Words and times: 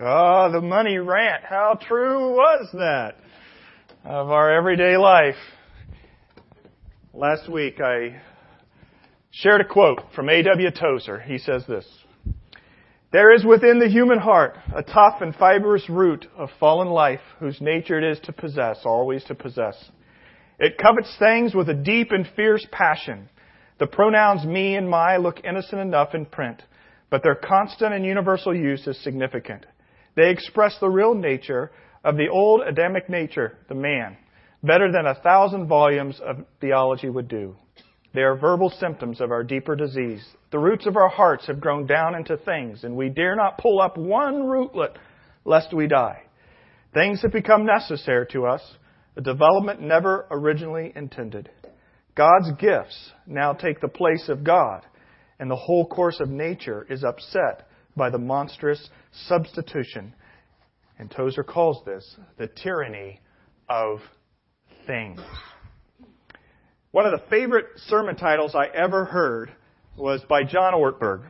Oh, 0.00 0.50
the 0.50 0.60
money 0.60 0.98
rant. 0.98 1.44
How 1.44 1.78
true 1.80 2.30
was 2.32 2.68
that 2.72 3.14
of 4.04 4.28
our 4.28 4.52
everyday 4.52 4.96
life? 4.96 5.36
Last 7.12 7.48
week 7.48 7.80
I 7.80 8.20
shared 9.30 9.60
a 9.60 9.64
quote 9.64 10.00
from 10.16 10.28
A.W. 10.28 10.70
Tozer. 10.72 11.20
He 11.20 11.38
says 11.38 11.64
this. 11.68 11.86
There 13.12 13.32
is 13.32 13.44
within 13.44 13.78
the 13.78 13.88
human 13.88 14.18
heart 14.18 14.56
a 14.74 14.82
tough 14.82 15.20
and 15.20 15.32
fibrous 15.32 15.88
root 15.88 16.26
of 16.36 16.48
fallen 16.58 16.88
life 16.88 17.20
whose 17.38 17.60
nature 17.60 17.96
it 17.96 18.04
is 18.04 18.18
to 18.24 18.32
possess, 18.32 18.80
always 18.84 19.22
to 19.24 19.36
possess. 19.36 19.76
It 20.58 20.76
covets 20.76 21.14
things 21.20 21.54
with 21.54 21.68
a 21.68 21.74
deep 21.74 22.10
and 22.10 22.26
fierce 22.34 22.66
passion. 22.72 23.28
The 23.78 23.86
pronouns 23.86 24.44
me 24.44 24.74
and 24.74 24.90
my 24.90 25.18
look 25.18 25.44
innocent 25.44 25.80
enough 25.80 26.14
in 26.14 26.26
print, 26.26 26.64
but 27.10 27.22
their 27.22 27.36
constant 27.36 27.94
and 27.94 28.04
universal 28.04 28.52
use 28.52 28.88
is 28.88 29.00
significant. 29.04 29.66
They 30.16 30.30
express 30.30 30.76
the 30.80 30.88
real 30.88 31.14
nature 31.14 31.70
of 32.04 32.16
the 32.16 32.28
old 32.28 32.62
Adamic 32.62 33.08
nature, 33.08 33.58
the 33.68 33.74
man, 33.74 34.16
better 34.62 34.92
than 34.92 35.06
a 35.06 35.14
thousand 35.14 35.66
volumes 35.66 36.20
of 36.24 36.44
theology 36.60 37.08
would 37.08 37.28
do. 37.28 37.56
They 38.14 38.22
are 38.22 38.36
verbal 38.36 38.70
symptoms 38.70 39.20
of 39.20 39.32
our 39.32 39.42
deeper 39.42 39.74
disease. 39.74 40.24
The 40.52 40.58
roots 40.58 40.86
of 40.86 40.96
our 40.96 41.08
hearts 41.08 41.46
have 41.48 41.60
grown 41.60 41.86
down 41.86 42.14
into 42.14 42.36
things, 42.36 42.84
and 42.84 42.96
we 42.96 43.08
dare 43.08 43.34
not 43.34 43.58
pull 43.58 43.80
up 43.80 43.96
one 43.96 44.44
rootlet 44.44 44.96
lest 45.44 45.74
we 45.74 45.88
die. 45.88 46.22
Things 46.92 47.22
have 47.22 47.32
become 47.32 47.66
necessary 47.66 48.26
to 48.30 48.46
us, 48.46 48.62
a 49.16 49.20
development 49.20 49.80
never 49.80 50.26
originally 50.30 50.92
intended. 50.94 51.50
God's 52.14 52.52
gifts 52.60 53.10
now 53.26 53.52
take 53.52 53.80
the 53.80 53.88
place 53.88 54.28
of 54.28 54.44
God, 54.44 54.82
and 55.40 55.50
the 55.50 55.56
whole 55.56 55.86
course 55.86 56.20
of 56.20 56.28
nature 56.28 56.86
is 56.88 57.02
upset 57.02 57.66
by 57.96 58.10
the 58.10 58.18
monstrous 58.18 58.88
substitution. 59.26 60.14
And 60.98 61.10
Tozer 61.10 61.42
calls 61.42 61.84
this 61.84 62.16
the 62.38 62.46
tyranny 62.46 63.20
of 63.68 64.00
things. 64.86 65.20
One 66.90 67.06
of 67.06 67.12
the 67.12 67.26
favorite 67.28 67.66
sermon 67.88 68.16
titles 68.16 68.54
I 68.54 68.66
ever 68.66 69.04
heard 69.04 69.50
was 69.96 70.22
by 70.28 70.44
John 70.44 70.74
Ortberg, 70.74 71.24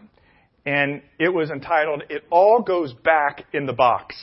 and 0.67 1.03
it 1.19 1.31
was 1.31 1.51
entitled, 1.51 2.03
It 2.11 2.25
All 2.31 2.62
Goes 2.62 2.93
Back 2.93 3.45
in 3.53 3.67
the 3.67 3.73
Box. 3.73 4.15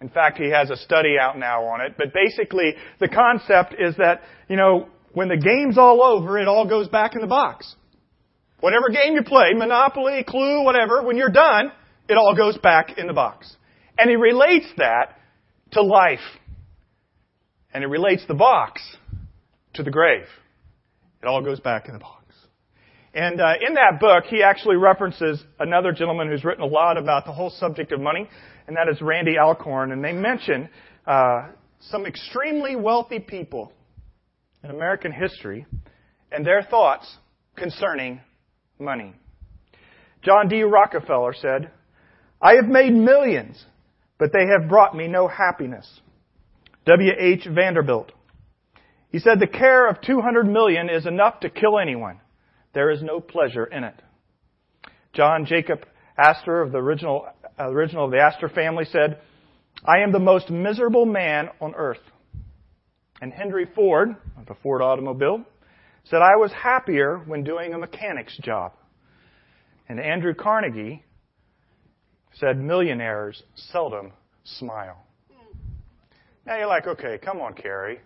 In 0.00 0.08
fact, 0.08 0.38
he 0.38 0.50
has 0.50 0.70
a 0.70 0.76
study 0.76 1.16
out 1.20 1.38
now 1.38 1.64
on 1.64 1.82
it, 1.82 1.94
but 1.98 2.14
basically 2.14 2.74
the 2.98 3.08
concept 3.08 3.74
is 3.78 3.96
that, 3.96 4.22
you 4.48 4.56
know, 4.56 4.88
when 5.12 5.28
the 5.28 5.36
game's 5.36 5.76
all 5.76 6.02
over, 6.02 6.38
it 6.38 6.48
all 6.48 6.66
goes 6.66 6.88
back 6.88 7.14
in 7.14 7.20
the 7.20 7.26
box. 7.26 7.74
Whatever 8.60 8.88
game 8.90 9.14
you 9.14 9.22
play, 9.22 9.52
Monopoly, 9.54 10.24
Clue, 10.26 10.64
whatever, 10.64 11.02
when 11.02 11.16
you're 11.16 11.30
done, 11.30 11.72
it 12.08 12.14
all 12.14 12.34
goes 12.36 12.58
back 12.58 12.98
in 12.98 13.06
the 13.06 13.12
box. 13.12 13.54
And 13.98 14.08
he 14.10 14.16
relates 14.16 14.66
that 14.76 15.18
to 15.72 15.82
life. 15.82 16.18
And 17.72 17.82
he 17.82 17.86
relates 17.86 18.24
the 18.26 18.34
box 18.34 18.82
to 19.74 19.82
the 19.82 19.90
grave. 19.90 20.26
It 21.22 21.26
all 21.26 21.42
goes 21.42 21.60
back 21.60 21.86
in 21.86 21.94
the 21.94 22.00
box. 22.00 22.20
And 23.12 23.40
uh, 23.40 23.54
in 23.66 23.74
that 23.74 23.98
book, 24.00 24.24
he 24.28 24.42
actually 24.42 24.76
references 24.76 25.42
another 25.58 25.92
gentleman 25.92 26.28
who's 26.28 26.44
written 26.44 26.62
a 26.62 26.66
lot 26.66 26.96
about 26.96 27.24
the 27.24 27.32
whole 27.32 27.50
subject 27.50 27.92
of 27.92 28.00
money, 28.00 28.28
and 28.66 28.76
that 28.76 28.88
is 28.88 29.00
Randy 29.00 29.36
Alcorn. 29.36 29.90
And 29.90 30.04
they 30.04 30.12
mention 30.12 30.68
uh, 31.06 31.48
some 31.80 32.06
extremely 32.06 32.76
wealthy 32.76 33.18
people 33.18 33.72
in 34.62 34.70
American 34.70 35.12
history 35.12 35.66
and 36.30 36.46
their 36.46 36.62
thoughts 36.62 37.16
concerning 37.56 38.20
money. 38.80 39.14
John 40.22 40.48
D. 40.48 40.62
Rockefeller 40.62 41.34
said, 41.34 41.70
I 42.40 42.54
have 42.54 42.66
made 42.66 42.92
millions, 42.92 43.64
but 44.18 44.32
they 44.32 44.46
have 44.46 44.68
brought 44.68 44.96
me 44.96 45.08
no 45.08 45.28
happiness. 45.28 46.00
W. 46.86 47.12
H. 47.18 47.46
Vanderbilt. 47.50 48.12
He 49.10 49.18
said, 49.18 49.40
the 49.40 49.46
care 49.46 49.88
of 49.88 50.00
200 50.00 50.44
million 50.44 50.88
is 50.88 51.06
enough 51.06 51.40
to 51.40 51.50
kill 51.50 51.78
anyone. 51.78 52.20
There 52.72 52.90
is 52.90 53.02
no 53.02 53.20
pleasure 53.20 53.64
in 53.64 53.84
it. 53.84 53.94
John 55.12 55.46
Jacob 55.46 55.80
Astor 56.16 56.62
of 56.62 56.72
the 56.72 56.78
original, 56.78 57.26
uh, 57.58 57.68
original 57.68 58.04
of 58.04 58.10
the 58.12 58.20
Astor 58.20 58.48
family 58.48 58.84
said, 58.84 59.18
I 59.84 60.02
am 60.02 60.12
the 60.12 60.18
most 60.18 60.50
miserable 60.50 61.06
man 61.06 61.48
on 61.60 61.74
earth. 61.74 62.00
And 63.20 63.32
Henry 63.32 63.66
Ford, 63.74 64.16
of 64.38 64.46
the 64.46 64.54
Ford 64.62 64.82
automobile, 64.82 65.44
said, 66.10 66.22
I 66.22 66.36
was 66.36 66.50
happier 66.52 67.18
when 67.18 67.44
doing 67.44 67.72
a 67.72 67.78
mechanic's 67.78 68.36
job. 68.38 68.72
And 69.88 70.00
Andrew 70.00 70.34
Carnegie 70.34 71.04
said, 72.34 72.58
millionaires 72.58 73.42
seldom 73.54 74.12
smile. 74.44 75.04
Now 76.46 76.58
you're 76.58 76.66
like, 76.66 76.86
okay, 76.86 77.18
come 77.22 77.40
on, 77.40 77.54
Carrie. 77.54 78.00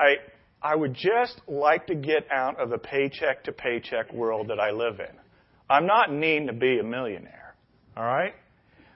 I, 0.00 0.14
I 0.62 0.74
would 0.74 0.94
just 0.94 1.40
like 1.46 1.86
to 1.88 1.94
get 1.94 2.26
out 2.32 2.58
of 2.58 2.70
the 2.70 2.78
paycheck 2.78 3.44
to 3.44 3.52
paycheck 3.52 4.12
world 4.12 4.48
that 4.48 4.58
I 4.58 4.70
live 4.70 5.00
in. 5.00 5.14
I'm 5.68 5.86
not 5.86 6.10
needing 6.10 6.46
to 6.46 6.52
be 6.54 6.78
a 6.78 6.84
millionaire. 6.84 7.54
All 7.96 8.04
right? 8.04 8.34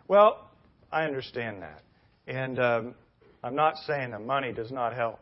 Well, 0.09 0.51
I 0.91 1.05
understand 1.05 1.63
that. 1.63 1.83
And 2.27 2.59
um, 2.59 2.95
I'm 3.45 3.55
not 3.55 3.77
saying 3.87 4.13
that 4.13 4.25
money 4.25 4.53
does 4.53 4.71
not 4.71 4.95
help. 4.95 5.21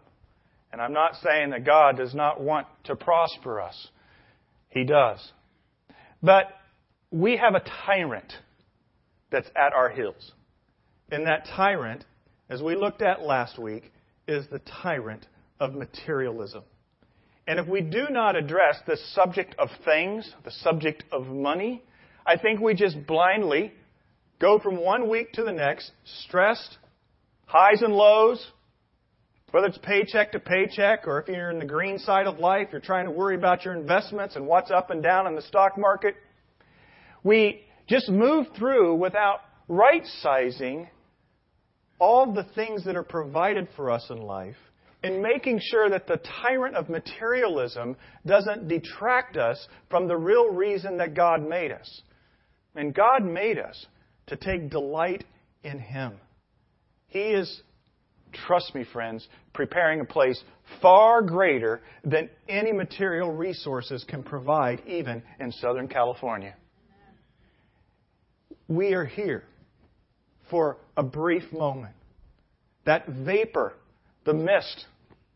And 0.74 0.82
I'm 0.82 0.92
not 0.92 1.14
saying 1.22 1.50
that 1.50 1.64
God 1.64 1.96
does 1.96 2.16
not 2.16 2.40
want 2.40 2.66
to 2.86 2.96
prosper 2.96 3.60
us. 3.60 3.90
He 4.70 4.82
does. 4.82 5.20
But 6.20 6.48
we 7.12 7.36
have 7.36 7.54
a 7.54 7.62
tyrant 7.86 8.32
that's 9.30 9.46
at 9.54 9.72
our 9.72 9.88
heels. 9.88 10.32
And 11.12 11.28
that 11.28 11.46
tyrant, 11.54 12.04
as 12.50 12.60
we 12.60 12.74
looked 12.74 13.02
at 13.02 13.22
last 13.22 13.56
week, 13.56 13.92
is 14.26 14.46
the 14.50 14.58
tyrant 14.82 15.28
of 15.60 15.74
materialism. 15.74 16.64
And 17.46 17.60
if 17.60 17.68
we 17.68 17.80
do 17.80 18.06
not 18.10 18.34
address 18.34 18.80
the 18.84 18.96
subject 19.12 19.54
of 19.60 19.68
things, 19.84 20.28
the 20.44 20.50
subject 20.50 21.04
of 21.12 21.28
money, 21.28 21.84
I 22.26 22.36
think 22.36 22.58
we 22.58 22.74
just 22.74 23.06
blindly 23.06 23.72
go 24.40 24.58
from 24.58 24.82
one 24.82 25.08
week 25.08 25.34
to 25.34 25.44
the 25.44 25.52
next, 25.52 25.92
stressed, 26.24 26.78
highs 27.46 27.80
and 27.80 27.94
lows, 27.94 28.44
whether 29.54 29.68
it's 29.68 29.78
paycheck 29.78 30.32
to 30.32 30.40
paycheck 30.40 31.06
or 31.06 31.20
if 31.20 31.28
you're 31.28 31.52
in 31.52 31.60
the 31.60 31.64
green 31.64 31.96
side 31.96 32.26
of 32.26 32.40
life, 32.40 32.66
you're 32.72 32.80
trying 32.80 33.04
to 33.04 33.12
worry 33.12 33.36
about 33.36 33.64
your 33.64 33.72
investments 33.72 34.34
and 34.34 34.44
what's 34.44 34.72
up 34.72 34.90
and 34.90 35.00
down 35.00 35.28
in 35.28 35.36
the 35.36 35.42
stock 35.42 35.78
market. 35.78 36.16
We 37.22 37.60
just 37.86 38.08
move 38.08 38.48
through 38.58 38.96
without 38.96 39.42
right 39.68 40.04
sizing 40.22 40.88
all 42.00 42.32
the 42.32 42.42
things 42.56 42.84
that 42.86 42.96
are 42.96 43.04
provided 43.04 43.68
for 43.76 43.92
us 43.92 44.04
in 44.10 44.22
life 44.22 44.56
and 45.04 45.22
making 45.22 45.60
sure 45.62 45.88
that 45.88 46.08
the 46.08 46.20
tyrant 46.42 46.74
of 46.74 46.88
materialism 46.88 47.94
doesn't 48.26 48.66
detract 48.66 49.36
us 49.36 49.68
from 49.88 50.08
the 50.08 50.16
real 50.16 50.48
reason 50.48 50.96
that 50.96 51.14
God 51.14 51.48
made 51.48 51.70
us. 51.70 52.02
And 52.74 52.92
God 52.92 53.24
made 53.24 53.60
us 53.60 53.86
to 54.26 54.36
take 54.36 54.68
delight 54.68 55.22
in 55.62 55.78
Him. 55.78 56.14
He 57.06 57.20
is 57.20 57.62
trust 58.46 58.74
me, 58.74 58.84
friends, 58.92 59.26
preparing 59.52 60.00
a 60.00 60.04
place 60.04 60.42
far 60.80 61.22
greater 61.22 61.80
than 62.04 62.28
any 62.48 62.72
material 62.72 63.32
resources 63.32 64.04
can 64.08 64.22
provide, 64.22 64.82
even 64.86 65.22
in 65.40 65.52
Southern 65.52 65.88
California. 65.88 66.54
We 68.68 68.94
are 68.94 69.04
here 69.04 69.44
for 70.50 70.78
a 70.96 71.02
brief 71.02 71.52
moment. 71.52 71.94
That 72.86 73.06
vapor, 73.08 73.74
the 74.24 74.34
mist, 74.34 74.86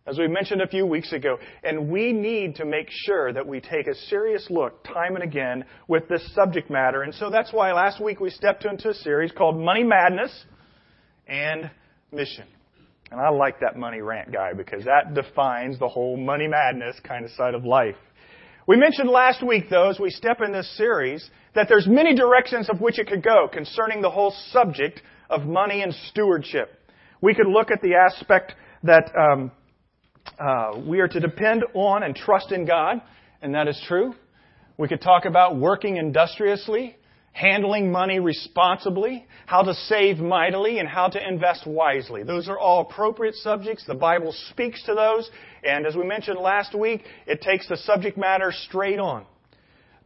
as 0.06 0.19
we 0.19 0.26
mentioned 0.26 0.62
a 0.62 0.66
few 0.66 0.86
weeks 0.86 1.12
ago, 1.12 1.38
and 1.62 1.91
we 1.91 2.12
need 2.12 2.56
to 2.56 2.65
make 2.65 2.88
sure 2.91 3.32
that 3.32 3.47
we 3.47 3.60
take 3.60 3.86
a 3.86 3.94
serious 3.94 4.47
look 4.48 4.82
time 4.84 5.15
and 5.15 5.22
again 5.22 5.65
with 5.86 6.09
this 6.09 6.26
subject 6.34 6.70
matter. 6.70 7.03
And 7.03 7.15
so 7.15 7.30
that's 7.30 7.53
why 7.53 7.72
last 7.72 8.03
week 8.03 8.20
we 8.20 8.30
stepped 8.30 8.65
into 8.65 8.91
a 8.91 8.94
series 8.94 9.32
called 9.32 9.59
Money 9.59 9.84
Madness 9.84 10.44
and 11.27 11.71
Mission. 12.10 12.47
And 13.10 13.21
I 13.21 13.31
like 13.31 13.60
that 13.60 13.77
money 13.77 14.01
rant 14.01 14.33
guy 14.33 14.53
because 14.53 14.84
that 14.84 15.15
defines 15.15 15.78
the 15.78 15.89
whole 15.89 16.16
money 16.16 16.47
madness 16.47 16.97
kind 17.03 17.25
of 17.25 17.31
side 17.33 17.55
of 17.55 17.65
life. 17.65 17.97
We 18.66 18.77
mentioned 18.77 19.09
last 19.09 19.43
week, 19.43 19.71
though, 19.71 19.89
as 19.89 19.99
we 19.99 20.10
step 20.10 20.43
in 20.45 20.53
this 20.53 20.71
series, 20.77 21.31
that 21.55 21.69
there's 21.71 21.87
many 21.87 22.15
directions 22.15 22.69
of 22.69 22.83
which 22.83 22.99
it 22.99 23.09
could 23.09 23.22
go 23.22 23.49
concerning 23.51 24.03
the 24.03 24.10
whole 24.10 24.34
subject 24.51 25.01
of 25.31 25.47
money 25.47 25.83
and 25.83 25.95
stewardship. 26.10 26.78
We 27.22 27.34
could 27.34 27.47
look 27.47 27.71
at 27.71 27.81
the 27.81 27.95
aspect 27.95 28.55
that 28.83 29.11
um, 29.16 29.51
uh, 30.39 30.78
we 30.87 31.01
are 31.01 31.09
to 31.09 31.19
depend 31.19 31.65
on 31.75 32.03
and 32.03 32.15
trust 32.15 32.53
in 32.53 32.66
God, 32.66 33.01
and 33.41 33.54
that 33.54 33.69
is 33.69 33.83
true. 33.89 34.15
We 34.77 34.87
could 34.87 35.01
talk 35.01 35.25
about 35.25 35.57
working 35.57 35.97
industriously 35.97 36.97
handling 37.33 37.92
money 37.92 38.19
responsibly, 38.19 39.27
how 39.47 39.63
to 39.63 39.75
save 39.75 40.19
mightily, 40.19 40.78
and 40.78 40.89
how 40.89 41.09
to 41.09 41.28
invest 41.28 41.66
wisely. 41.66 42.22
Those 42.22 42.48
are 42.48 42.59
all 42.59 42.80
appropriate 42.80 43.36
subjects. 43.36 43.84
The 43.86 43.95
Bible 43.95 44.34
speaks 44.51 44.83
to 44.84 44.95
those. 44.95 45.30
And 45.63 45.86
as 45.86 45.95
we 45.95 46.04
mentioned 46.04 46.39
last 46.39 46.75
week, 46.75 47.04
it 47.27 47.41
takes 47.41 47.69
the 47.69 47.77
subject 47.77 48.19
matter 48.19 48.53
straight 48.53 48.98
on. 48.98 49.25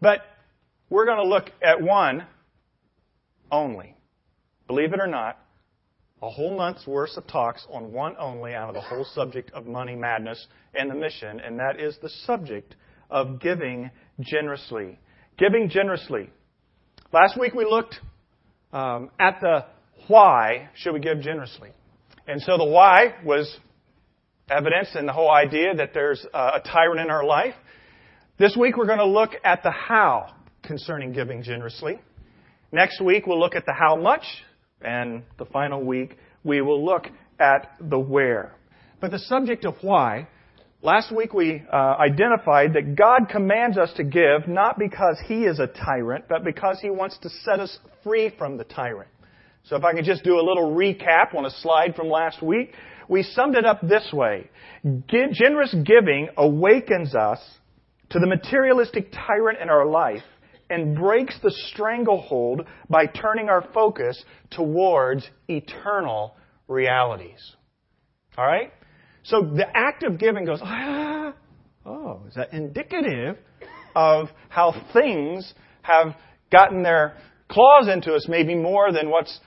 But 0.00 0.20
we're 0.90 1.06
going 1.06 1.22
to 1.22 1.28
look 1.28 1.50
at 1.62 1.80
one 1.80 2.26
only. 3.50 3.96
believe 4.66 4.92
it 4.92 5.00
or 5.00 5.06
not, 5.06 5.38
a 6.22 6.30
whole 6.30 6.56
month's 6.56 6.86
worth 6.86 7.16
of 7.16 7.26
talks 7.26 7.66
on 7.70 7.92
one 7.92 8.14
only 8.18 8.54
out 8.54 8.68
of 8.68 8.74
the 8.74 8.80
whole 8.80 9.04
subject 9.04 9.50
of 9.52 9.66
money 9.66 9.96
madness 9.96 10.46
and 10.74 10.90
the 10.90 10.94
mission, 10.94 11.40
and 11.40 11.58
that 11.58 11.80
is 11.80 11.98
the 12.00 12.08
subject 12.08 12.76
of 13.10 13.40
giving 13.40 13.90
generously. 14.20 14.98
Giving 15.36 15.68
generously. 15.68 16.30
Last 17.12 17.38
week 17.38 17.52
we 17.52 17.66
looked 17.66 17.96
um, 18.72 19.10
at 19.20 19.38
the 19.42 19.66
why 20.08 20.70
should 20.74 20.94
we 20.94 21.00
give 21.00 21.20
generously. 21.20 21.68
And 22.26 22.40
so 22.40 22.56
the 22.56 22.64
why 22.64 23.16
was 23.22 23.54
evidence 24.48 24.88
in 24.98 25.04
the 25.04 25.12
whole 25.12 25.30
idea 25.30 25.74
that 25.74 25.92
there's 25.92 26.24
a 26.32 26.60
tyrant 26.64 27.00
in 27.00 27.10
our 27.10 27.22
life. 27.22 27.52
This 28.38 28.56
week 28.56 28.78
we're 28.78 28.86
going 28.86 28.98
to 28.98 29.04
look 29.04 29.32
at 29.44 29.62
the 29.62 29.70
how 29.70 30.34
concerning 30.62 31.12
giving 31.12 31.42
generously. 31.42 32.00
Next 32.72 32.98
week 32.98 33.26
we'll 33.26 33.40
look 33.40 33.54
at 33.54 33.66
the 33.66 33.74
how 33.78 33.96
much, 33.96 34.24
and 34.80 35.22
the 35.38 35.44
final 35.44 35.84
week 35.84 36.16
we 36.44 36.62
will 36.62 36.82
look 36.82 37.08
at 37.38 37.76
the 37.78 37.98
where. 37.98 38.54
But 39.02 39.10
the 39.10 39.18
subject 39.18 39.66
of 39.66 39.74
why, 39.82 40.28
last 40.82 41.14
week 41.14 41.32
we 41.32 41.62
uh, 41.72 41.76
identified 41.76 42.74
that 42.74 42.96
God 42.96 43.28
commands 43.30 43.78
us 43.78 43.92
to 43.96 44.04
give 44.04 44.46
not 44.46 44.78
because 44.78 45.16
He 45.26 45.44
is 45.44 45.58
a 45.58 45.66
tyrant, 45.66 46.26
but 46.28 46.44
because 46.44 46.78
He 46.80 46.90
wants 46.90 47.16
to 47.22 47.30
set 47.30 47.60
us 47.60 47.78
free 48.02 48.32
from 48.36 48.58
the 48.58 48.64
tyrant. 48.64 49.08
So 49.64 49.76
if 49.76 49.84
I 49.84 49.92
could 49.92 50.04
just 50.04 50.24
do 50.24 50.34
a 50.34 50.42
little 50.42 50.74
recap 50.74 51.34
on 51.36 51.46
a 51.46 51.50
slide 51.50 51.94
from 51.94 52.08
last 52.08 52.42
week, 52.42 52.72
we 53.08 53.22
summed 53.22 53.56
it 53.56 53.64
up 53.64 53.80
this 53.80 54.12
way. 54.12 54.50
Generous 55.08 55.74
giving 55.84 56.28
awakens 56.36 57.14
us 57.14 57.38
to 58.10 58.18
the 58.18 58.26
materialistic 58.26 59.12
tyrant 59.12 59.58
in 59.60 59.70
our 59.70 59.86
life 59.86 60.22
and 60.68 60.96
breaks 60.96 61.38
the 61.42 61.52
stranglehold 61.72 62.66
by 62.88 63.06
turning 63.06 63.48
our 63.48 63.64
focus 63.74 64.22
towards 64.50 65.28
eternal 65.48 66.34
realities. 66.66 67.54
All 68.36 68.46
right? 68.46 68.72
So 69.24 69.42
the 69.42 69.66
act 69.74 70.02
of 70.02 70.18
giving 70.18 70.44
goes, 70.44 70.60
ah, 70.62 71.34
oh, 71.86 72.22
is 72.28 72.34
that 72.34 72.52
indicative 72.52 73.36
of 73.94 74.28
how 74.48 74.74
things 74.92 75.52
have 75.82 76.16
gotten 76.50 76.82
their 76.82 77.16
claws 77.48 77.88
into 77.88 78.14
us 78.14 78.26
maybe 78.28 78.54
more 78.54 78.92
than 78.92 79.10
what's 79.10 79.38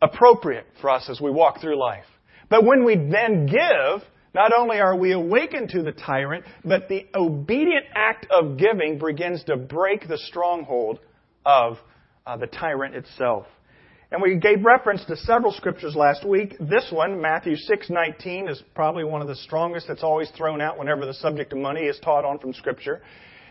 appropriate 0.00 0.66
for 0.80 0.90
us 0.90 1.08
as 1.10 1.20
we 1.20 1.30
walk 1.30 1.60
through 1.60 1.78
life. 1.78 2.04
But 2.48 2.64
when 2.64 2.84
we 2.84 2.94
then 2.94 3.46
give, 3.46 4.02
not 4.34 4.52
only 4.56 4.78
are 4.78 4.96
we 4.96 5.12
awakened 5.12 5.70
to 5.70 5.82
the 5.82 5.92
tyrant, 5.92 6.44
but 6.64 6.88
the 6.88 7.06
obedient 7.14 7.86
act 7.94 8.26
of 8.30 8.56
giving 8.56 8.98
begins 8.98 9.44
to 9.44 9.56
break 9.56 10.06
the 10.06 10.18
stronghold 10.18 11.00
of 11.44 11.78
uh, 12.26 12.36
the 12.36 12.46
tyrant 12.46 12.94
itself. 12.94 13.46
And 14.10 14.22
we 14.22 14.36
gave 14.36 14.64
reference 14.64 15.04
to 15.04 15.16
several 15.16 15.52
scriptures 15.52 15.94
last 15.94 16.24
week. 16.24 16.56
This 16.58 16.90
one, 16.90 17.20
Matthew 17.20 17.56
6:19, 17.56 18.48
is 18.48 18.62
probably 18.74 19.04
one 19.04 19.20
of 19.20 19.28
the 19.28 19.36
strongest 19.36 19.86
that's 19.86 20.02
always 20.02 20.30
thrown 20.30 20.62
out 20.62 20.78
whenever 20.78 21.04
the 21.04 21.12
subject 21.12 21.52
of 21.52 21.58
money 21.58 21.82
is 21.82 21.98
taught 21.98 22.24
on 22.24 22.38
from 22.38 22.54
scripture. 22.54 23.02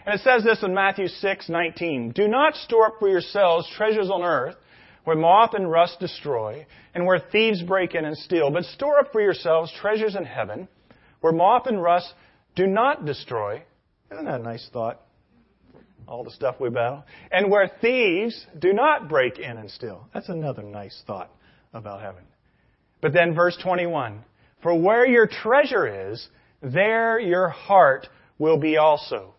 And 0.05 0.15
it 0.15 0.21
says 0.21 0.43
this 0.43 0.63
in 0.63 0.73
Matthew 0.73 1.07
6:19, 1.07 2.11
"Do 2.11 2.27
not 2.27 2.55
store 2.55 2.87
up 2.87 2.99
for 2.99 3.07
yourselves 3.07 3.69
treasures 3.69 4.09
on 4.09 4.23
earth, 4.23 4.55
where 5.03 5.15
moth 5.15 5.53
and 5.53 5.71
rust 5.71 5.99
destroy, 5.99 6.65
and 6.95 7.05
where 7.05 7.19
thieves 7.19 7.61
break 7.61 7.93
in 7.93 8.03
and 8.03 8.17
steal. 8.17 8.49
But 8.49 8.65
store 8.65 8.99
up 8.99 9.11
for 9.11 9.21
yourselves 9.21 9.71
treasures 9.71 10.15
in 10.15 10.25
heaven, 10.25 10.67
where 11.21 11.31
moth 11.31 11.67
and 11.67 11.81
rust 11.81 12.13
do 12.55 12.65
not 12.65 13.05
destroy. 13.05 13.63
Isn't 14.11 14.25
that 14.25 14.41
a 14.41 14.43
nice 14.43 14.67
thought? 14.69 14.99
All 16.07 16.23
the 16.23 16.31
stuff 16.31 16.55
we 16.59 16.69
battle. 16.69 17.03
And 17.31 17.51
where 17.51 17.69
thieves 17.81 18.45
do 18.57 18.73
not 18.73 19.09
break 19.09 19.39
in 19.39 19.57
and 19.57 19.69
steal. 19.69 20.07
That's 20.13 20.29
another 20.29 20.63
nice 20.63 21.03
thought 21.05 21.29
about 21.73 22.01
heaven. 22.01 22.23
But 23.01 23.13
then 23.13 23.35
verse 23.35 23.57
21. 23.61 24.23
For 24.63 24.73
where 24.73 25.05
your 25.05 25.27
treasure 25.27 26.11
is, 26.11 26.27
there 26.61 27.19
your 27.19 27.49
heart 27.49 28.07
will 28.39 28.57
be 28.57 28.77
also. 28.77 29.33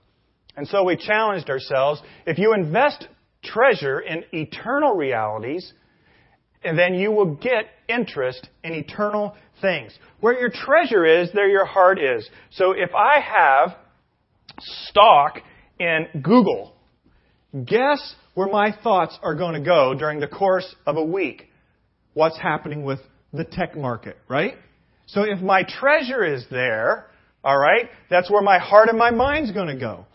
And 0.56 0.66
so 0.66 0.84
we 0.84 0.96
challenged 0.96 1.50
ourselves, 1.50 2.02
if 2.26 2.38
you 2.38 2.52
invest 2.52 3.06
treasure 3.42 4.00
in 4.00 4.24
eternal 4.32 4.94
realities, 4.94 5.72
then 6.62 6.94
you 6.94 7.12
will 7.12 7.36
get 7.36 7.66
interest 7.88 8.48
in 8.64 8.72
eternal 8.72 9.36
things. 9.60 9.96
Where 10.20 10.38
your 10.38 10.50
treasure 10.50 11.04
is, 11.04 11.30
there 11.32 11.48
your 11.48 11.64
heart 11.64 11.98
is. 12.00 12.28
So 12.50 12.72
if 12.72 12.90
I 12.94 13.20
have 13.20 13.76
stock 14.60 15.40
in 15.78 16.22
Google, 16.22 16.74
guess 17.64 18.14
where 18.34 18.48
my 18.48 18.74
thoughts 18.82 19.18
are 19.22 19.34
going 19.34 19.54
to 19.54 19.64
go 19.64 19.94
during 19.94 20.20
the 20.20 20.28
course 20.28 20.74
of 20.86 20.96
a 20.96 21.04
week? 21.04 21.48
What's 22.14 22.38
happening 22.38 22.84
with 22.84 23.00
the 23.32 23.44
tech 23.44 23.76
market, 23.76 24.16
right? 24.28 24.54
So 25.06 25.22
if 25.22 25.40
my 25.40 25.62
treasure 25.62 26.24
is 26.24 26.44
there, 26.50 27.06
alright, 27.44 27.88
that's 28.10 28.30
where 28.30 28.42
my 28.42 28.58
heart 28.58 28.88
and 28.88 28.98
my 28.98 29.10
mind's 29.10 29.52
going 29.52 29.68
to 29.68 29.76
go. 29.76 30.06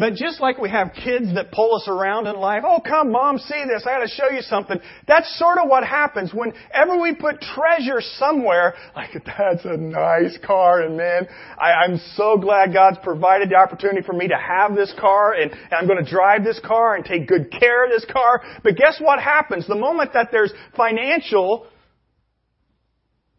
But 0.00 0.14
just 0.14 0.40
like 0.40 0.56
we 0.56 0.70
have 0.70 0.92
kids 0.94 1.34
that 1.34 1.52
pull 1.52 1.76
us 1.76 1.86
around 1.86 2.26
in 2.26 2.34
life, 2.36 2.62
oh 2.66 2.80
come 2.80 3.12
mom, 3.12 3.36
see 3.36 3.64
this, 3.68 3.84
I 3.86 3.98
gotta 3.98 4.08
show 4.08 4.30
you 4.34 4.40
something. 4.40 4.78
That's 5.06 5.38
sort 5.38 5.58
of 5.58 5.68
what 5.68 5.84
happens 5.84 6.32
whenever 6.32 6.98
we 6.98 7.14
put 7.14 7.42
treasure 7.42 8.00
somewhere, 8.00 8.72
like 8.96 9.10
that's 9.12 9.66
a 9.66 9.76
nice 9.76 10.38
car 10.42 10.80
and 10.80 10.96
man, 10.96 11.28
I, 11.60 11.84
I'm 11.84 11.98
so 12.14 12.38
glad 12.38 12.72
God's 12.72 12.96
provided 13.02 13.50
the 13.50 13.56
opportunity 13.56 14.00
for 14.00 14.14
me 14.14 14.28
to 14.28 14.38
have 14.38 14.74
this 14.74 14.90
car 14.98 15.34
and, 15.34 15.52
and 15.52 15.74
I'm 15.74 15.86
gonna 15.86 16.02
drive 16.02 16.44
this 16.44 16.60
car 16.64 16.96
and 16.96 17.04
take 17.04 17.28
good 17.28 17.50
care 17.50 17.84
of 17.84 17.90
this 17.90 18.06
car. 18.10 18.40
But 18.64 18.76
guess 18.76 18.98
what 19.02 19.20
happens? 19.20 19.66
The 19.66 19.74
moment 19.74 20.14
that 20.14 20.28
there's 20.32 20.54
financial 20.78 21.66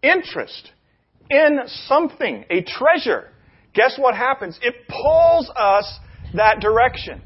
interest 0.04 0.70
in 1.28 1.62
something, 1.88 2.46
a 2.52 2.62
treasure, 2.62 3.30
guess 3.74 3.98
what 3.98 4.16
happens? 4.16 4.60
It 4.62 4.76
pulls 4.88 5.50
us 5.56 5.92
that 6.34 6.60
direction. 6.60 7.22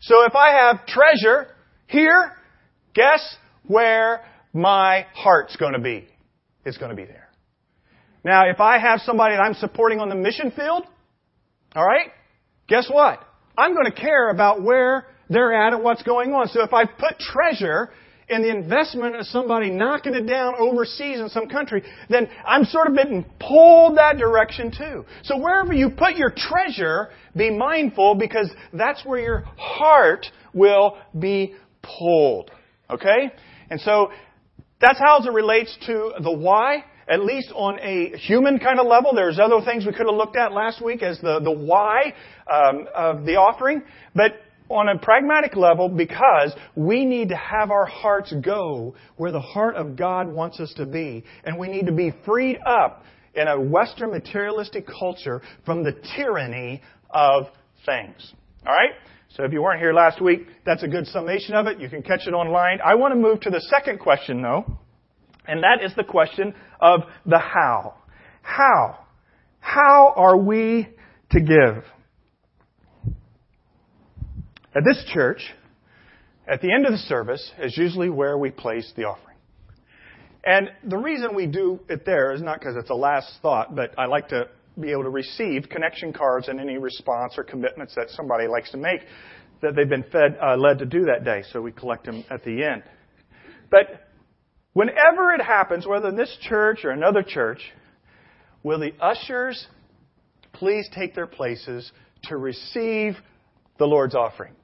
So 0.00 0.24
if 0.24 0.34
I 0.34 0.52
have 0.52 0.86
treasure 0.86 1.48
here, 1.86 2.32
guess 2.94 3.36
where 3.66 4.24
my 4.52 5.06
heart's 5.14 5.56
going 5.56 5.74
to 5.74 5.80
be? 5.80 6.08
It's 6.64 6.78
going 6.78 6.90
to 6.90 6.96
be 6.96 7.04
there. 7.04 7.28
Now, 8.24 8.48
if 8.50 8.60
I 8.60 8.78
have 8.78 9.00
somebody 9.00 9.34
that 9.34 9.42
I'm 9.42 9.54
supporting 9.54 10.00
on 10.00 10.08
the 10.08 10.14
mission 10.14 10.50
field, 10.50 10.84
all 11.74 11.84
right, 11.84 12.10
guess 12.68 12.88
what? 12.90 13.20
I'm 13.56 13.74
going 13.74 13.86
to 13.86 13.92
care 13.92 14.30
about 14.30 14.62
where 14.62 15.06
they're 15.28 15.52
at 15.52 15.72
and 15.72 15.82
what's 15.82 16.02
going 16.02 16.32
on. 16.32 16.48
So 16.48 16.62
if 16.62 16.72
I 16.72 16.84
put 16.84 17.18
treasure 17.18 17.90
and 18.30 18.44
the 18.44 18.50
investment 18.50 19.16
of 19.16 19.26
somebody 19.26 19.70
knocking 19.70 20.14
it 20.14 20.26
down 20.26 20.54
overseas 20.58 21.20
in 21.20 21.28
some 21.28 21.48
country, 21.48 21.82
then 22.08 22.28
I'm 22.46 22.64
sort 22.64 22.86
of 22.86 22.94
being 22.94 23.24
pulled 23.38 23.98
that 23.98 24.18
direction 24.18 24.70
too. 24.70 25.04
So 25.24 25.38
wherever 25.38 25.72
you 25.72 25.90
put 25.90 26.16
your 26.16 26.32
treasure, 26.34 27.10
be 27.36 27.50
mindful 27.50 28.14
because 28.14 28.50
that's 28.72 29.04
where 29.04 29.20
your 29.20 29.40
heart 29.56 30.26
will 30.54 30.98
be 31.18 31.54
pulled. 31.82 32.50
Okay? 32.88 33.32
And 33.70 33.80
so 33.80 34.10
that's 34.80 34.98
how 34.98 35.22
it 35.22 35.32
relates 35.32 35.76
to 35.86 36.12
the 36.22 36.32
why 36.32 36.84
at 37.10 37.24
least 37.24 37.50
on 37.56 37.78
a 37.80 38.16
human 38.16 38.60
kind 38.60 38.78
of 38.78 38.86
level. 38.86 39.12
There's 39.12 39.38
other 39.40 39.60
things 39.64 39.84
we 39.84 39.92
could 39.92 40.06
have 40.06 40.14
looked 40.14 40.36
at 40.36 40.52
last 40.52 40.82
week 40.82 41.02
as 41.02 41.20
the, 41.20 41.40
the 41.40 41.50
why 41.50 42.14
um, 42.50 42.86
of 42.94 43.24
the 43.24 43.34
offering. 43.34 43.82
But 44.14 44.40
on 44.70 44.88
a 44.88 44.98
pragmatic 44.98 45.56
level 45.56 45.88
because 45.88 46.54
we 46.76 47.04
need 47.04 47.28
to 47.28 47.36
have 47.36 47.70
our 47.70 47.86
hearts 47.86 48.32
go 48.42 48.94
where 49.16 49.32
the 49.32 49.40
heart 49.40 49.74
of 49.74 49.96
God 49.96 50.28
wants 50.28 50.60
us 50.60 50.72
to 50.76 50.86
be. 50.86 51.24
And 51.44 51.58
we 51.58 51.68
need 51.68 51.86
to 51.86 51.92
be 51.92 52.14
freed 52.24 52.58
up 52.64 53.04
in 53.34 53.48
a 53.48 53.60
Western 53.60 54.10
materialistic 54.10 54.86
culture 54.86 55.42
from 55.66 55.82
the 55.82 55.92
tyranny 56.16 56.82
of 57.10 57.46
things. 57.84 58.32
Alright? 58.64 58.92
So 59.36 59.44
if 59.44 59.52
you 59.52 59.62
weren't 59.62 59.80
here 59.80 59.92
last 59.92 60.20
week, 60.20 60.46
that's 60.64 60.82
a 60.82 60.88
good 60.88 61.06
summation 61.06 61.54
of 61.54 61.66
it. 61.66 61.80
You 61.80 61.88
can 61.88 62.02
catch 62.02 62.26
it 62.26 62.32
online. 62.32 62.78
I 62.84 62.94
want 62.96 63.12
to 63.12 63.20
move 63.20 63.40
to 63.42 63.50
the 63.50 63.60
second 63.60 64.00
question 64.00 64.42
though, 64.42 64.78
and 65.46 65.62
that 65.62 65.84
is 65.84 65.92
the 65.96 66.04
question 66.04 66.54
of 66.80 67.02
the 67.26 67.38
how. 67.38 67.94
How? 68.42 68.98
How 69.60 70.12
are 70.16 70.36
we 70.36 70.88
to 71.30 71.40
give? 71.40 71.84
At 74.74 74.84
this 74.84 75.04
church, 75.12 75.42
at 76.46 76.60
the 76.60 76.72
end 76.72 76.86
of 76.86 76.92
the 76.92 76.98
service 76.98 77.50
is 77.58 77.76
usually 77.76 78.08
where 78.08 78.38
we 78.38 78.50
place 78.50 78.92
the 78.96 79.04
offering. 79.04 79.36
And 80.44 80.70
the 80.84 80.96
reason 80.96 81.34
we 81.34 81.46
do 81.46 81.80
it 81.88 82.06
there 82.06 82.32
is 82.32 82.40
not 82.40 82.60
because 82.60 82.76
it's 82.76 82.90
a 82.90 82.94
last 82.94 83.32
thought, 83.42 83.74
but 83.74 83.98
I 83.98 84.06
like 84.06 84.28
to 84.28 84.48
be 84.80 84.92
able 84.92 85.02
to 85.02 85.10
receive 85.10 85.68
connection 85.68 86.12
cards 86.12 86.48
and 86.48 86.60
any 86.60 86.78
response 86.78 87.34
or 87.36 87.44
commitments 87.44 87.94
that 87.96 88.10
somebody 88.10 88.46
likes 88.46 88.70
to 88.70 88.76
make 88.76 89.00
that 89.60 89.74
they've 89.74 89.88
been 89.88 90.04
fed, 90.04 90.38
uh, 90.42 90.56
led 90.56 90.78
to 90.78 90.86
do 90.86 91.04
that 91.06 91.24
day. 91.24 91.42
So 91.52 91.60
we 91.60 91.72
collect 91.72 92.06
them 92.06 92.24
at 92.30 92.44
the 92.44 92.64
end. 92.64 92.82
But 93.70 94.08
whenever 94.72 95.34
it 95.34 95.42
happens, 95.42 95.86
whether 95.86 96.08
in 96.08 96.16
this 96.16 96.34
church 96.42 96.84
or 96.84 96.90
another 96.90 97.22
church, 97.22 97.60
will 98.62 98.78
the 98.78 98.92
ushers 99.00 99.66
please 100.52 100.88
take 100.94 101.14
their 101.14 101.26
places 101.26 101.90
to 102.24 102.36
receive 102.36 103.16
the 103.78 103.84
Lord's 103.86 104.14
offering? 104.14 104.54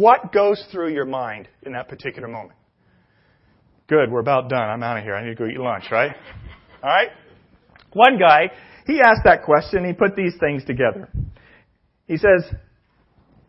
What 0.00 0.32
goes 0.32 0.64
through 0.72 0.94
your 0.94 1.04
mind 1.04 1.46
in 1.62 1.74
that 1.74 1.90
particular 1.90 2.26
moment? 2.26 2.54
Good, 3.86 4.10
we're 4.10 4.20
about 4.20 4.48
done. 4.48 4.62
I'm 4.62 4.82
out 4.82 4.96
of 4.96 5.04
here. 5.04 5.14
I 5.14 5.22
need 5.22 5.36
to 5.36 5.44
go 5.44 5.44
eat 5.44 5.60
lunch, 5.60 5.84
right? 5.92 6.16
All 6.82 6.88
right? 6.88 7.10
One 7.92 8.18
guy, 8.18 8.50
he 8.86 9.02
asked 9.02 9.24
that 9.24 9.42
question. 9.42 9.84
He 9.84 9.92
put 9.92 10.16
these 10.16 10.32
things 10.40 10.64
together. 10.64 11.10
He 12.06 12.16
says, 12.16 12.50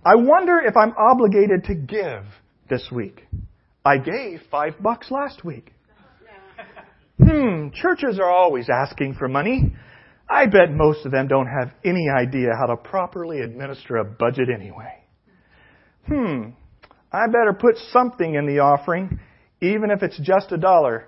I 0.06 0.16
wonder 0.16 0.60
if 0.60 0.76
I'm 0.76 0.92
obligated 0.98 1.64
to 1.68 1.76
give 1.76 2.26
this 2.70 2.86
week. 2.92 3.26
I 3.86 3.98
gave 3.98 4.42
five 4.52 4.74
bucks 4.82 5.10
last 5.10 5.46
week. 5.46 5.72
Hmm, 7.24 7.70
churches 7.74 8.20
are 8.20 8.30
always 8.30 8.68
asking 8.68 9.14
for 9.14 9.28
money. 9.28 9.74
I 10.28 10.48
bet 10.48 10.72
most 10.72 11.06
of 11.06 11.12
them 11.12 11.28
don't 11.28 11.48
have 11.48 11.72
any 11.86 12.08
idea 12.10 12.50
how 12.60 12.66
to 12.66 12.76
properly 12.76 13.40
administer 13.40 13.98
a 13.98 14.04
budget 14.04 14.50
anyway. 14.54 15.01
Hmm, 16.08 16.50
I 17.12 17.28
better 17.28 17.54
put 17.54 17.78
something 17.92 18.36
in 18.36 18.46
the 18.48 18.60
offering, 18.60 19.20
even 19.62 19.92
if 19.92 20.02
it's 20.04 20.20
just 20.20 20.52
a 20.52 20.58
dollar. 20.58 21.08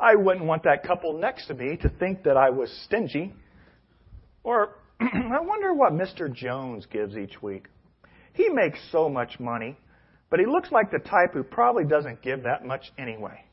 I 0.00 0.16
wouldn't 0.16 0.46
want 0.46 0.64
that 0.64 0.82
couple 0.82 1.18
next 1.18 1.46
to 1.46 1.54
me 1.54 1.76
to 1.82 1.88
think 1.88 2.24
that 2.24 2.36
I 2.36 2.50
was 2.50 2.70
stingy. 2.84 3.32
Or, 4.42 4.76
I 5.00 5.40
wonder 5.40 5.72
what 5.72 5.92
Mr. 5.92 6.32
Jones 6.32 6.86
gives 6.90 7.16
each 7.16 7.40
week. 7.40 7.66
He 8.32 8.48
makes 8.48 8.78
so 8.90 9.08
much 9.08 9.38
money, 9.38 9.76
but 10.30 10.40
he 10.40 10.46
looks 10.46 10.72
like 10.72 10.90
the 10.90 10.98
type 10.98 11.34
who 11.34 11.42
probably 11.42 11.84
doesn't 11.84 12.22
give 12.22 12.42
that 12.44 12.64
much 12.64 12.90
anyway. 12.98 13.44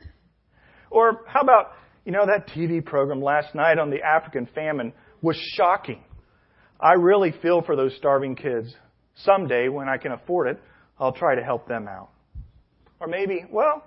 Or 0.90 1.22
how 1.28 1.42
about, 1.42 1.74
you 2.06 2.12
know, 2.12 2.26
that 2.26 2.48
TV 2.48 2.84
program 2.84 3.22
last 3.22 3.54
night 3.54 3.78
on 3.78 3.90
the 3.92 4.02
African 4.02 4.48
famine 4.56 4.94
was 5.22 5.36
shocking. 5.56 6.04
I 6.80 6.94
really 6.94 7.34
feel 7.42 7.62
for 7.62 7.76
those 7.76 7.96
starving 7.98 8.36
kids. 8.36 8.74
Someday, 9.24 9.68
when 9.68 9.90
I 9.90 9.98
can 9.98 10.14
afford 10.14 10.48
it, 10.48 10.62
I'll 11.00 11.14
try 11.14 11.36
to 11.36 11.44
help 11.44 11.68
them 11.68 11.88
out. 11.88 12.10
Or 13.00 13.08
maybe, 13.08 13.46
well, 13.50 13.84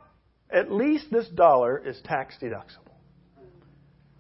at 0.51 0.73
least 0.73 1.07
this 1.11 1.29
dollar 1.29 1.79
is 1.85 2.01
tax 2.05 2.37
deductible. 2.41 2.93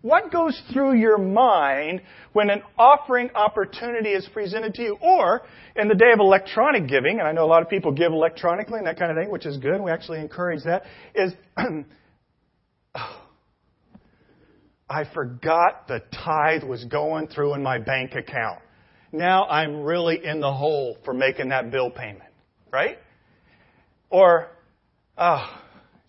What 0.02 0.32
goes 0.32 0.60
through 0.72 0.96
your 0.96 1.16
mind 1.16 2.02
when 2.32 2.50
an 2.50 2.62
offering 2.76 3.30
opportunity 3.36 4.10
is 4.10 4.28
presented 4.32 4.74
to 4.74 4.82
you? 4.82 4.98
Or 5.00 5.42
in 5.76 5.86
the 5.86 5.94
day 5.94 6.10
of 6.12 6.18
electronic 6.18 6.88
giving, 6.88 7.20
and 7.20 7.28
I 7.28 7.32
know 7.32 7.44
a 7.44 7.46
lot 7.46 7.62
of 7.62 7.70
people 7.70 7.92
give 7.92 8.10
electronically 8.10 8.78
and 8.78 8.86
that 8.88 8.98
kind 8.98 9.12
of 9.12 9.16
thing, 9.16 9.30
which 9.30 9.46
is 9.46 9.58
good. 9.58 9.80
We 9.80 9.92
actually 9.92 10.18
encourage 10.18 10.64
that. 10.64 10.82
Is 11.14 11.32
I 14.90 15.04
forgot 15.14 15.86
the 15.86 16.02
tithe 16.12 16.64
was 16.64 16.84
going 16.84 17.28
through 17.28 17.54
in 17.54 17.62
my 17.62 17.78
bank 17.78 18.14
account. 18.16 18.58
Now 19.12 19.46
I'm 19.46 19.82
really 19.82 20.20
in 20.24 20.40
the 20.40 20.52
hole 20.52 20.98
for 21.04 21.14
making 21.14 21.50
that 21.50 21.70
bill 21.70 21.90
payment, 21.90 22.31
right? 22.72 22.98
Or, 24.10 24.48
oh, 25.16 25.60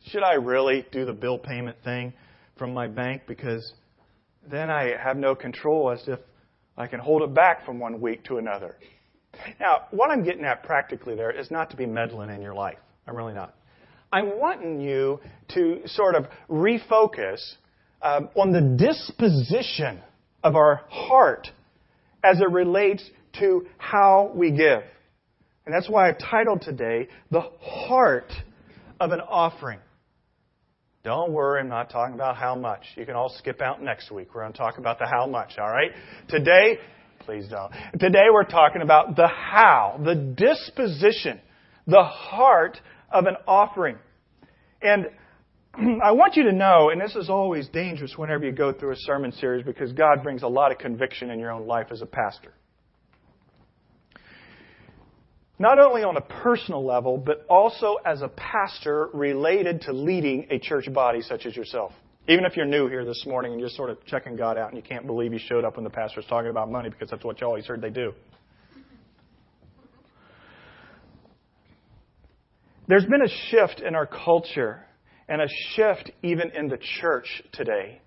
should 0.07 0.23
I 0.23 0.33
really 0.33 0.85
do 0.91 1.05
the 1.05 1.13
bill 1.13 1.37
payment 1.37 1.77
thing 1.83 2.13
from 2.57 2.73
my 2.73 2.87
bank 2.87 3.23
because 3.27 3.73
then 4.49 4.69
I 4.69 4.95
have 4.97 5.17
no 5.17 5.35
control 5.35 5.91
as 5.91 6.03
if 6.07 6.19
I 6.77 6.87
can 6.87 6.99
hold 6.99 7.21
it 7.21 7.33
back 7.33 7.65
from 7.65 7.79
one 7.79 8.01
week 8.01 8.23
to 8.25 8.37
another. 8.37 8.75
Now, 9.59 9.85
what 9.91 10.09
I'm 10.09 10.23
getting 10.23 10.45
at 10.45 10.63
practically 10.63 11.15
there 11.15 11.31
is 11.31 11.51
not 11.51 11.69
to 11.71 11.77
be 11.77 11.85
meddling 11.85 12.29
in 12.29 12.41
your 12.41 12.53
life. 12.53 12.77
I'm 13.07 13.15
really 13.15 13.33
not. 13.33 13.55
I'm 14.11 14.39
wanting 14.39 14.79
you 14.79 15.19
to 15.55 15.81
sort 15.85 16.15
of 16.15 16.27
refocus 16.49 17.39
um, 18.01 18.29
on 18.35 18.51
the 18.51 18.61
disposition 18.61 19.99
of 20.43 20.55
our 20.55 20.81
heart 20.89 21.49
as 22.23 22.39
it 22.39 22.49
relates 22.51 23.03
to 23.39 23.65
how 23.77 24.31
we 24.35 24.51
give. 24.51 24.83
And 25.65 25.73
that's 25.73 25.89
why 25.89 26.09
I've 26.09 26.19
titled 26.19 26.61
today, 26.61 27.07
The 27.31 27.41
Heart 27.61 28.31
of 28.99 29.11
an 29.11 29.21
Offering. 29.21 29.79
Don't 31.03 31.31
worry, 31.31 31.59
I'm 31.59 31.69
not 31.69 31.89
talking 31.89 32.15
about 32.15 32.37
how 32.37 32.55
much. 32.55 32.81
You 32.95 33.05
can 33.05 33.15
all 33.15 33.33
skip 33.37 33.61
out 33.61 33.81
next 33.81 34.11
week. 34.11 34.33
We're 34.33 34.41
going 34.41 34.53
to 34.53 34.57
talk 34.57 34.77
about 34.77 34.99
the 34.99 35.05
how 35.05 35.27
much, 35.27 35.57
all 35.57 35.69
right? 35.69 35.91
Today, 36.29 36.79
please 37.19 37.47
don't. 37.49 37.71
Today 37.99 38.25
we're 38.31 38.45
talking 38.45 38.81
about 38.81 39.15
the 39.15 39.27
how, 39.27 39.99
the 40.03 40.15
disposition, 40.15 41.39
the 41.87 42.03
heart 42.03 42.79
of 43.11 43.25
an 43.25 43.35
offering. 43.47 43.97
And 44.81 45.07
I 46.03 46.11
want 46.11 46.35
you 46.35 46.43
to 46.43 46.53
know, 46.53 46.89
and 46.89 47.01
this 47.01 47.15
is 47.15 47.29
always 47.29 47.67
dangerous 47.69 48.13
whenever 48.17 48.45
you 48.45 48.51
go 48.51 48.73
through 48.73 48.91
a 48.91 48.97
sermon 48.99 49.31
series 49.33 49.65
because 49.65 49.91
God 49.93 50.23
brings 50.23 50.43
a 50.43 50.47
lot 50.47 50.71
of 50.71 50.77
conviction 50.77 51.29
in 51.29 51.39
your 51.39 51.51
own 51.51 51.67
life 51.67 51.87
as 51.91 52.01
a 52.01 52.05
pastor 52.05 52.53
not 55.59 55.79
only 55.79 56.03
on 56.03 56.17
a 56.17 56.21
personal 56.21 56.85
level, 56.85 57.17
but 57.17 57.45
also 57.49 57.97
as 58.05 58.21
a 58.21 58.27
pastor 58.29 59.09
related 59.13 59.81
to 59.81 59.93
leading 59.93 60.47
a 60.49 60.59
church 60.59 60.91
body 60.91 61.21
such 61.21 61.45
as 61.45 61.55
yourself. 61.55 61.91
Even 62.27 62.45
if 62.45 62.55
you're 62.55 62.65
new 62.65 62.87
here 62.87 63.05
this 63.05 63.25
morning 63.27 63.51
and 63.51 63.59
you're 63.59 63.69
sort 63.69 63.89
of 63.89 64.03
checking 64.05 64.35
God 64.35 64.57
out 64.57 64.69
and 64.69 64.77
you 64.77 64.83
can't 64.83 65.05
believe 65.05 65.33
you 65.33 65.39
showed 65.39 65.65
up 65.65 65.75
when 65.75 65.83
the 65.83 65.89
pastor 65.89 66.21
was 66.21 66.25
talking 66.27 66.49
about 66.49 66.71
money 66.71 66.89
because 66.89 67.09
that's 67.09 67.23
what 67.23 67.39
you 67.41 67.47
always 67.47 67.65
heard 67.65 67.81
they 67.81 67.89
do. 67.89 68.13
There's 72.87 73.05
been 73.05 73.21
a 73.21 73.49
shift 73.49 73.81
in 73.81 73.95
our 73.95 74.05
culture 74.05 74.85
and 75.27 75.41
a 75.41 75.47
shift 75.75 76.11
even 76.21 76.51
in 76.51 76.67
the 76.67 76.77
church 77.01 77.43
today 77.51 78.01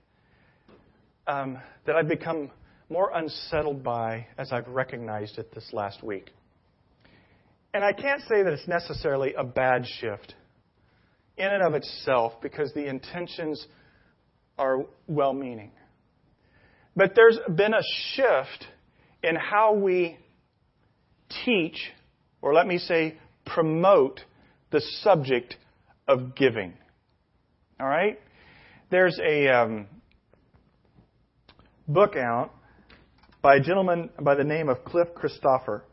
um, 1.27 1.59
that 1.87 1.97
I've 1.97 2.09
become 2.09 2.51
more 2.89 3.11
unsettled 3.15 3.83
by 3.83 4.27
as 4.39 4.53
I've 4.53 4.69
recognized 4.69 5.39
it 5.39 5.55
this 5.55 5.69
last 5.73 6.03
week. 6.03 6.31
And 7.77 7.85
I 7.85 7.93
can't 7.93 8.23
say 8.23 8.43
that 8.43 8.55
it's 8.55 8.67
necessarily 8.67 9.35
a 9.35 9.45
bad 9.45 9.85
shift 10.01 10.35
in 11.37 11.47
and 11.47 11.63
of 11.63 11.75
itself 11.75 12.41
because 12.41 12.73
the 12.73 12.89
intentions 12.89 13.67
are 14.57 14.87
well 15.07 15.35
meaning. 15.35 15.73
But 16.97 17.13
there's 17.15 17.39
been 17.55 17.75
a 17.75 17.83
shift 18.15 18.67
in 19.23 19.37
how 19.37 19.75
we 19.75 20.17
teach, 21.45 21.77
or 22.41 22.55
let 22.55 22.67
me 22.67 22.79
say, 22.79 23.19
promote 23.45 24.23
the 24.71 24.81
subject 25.03 25.57
of 26.09 26.35
giving. 26.35 26.73
All 27.79 27.87
right? 27.87 28.19
There's 28.91 29.21
a 29.23 29.49
um, 29.49 29.87
book 31.87 32.17
out 32.17 32.53
by 33.43 33.57
a 33.57 33.61
gentleman 33.61 34.09
by 34.19 34.35
the 34.35 34.45
name 34.45 34.71
of 34.71 34.83
Clif 34.83 35.09
Christopher 35.15 35.85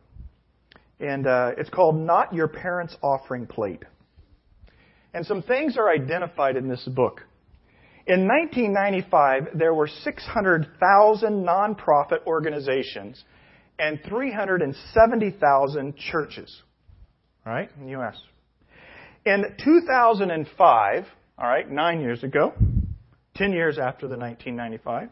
and 0.99 1.27
uh, 1.27 1.51
it's 1.57 1.69
called 1.69 1.95
Not 1.95 2.33
Your 2.33 2.47
Parents' 2.47 2.95
Offering 3.01 3.47
Plate. 3.47 3.83
And 5.13 5.25
some 5.25 5.41
things 5.41 5.77
are 5.77 5.89
identified 5.89 6.55
in 6.55 6.67
this 6.67 6.83
book. 6.85 7.21
In 8.05 8.27
1995, 8.27 9.57
there 9.57 9.73
were 9.73 9.87
600,000 9.87 11.45
nonprofit 11.45 12.25
organizations 12.25 13.23
and 13.79 13.99
370,000 14.07 15.95
churches, 15.97 16.61
right, 17.45 17.69
in 17.77 17.85
the 17.85 17.91
U.S. 17.91 18.15
In 19.25 19.45
2005, 19.63 21.05
all 21.37 21.47
right, 21.47 21.69
nine 21.69 22.01
years 22.01 22.23
ago, 22.23 22.53
10 23.35 23.53
years 23.53 23.77
after 23.79 24.07
the 24.07 24.17
1995, 24.17 25.09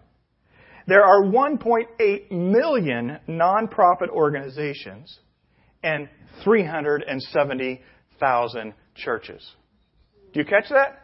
there 0.88 1.04
are 1.04 1.24
1.8 1.24 2.32
million 2.32 3.20
nonprofit 3.30 4.10
organizations 4.10 5.20
and 5.84 6.10
370,000 6.44 8.74
churches. 8.96 9.48
Do 10.34 10.40
you 10.40 10.46
catch 10.46 10.70
that? 10.70 11.00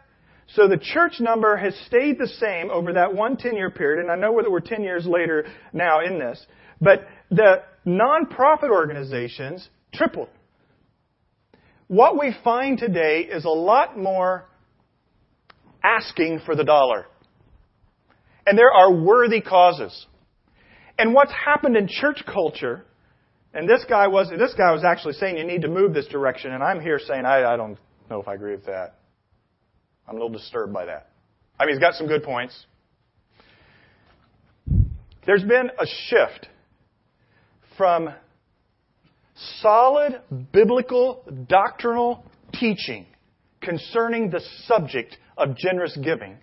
So 0.54 0.66
the 0.66 0.78
church 0.78 1.20
number 1.20 1.56
has 1.56 1.74
stayed 1.86 2.18
the 2.18 2.26
same 2.26 2.70
over 2.70 2.94
that 2.94 3.14
one 3.14 3.36
10 3.36 3.54
year 3.54 3.70
period, 3.70 4.02
and 4.02 4.10
I 4.10 4.16
know 4.16 4.34
that 4.40 4.50
we're 4.50 4.60
10 4.60 4.82
years 4.82 5.06
later 5.06 5.46
now 5.72 6.00
in 6.00 6.18
this, 6.18 6.44
but 6.80 7.06
the 7.30 7.62
nonprofit 7.86 8.70
organizations 8.70 9.68
tripled. 9.92 10.28
What 11.88 12.18
we 12.18 12.34
find 12.42 12.78
today 12.78 13.20
is 13.20 13.44
a 13.44 13.50
lot 13.50 13.98
more 13.98 14.48
asking 15.82 16.40
for 16.44 16.54
the 16.54 16.64
dollar. 16.64 17.06
And 18.46 18.58
there 18.58 18.72
are 18.72 18.92
worthy 18.92 19.40
causes. 19.40 20.06
And 20.98 21.14
what's 21.14 21.32
happened 21.32 21.76
in 21.76 21.88
church 21.88 22.22
culture 22.26 22.84
and 23.54 23.68
this 23.68 23.84
guy 23.88 24.06
was 24.08 24.30
this 24.30 24.54
guy 24.54 24.72
was 24.72 24.84
actually 24.84 25.14
saying 25.14 25.36
you 25.36 25.44
need 25.44 25.62
to 25.62 25.68
move 25.68 25.94
this 25.94 26.06
direction, 26.06 26.52
and 26.52 26.62
I'm 26.62 26.80
here 26.80 26.98
saying 26.98 27.24
I, 27.24 27.44
I 27.44 27.56
don't 27.56 27.78
know 28.10 28.20
if 28.20 28.28
I 28.28 28.34
agree 28.34 28.52
with 28.52 28.66
that. 28.66 28.94
I'm 30.06 30.14
a 30.14 30.18
little 30.18 30.36
disturbed 30.36 30.72
by 30.72 30.86
that. 30.86 31.10
I 31.58 31.64
mean, 31.64 31.74
he's 31.74 31.80
got 31.80 31.94
some 31.94 32.06
good 32.06 32.22
points. 32.22 32.66
There's 35.26 35.42
been 35.42 35.70
a 35.78 35.86
shift 36.06 36.48
from 37.76 38.10
solid 39.60 40.20
biblical 40.52 41.22
doctrinal 41.48 42.24
teaching 42.54 43.06
concerning 43.60 44.30
the 44.30 44.40
subject 44.66 45.16
of 45.36 45.56
generous 45.56 45.96
giving, 46.02 46.38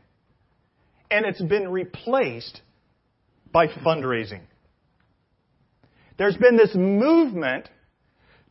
and 1.09 1.25
it's 1.25 1.41
been 1.41 1.69
replaced 1.69 2.61
by 3.51 3.67
fundraising. 3.67 4.41
There's 6.17 6.37
been 6.37 6.57
this 6.57 6.73
movement 6.75 7.69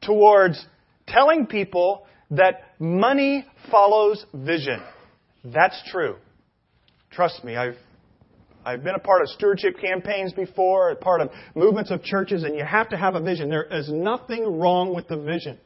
towards 0.03 0.65
telling 1.07 1.47
people 1.47 2.07
that 2.31 2.75
money 2.79 3.47
follows 3.71 4.25
vision. 4.35 4.83
That's 5.45 5.81
true. 5.91 6.17
Trust 7.11 7.45
me, 7.45 7.57
I've 7.57 7.77
I've 8.67 8.83
been 8.83 8.95
a 8.95 9.01
part 9.01 9.21
of 9.21 9.29
stewardship 9.29 9.79
campaigns 9.79 10.33
before, 10.33 10.91
a 10.91 10.97
part 10.97 11.21
of 11.21 11.31
movements 11.55 11.91
of 11.91 12.03
churches, 12.03 12.45
and 12.45 12.57
you 12.57 12.65
have 12.65 12.89
to 12.89 12.97
have 12.97 13.15
a 13.15 13.21
vision. 13.21 13.51
There 13.51 13.65
is 13.71 13.91
nothing 13.91 14.59
wrong 14.59 14.95
with 14.95 15.07
the 15.07 15.19
vision. 15.19 15.59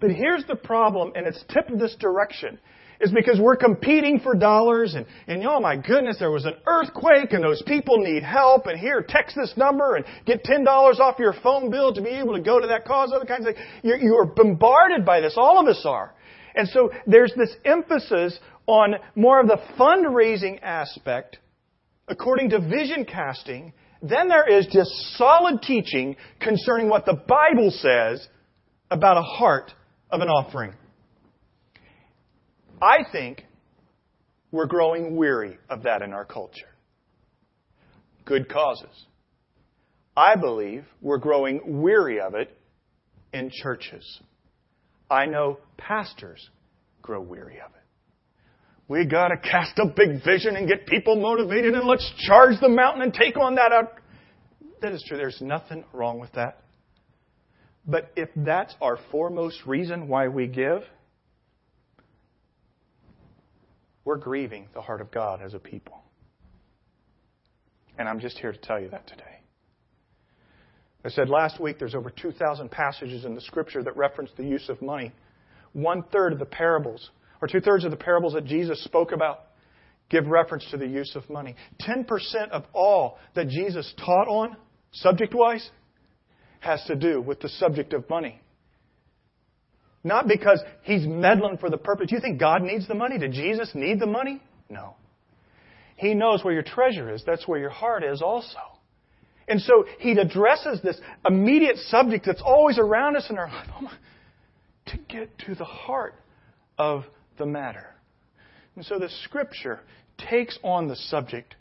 But 0.00 0.12
here's 0.12 0.44
the 0.44 0.54
problem, 0.54 1.12
and 1.16 1.26
it's 1.26 1.42
tipped 1.52 1.76
this 1.76 1.96
direction, 1.98 2.58
is 3.00 3.12
because 3.12 3.40
we're 3.40 3.56
competing 3.56 4.20
for 4.20 4.34
dollars, 4.34 4.94
and, 4.94 5.06
and 5.26 5.44
oh 5.46 5.60
my 5.60 5.76
goodness, 5.76 6.18
there 6.18 6.30
was 6.30 6.44
an 6.44 6.54
earthquake, 6.66 7.32
and 7.32 7.42
those 7.42 7.62
people 7.66 7.98
need 7.98 8.22
help, 8.22 8.66
and 8.66 8.78
here, 8.78 9.04
text 9.06 9.36
this 9.36 9.54
number, 9.56 9.96
and 9.96 10.04
get 10.26 10.44
$10 10.44 10.66
off 10.66 11.18
your 11.18 11.34
phone 11.42 11.70
bill 11.70 11.94
to 11.94 12.02
be 12.02 12.10
able 12.10 12.34
to 12.34 12.42
go 12.42 12.60
to 12.60 12.66
that 12.66 12.84
cause, 12.84 13.12
other 13.14 13.24
kinds 13.24 13.46
of 13.46 13.54
things. 13.54 13.66
You're, 13.82 13.98
you 13.98 14.14
are 14.16 14.26
bombarded 14.26 15.04
by 15.04 15.20
this. 15.20 15.34
All 15.36 15.58
of 15.58 15.66
us 15.66 15.82
are. 15.84 16.14
And 16.54 16.68
so 16.68 16.90
there's 17.06 17.32
this 17.36 17.54
emphasis 17.64 18.38
on 18.66 18.96
more 19.14 19.40
of 19.40 19.46
the 19.46 19.58
fundraising 19.78 20.60
aspect 20.62 21.38
according 22.10 22.50
to 22.50 22.58
vision 22.58 23.06
casting, 23.06 23.72
then 24.02 24.28
there 24.28 24.48
is 24.48 24.66
just 24.66 24.90
solid 25.16 25.62
teaching 25.62 26.16
concerning 26.40 26.88
what 26.88 27.06
the 27.06 27.14
Bible 27.14 27.70
says 27.70 28.26
about 28.90 29.16
a 29.16 29.22
heart 29.22 29.72
of 30.10 30.20
an 30.20 30.28
offering. 30.28 30.74
I 32.80 32.98
think 33.10 33.44
we're 34.50 34.66
growing 34.66 35.16
weary 35.16 35.58
of 35.68 35.82
that 35.84 36.02
in 36.02 36.12
our 36.12 36.24
culture. 36.24 36.68
Good 38.24 38.48
causes. 38.48 39.06
I 40.16 40.36
believe 40.36 40.84
we're 41.00 41.18
growing 41.18 41.82
weary 41.82 42.20
of 42.20 42.34
it 42.34 42.56
in 43.32 43.50
churches. 43.50 44.20
I 45.10 45.26
know 45.26 45.58
pastors 45.76 46.48
grow 47.02 47.20
weary 47.20 47.58
of 47.60 47.70
it. 47.70 47.80
We 48.88 49.06
got 49.06 49.28
to 49.28 49.36
cast 49.36 49.78
a 49.78 49.86
big 49.86 50.24
vision 50.24 50.56
and 50.56 50.66
get 50.66 50.86
people 50.86 51.16
motivated 51.20 51.74
and 51.74 51.86
let's 51.86 52.10
charge 52.26 52.60
the 52.60 52.68
mountain 52.68 53.02
and 53.02 53.14
take 53.14 53.36
on 53.36 53.54
that 53.54 53.72
out. 53.72 53.92
That 54.82 54.92
is 54.92 55.04
true. 55.06 55.16
There's 55.16 55.40
nothing 55.40 55.84
wrong 55.92 56.18
with 56.18 56.32
that. 56.32 56.62
But 57.86 58.10
if 58.16 58.28
that's 58.34 58.74
our 58.80 58.98
foremost 59.10 59.64
reason 59.64 60.08
why 60.08 60.28
we 60.28 60.48
give, 60.48 60.82
we're 64.04 64.16
grieving 64.16 64.68
the 64.74 64.80
heart 64.80 65.00
of 65.00 65.10
God 65.10 65.40
as 65.42 65.54
a 65.54 65.58
people. 65.58 66.02
And 67.98 68.08
I'm 68.08 68.20
just 68.20 68.38
here 68.38 68.52
to 68.52 68.58
tell 68.58 68.80
you 68.80 68.88
that 68.90 69.06
today. 69.06 69.40
I 71.04 71.08
said 71.08 71.28
last 71.28 71.60
week 71.60 71.78
there's 71.78 71.94
over 71.94 72.10
2,000 72.10 72.70
passages 72.70 73.24
in 73.24 73.34
the 73.34 73.40
scripture 73.40 73.82
that 73.82 73.96
reference 73.96 74.30
the 74.36 74.44
use 74.44 74.68
of 74.68 74.80
money. 74.82 75.12
One 75.72 76.02
third 76.12 76.32
of 76.32 76.38
the 76.38 76.46
parables 76.46 77.10
or 77.40 77.48
two 77.48 77.60
thirds 77.60 77.84
of 77.84 77.90
the 77.90 77.96
parables 77.96 78.34
that 78.34 78.44
Jesus 78.44 78.82
spoke 78.84 79.12
about 79.12 79.46
give 80.10 80.26
reference 80.26 80.66
to 80.70 80.76
the 80.76 80.86
use 80.86 81.14
of 81.14 81.28
money. 81.30 81.54
10% 81.80 82.04
of 82.50 82.64
all 82.72 83.18
that 83.34 83.48
Jesus 83.48 83.92
taught 84.04 84.28
on, 84.28 84.56
subject 84.92 85.34
wise, 85.34 85.70
has 86.58 86.82
to 86.84 86.96
do 86.96 87.20
with 87.22 87.40
the 87.40 87.48
subject 87.48 87.92
of 87.92 88.08
money. 88.10 88.40
Not 90.02 90.28
because 90.28 90.62
he's 90.82 91.06
meddling 91.06 91.58
for 91.58 91.68
the 91.68 91.76
purpose. 91.76 92.10
You 92.10 92.20
think 92.20 92.40
God 92.40 92.62
needs 92.62 92.88
the 92.88 92.94
money? 92.94 93.18
Did 93.18 93.32
Jesus 93.32 93.70
need 93.74 94.00
the 94.00 94.06
money? 94.06 94.42
No. 94.68 94.94
He 95.96 96.14
knows 96.14 96.42
where 96.42 96.54
your 96.54 96.62
treasure 96.62 97.12
is. 97.12 97.22
That's 97.26 97.46
where 97.46 97.60
your 97.60 97.70
heart 97.70 98.02
is 98.02 98.22
also. 98.22 98.58
And 99.46 99.60
so 99.60 99.84
he 99.98 100.12
addresses 100.12 100.80
this 100.80 100.98
immediate 101.26 101.76
subject 101.76 102.24
that's 102.24 102.40
always 102.40 102.78
around 102.78 103.16
us 103.16 103.26
in 103.28 103.36
our 103.36 103.48
life 103.48 103.68
oh 103.82 103.90
to 104.86 104.96
get 105.08 105.38
to 105.40 105.54
the 105.54 105.64
heart 105.64 106.14
of 106.78 107.04
the 107.36 107.46
matter. 107.46 107.86
And 108.76 108.84
so 108.84 108.98
the 108.98 109.10
scripture 109.24 109.80
takes 110.16 110.58
on 110.62 110.88
the 110.88 110.96
subject. 110.96 111.56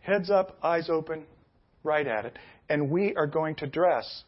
Heads 0.00 0.30
up, 0.30 0.56
eyes 0.62 0.88
open, 0.88 1.24
right 1.82 2.06
at 2.06 2.24
it. 2.24 2.38
And 2.68 2.90
we 2.90 3.16
are 3.16 3.26
going 3.26 3.56
to 3.56 3.66
dress 3.66 4.24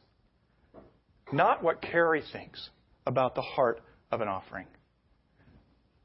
not 1.33 1.63
what 1.63 1.83
Carrie 1.83 2.23
thinks 2.33 2.71
about 3.07 3.35
the 3.35 3.43
heart 3.43 3.81
of 4.11 4.21
an 4.21 4.29
offering, 4.29 4.67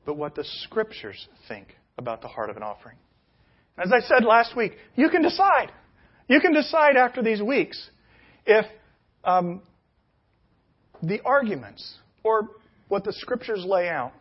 but 0.05 0.15
what 0.15 0.35
the 0.35 0.43
scriptures 0.43 1.27
think 1.47 1.67
about 1.97 2.21
the 2.21 2.27
heart 2.27 2.49
of 2.49 2.57
an 2.57 2.63
offering. 2.63 2.97
As 3.77 3.91
I 3.91 3.99
said 3.99 4.23
last 4.25 4.55
week, 4.55 4.73
you 4.95 5.09
can 5.09 5.21
decide. 5.21 5.71
You 6.27 6.39
can 6.39 6.53
decide 6.53 6.95
after 6.95 7.21
these 7.21 7.41
weeks 7.41 7.89
if 8.45 8.65
um, 9.23 9.61
the 11.03 11.21
arguments 11.23 11.97
or 12.23 12.49
what 12.88 13.03
the 13.03 13.13
scriptures 13.13 13.63
lay 13.67 13.89
out 13.89 14.13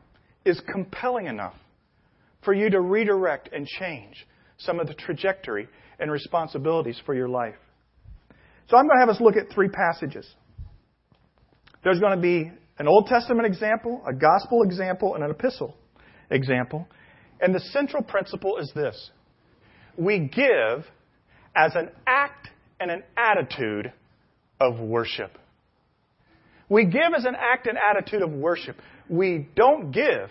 is 0.45 0.61
compelling 0.71 1.27
enough 1.27 1.55
for 2.45 2.53
you 2.53 2.69
to 2.71 2.81
redirect 2.81 3.51
and 3.53 3.67
change 3.67 4.27
some 4.59 4.81
of 4.81 4.87
the 4.87 4.95
trajectory 4.95 5.69
and 5.99 6.11
responsibilities 6.11 7.01
for 7.07 7.15
your 7.15 7.29
life. 7.29 7.55
So 8.69 8.77
I'm 8.77 8.87
going 8.87 8.97
to 8.97 9.01
have 9.01 9.09
us 9.09 9.21
look 9.21 9.37
at 9.37 9.53
three 9.55 9.69
passages. 9.69 10.27
There's 11.85 12.01
going 12.01 12.17
to 12.17 12.23
be 12.23 12.51
an 12.79 12.89
Old 12.89 13.07
Testament 13.07 13.47
example, 13.47 14.03
a 14.07 14.13
gospel 14.13 14.63
example, 14.63 15.15
and 15.15 15.23
an 15.23 15.31
epistle 15.31 15.77
example. 16.31 16.89
And 17.41 17.55
the 17.55 17.61
central 17.61 18.03
principle 18.03 18.59
is 18.59 18.73
this 18.75 19.11
we 19.97 20.19
give 20.21 20.85
as 21.55 21.75
an 21.77 21.91
act 22.07 22.49
and 22.81 22.91
an 22.91 23.03
attitude 23.17 23.93
of 24.61 24.81
worship. 24.81 25.39
We 26.69 26.87
give 26.87 27.15
as 27.17 27.25
an 27.25 27.37
act 27.37 27.67
and 27.67 27.79
attitude 27.79 28.23
of 28.23 28.33
worship. 28.33 28.77
We 29.09 29.49
don't 29.55 29.93
give 29.93 30.31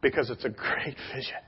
because 0.00 0.30
it's 0.30 0.44
a 0.44 0.48
great 0.48 0.96
vision 1.14 1.40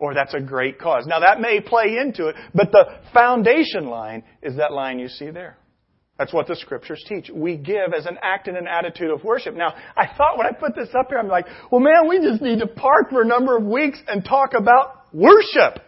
or 0.00 0.14
that's 0.14 0.34
a 0.34 0.40
great 0.40 0.78
cause. 0.78 1.06
Now 1.06 1.20
that 1.20 1.40
may 1.40 1.60
play 1.60 1.96
into 2.00 2.26
it, 2.26 2.36
but 2.54 2.72
the 2.72 2.84
foundation 3.12 3.86
line 3.86 4.24
is 4.42 4.56
that 4.56 4.72
line 4.72 4.98
you 4.98 5.08
see 5.08 5.30
there. 5.30 5.56
That's 6.18 6.32
what 6.32 6.46
the 6.46 6.54
scriptures 6.54 7.04
teach. 7.08 7.28
We 7.28 7.56
give 7.56 7.92
as 7.96 8.06
an 8.06 8.18
act 8.22 8.46
and 8.46 8.56
an 8.56 8.68
attitude 8.68 9.10
of 9.10 9.24
worship. 9.24 9.54
Now, 9.54 9.74
I 9.96 10.06
thought 10.16 10.38
when 10.38 10.46
I 10.46 10.52
put 10.52 10.76
this 10.76 10.88
up 10.98 11.08
here, 11.08 11.18
I'm 11.18 11.28
like, 11.28 11.46
well 11.72 11.80
man, 11.80 12.08
we 12.08 12.20
just 12.20 12.40
need 12.40 12.60
to 12.60 12.68
park 12.68 13.10
for 13.10 13.22
a 13.22 13.26
number 13.26 13.56
of 13.56 13.64
weeks 13.64 13.98
and 14.06 14.24
talk 14.24 14.54
about 14.54 15.12
worship. 15.12 15.82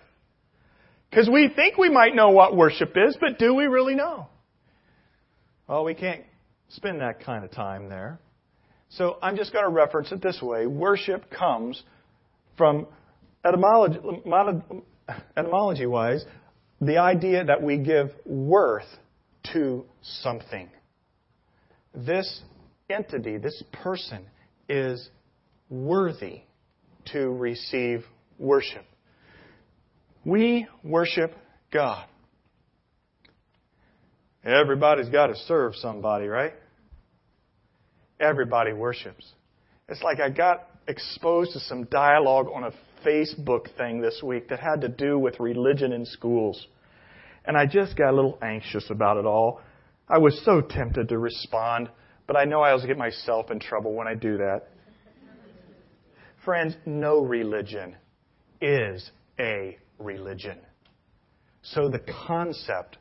Because 1.10 1.30
we 1.30 1.48
think 1.54 1.78
we 1.78 1.88
might 1.88 2.14
know 2.14 2.30
what 2.30 2.56
worship 2.56 2.96
is, 2.96 3.16
but 3.20 3.38
do 3.38 3.54
we 3.54 3.66
really 3.66 3.94
know? 3.94 4.26
Well, 5.68 5.84
we 5.84 5.94
can't 5.94 6.24
spend 6.68 7.00
that 7.00 7.24
kind 7.24 7.44
of 7.44 7.52
time 7.52 7.88
there. 7.88 8.18
So 8.90 9.18
I'm 9.22 9.36
just 9.36 9.52
going 9.52 9.64
to 9.64 9.70
reference 9.70 10.10
it 10.12 10.22
this 10.22 10.40
way. 10.42 10.66
Worship 10.66 11.30
comes 11.30 11.82
from 12.56 12.86
etymology, 13.44 13.98
etymology 15.36 15.86
wise, 15.86 16.24
the 16.80 16.98
idea 16.98 17.44
that 17.44 17.62
we 17.62 17.78
give 17.78 18.10
worth 18.24 18.86
to 19.52 19.84
something. 20.02 20.68
This 21.94 22.42
entity, 22.90 23.38
this 23.38 23.62
person, 23.72 24.26
is 24.68 25.08
worthy 25.70 26.42
to 27.12 27.28
receive 27.28 28.04
worship. 28.38 28.84
We 30.24 30.66
worship 30.82 31.34
God. 31.72 32.06
Everybody's 34.44 35.08
got 35.08 35.28
to 35.28 35.36
serve 35.36 35.74
somebody, 35.76 36.26
right? 36.26 36.52
Everybody 38.20 38.72
worships. 38.72 39.26
It's 39.88 40.02
like 40.02 40.20
I 40.20 40.30
got 40.30 40.68
exposed 40.88 41.52
to 41.52 41.60
some 41.60 41.84
dialogue 41.84 42.46
on 42.52 42.64
a 42.64 42.72
Facebook 43.06 43.76
thing 43.76 44.00
this 44.00 44.20
week 44.22 44.48
that 44.48 44.60
had 44.60 44.80
to 44.82 44.88
do 44.88 45.18
with 45.18 45.38
religion 45.40 45.92
in 45.92 46.04
schools. 46.04 46.66
And 47.46 47.56
I 47.56 47.66
just 47.66 47.96
got 47.96 48.10
a 48.10 48.16
little 48.16 48.38
anxious 48.42 48.90
about 48.90 49.16
it 49.16 49.24
all. 49.24 49.60
I 50.08 50.18
was 50.18 50.40
so 50.44 50.60
tempted 50.60 51.08
to 51.08 51.18
respond, 51.18 51.88
but 52.26 52.36
I 52.36 52.44
know 52.44 52.60
I 52.60 52.70
always 52.70 52.86
get 52.86 52.98
myself 52.98 53.50
in 53.50 53.60
trouble 53.60 53.94
when 53.94 54.06
I 54.06 54.14
do 54.14 54.36
that. 54.38 54.68
Friends, 56.44 56.76
no 56.86 57.20
religion 57.20 57.96
is 58.60 59.10
a 59.40 59.76
religion. 59.98 60.58
So 61.62 61.88
the 61.88 62.00
concept 62.26 62.98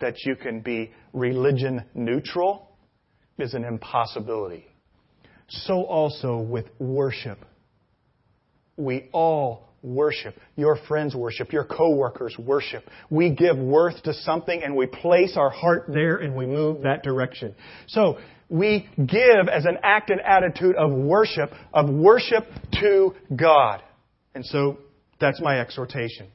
that 0.00 0.24
you 0.24 0.36
can 0.36 0.60
be 0.60 0.92
religion 1.12 1.84
neutral 1.94 2.70
is 3.38 3.54
an 3.54 3.64
impossibility. 3.64 4.66
So 5.48 5.82
also 5.84 6.38
with 6.38 6.66
worship. 6.78 7.44
We 8.76 9.08
all 9.12 9.65
worship. 9.82 10.34
Your 10.56 10.76
friends 10.88 11.14
worship. 11.14 11.52
Your 11.52 11.64
coworkers 11.64 12.36
worship. 12.38 12.84
We 13.10 13.30
give 13.30 13.56
worth 13.56 14.02
to 14.04 14.14
something 14.14 14.62
and 14.62 14.76
we 14.76 14.86
place 14.86 15.36
our 15.36 15.50
heart 15.50 15.84
there 15.88 16.16
and 16.16 16.34
we 16.34 16.46
move 16.46 16.82
that 16.82 17.02
direction. 17.02 17.54
So 17.88 18.18
we 18.48 18.88
give 18.96 19.48
as 19.52 19.64
an 19.64 19.78
act 19.82 20.10
and 20.10 20.20
attitude 20.20 20.76
of 20.76 20.92
worship, 20.92 21.50
of 21.72 21.88
worship 21.88 22.46
to 22.80 23.14
God. 23.34 23.82
And 24.34 24.44
so 24.44 24.78
that's 25.20 25.40
my 25.40 25.60
exhortation. 25.60 26.28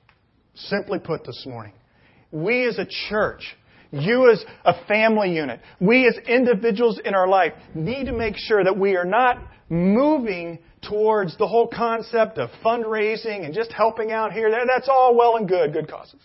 Simply 0.55 0.99
put 0.99 1.23
this 1.25 1.45
morning 1.47 1.73
we 2.31 2.65
as 2.67 2.77
a 2.79 2.87
church 3.09 3.55
You 3.91 4.31
as 4.31 4.43
a 4.63 4.85
family 4.85 5.35
unit, 5.35 5.59
we 5.81 6.07
as 6.07 6.15
individuals 6.27 6.99
in 7.03 7.13
our 7.13 7.27
life 7.27 7.51
need 7.75 8.05
to 8.05 8.13
make 8.13 8.35
sure 8.37 8.63
that 8.63 8.77
we 8.77 8.95
are 8.95 9.05
not 9.05 9.37
moving 9.69 10.59
towards 10.81 11.37
the 11.37 11.47
whole 11.47 11.67
concept 11.67 12.37
of 12.37 12.49
fundraising 12.63 13.45
and 13.45 13.53
just 13.53 13.71
helping 13.71 14.11
out 14.11 14.33
here. 14.33 14.49
That's 14.51 14.89
all 14.89 15.15
well 15.15 15.37
and 15.37 15.47
good, 15.47 15.73
good 15.73 15.89
causes. 15.89 16.19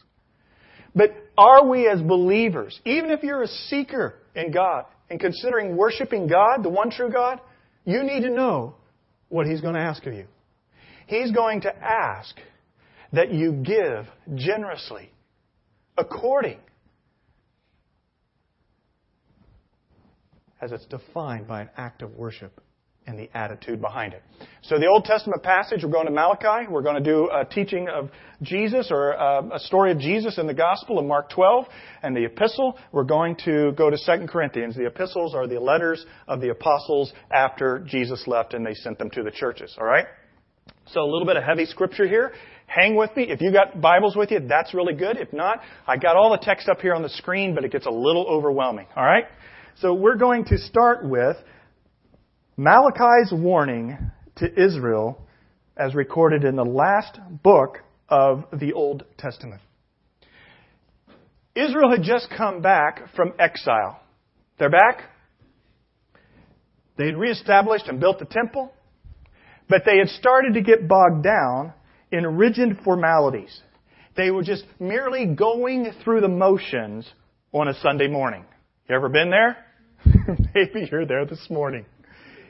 But 0.94 1.14
are 1.36 1.66
we 1.66 1.88
as 1.88 2.00
believers, 2.00 2.80
even 2.84 3.10
if 3.10 3.22
you're 3.22 3.42
a 3.42 3.48
seeker 3.48 4.14
in 4.34 4.50
God 4.50 4.86
and 5.10 5.20
considering 5.20 5.76
worshiping 5.76 6.26
God, 6.26 6.62
the 6.62 6.70
one 6.70 6.90
true 6.90 7.10
God, 7.10 7.40
you 7.84 8.02
need 8.02 8.22
to 8.22 8.30
know 8.30 8.74
what 9.28 9.46
He's 9.46 9.60
going 9.60 9.74
to 9.74 9.80
ask 9.80 10.06
of 10.06 10.14
you. 10.14 10.26
He's 11.06 11.30
going 11.32 11.60
to 11.62 11.76
ask 11.76 12.34
that 13.12 13.32
you 13.32 13.52
give 13.52 14.06
generously, 14.34 15.10
according 15.96 16.58
as 20.60 20.72
it's 20.72 20.86
defined 20.86 21.46
by 21.46 21.62
an 21.62 21.70
act 21.76 22.02
of 22.02 22.14
worship 22.14 22.60
and 23.06 23.18
the 23.18 23.28
attitude 23.34 23.80
behind 23.80 24.12
it. 24.12 24.22
So 24.62 24.78
the 24.78 24.86
Old 24.86 25.04
Testament 25.04 25.42
passage, 25.42 25.84
we're 25.84 25.90
going 25.90 26.06
to 26.06 26.12
Malachi. 26.12 26.66
We're 26.68 26.82
going 26.82 27.02
to 27.02 27.10
do 27.10 27.30
a 27.32 27.44
teaching 27.44 27.88
of 27.88 28.10
Jesus 28.42 28.88
or 28.90 29.12
a, 29.12 29.54
a 29.54 29.58
story 29.60 29.92
of 29.92 29.98
Jesus 29.98 30.38
in 30.38 30.46
the 30.46 30.54
Gospel 30.54 30.98
in 30.98 31.06
Mark 31.06 31.30
12. 31.30 31.66
And 32.02 32.16
the 32.16 32.24
epistle, 32.24 32.78
we're 32.92 33.04
going 33.04 33.36
to 33.44 33.72
go 33.72 33.90
to 33.90 33.96
2 33.96 34.26
Corinthians. 34.26 34.74
The 34.74 34.86
epistles 34.86 35.34
are 35.34 35.46
the 35.46 35.60
letters 35.60 36.04
of 36.26 36.40
the 36.40 36.50
apostles 36.50 37.12
after 37.30 37.78
Jesus 37.86 38.24
left 38.26 38.54
and 38.54 38.66
they 38.66 38.74
sent 38.74 38.98
them 38.98 39.10
to 39.10 39.22
the 39.22 39.30
churches. 39.30 39.74
All 39.78 39.86
right? 39.86 40.06
So 40.92 41.00
a 41.00 41.08
little 41.08 41.26
bit 41.26 41.36
of 41.36 41.44
heavy 41.44 41.66
scripture 41.66 42.06
here. 42.06 42.32
Hang 42.66 42.96
with 42.96 43.16
me. 43.16 43.24
If 43.24 43.40
you 43.40 43.52
got 43.52 43.80
Bibles 43.80 44.16
with 44.16 44.32
you, 44.32 44.40
that's 44.40 44.74
really 44.74 44.94
good. 44.94 45.16
If 45.16 45.32
not, 45.32 45.60
I 45.86 45.96
got 45.96 46.16
all 46.16 46.30
the 46.30 46.38
text 46.38 46.68
up 46.68 46.80
here 46.80 46.94
on 46.94 47.02
the 47.02 47.08
screen, 47.08 47.54
but 47.54 47.64
it 47.64 47.70
gets 47.70 47.86
a 47.86 47.90
little 47.90 48.26
overwhelming. 48.26 48.86
All 48.96 49.04
right? 49.04 49.24
So 49.76 49.94
we're 49.94 50.16
going 50.16 50.44
to 50.46 50.58
start 50.58 51.08
with 51.08 51.36
Malachi's 52.56 53.32
warning 53.32 53.98
to 54.36 54.64
Israel 54.64 55.20
as 55.76 55.94
recorded 55.94 56.42
in 56.42 56.56
the 56.56 56.64
last 56.64 57.18
book 57.42 57.80
of 58.08 58.44
the 58.50 58.72
Old 58.72 59.04
Testament. 59.18 59.60
Israel 61.54 61.90
had 61.90 62.02
just 62.02 62.28
come 62.34 62.62
back 62.62 63.14
from 63.14 63.34
exile. 63.38 64.00
They're 64.58 64.70
back. 64.70 65.02
They 66.96 67.06
had 67.06 67.18
reestablished 67.18 67.88
and 67.88 68.00
built 68.00 68.18
the 68.18 68.24
temple, 68.24 68.72
but 69.68 69.82
they 69.84 69.98
had 69.98 70.08
started 70.08 70.54
to 70.54 70.62
get 70.62 70.88
bogged 70.88 71.22
down 71.22 71.74
in 72.10 72.38
rigid 72.38 72.78
formalities. 72.84 73.60
They 74.16 74.30
were 74.30 74.42
just 74.42 74.64
merely 74.80 75.26
going 75.26 75.92
through 76.02 76.22
the 76.22 76.28
motions 76.28 77.06
on 77.52 77.68
a 77.68 77.74
Sunday 77.80 78.08
morning. 78.08 78.46
You 78.88 78.96
ever 78.96 79.10
been 79.10 79.28
there? 79.28 79.58
Maybe 80.54 80.88
you're 80.90 81.04
there 81.04 81.26
this 81.26 81.48
morning. 81.50 81.84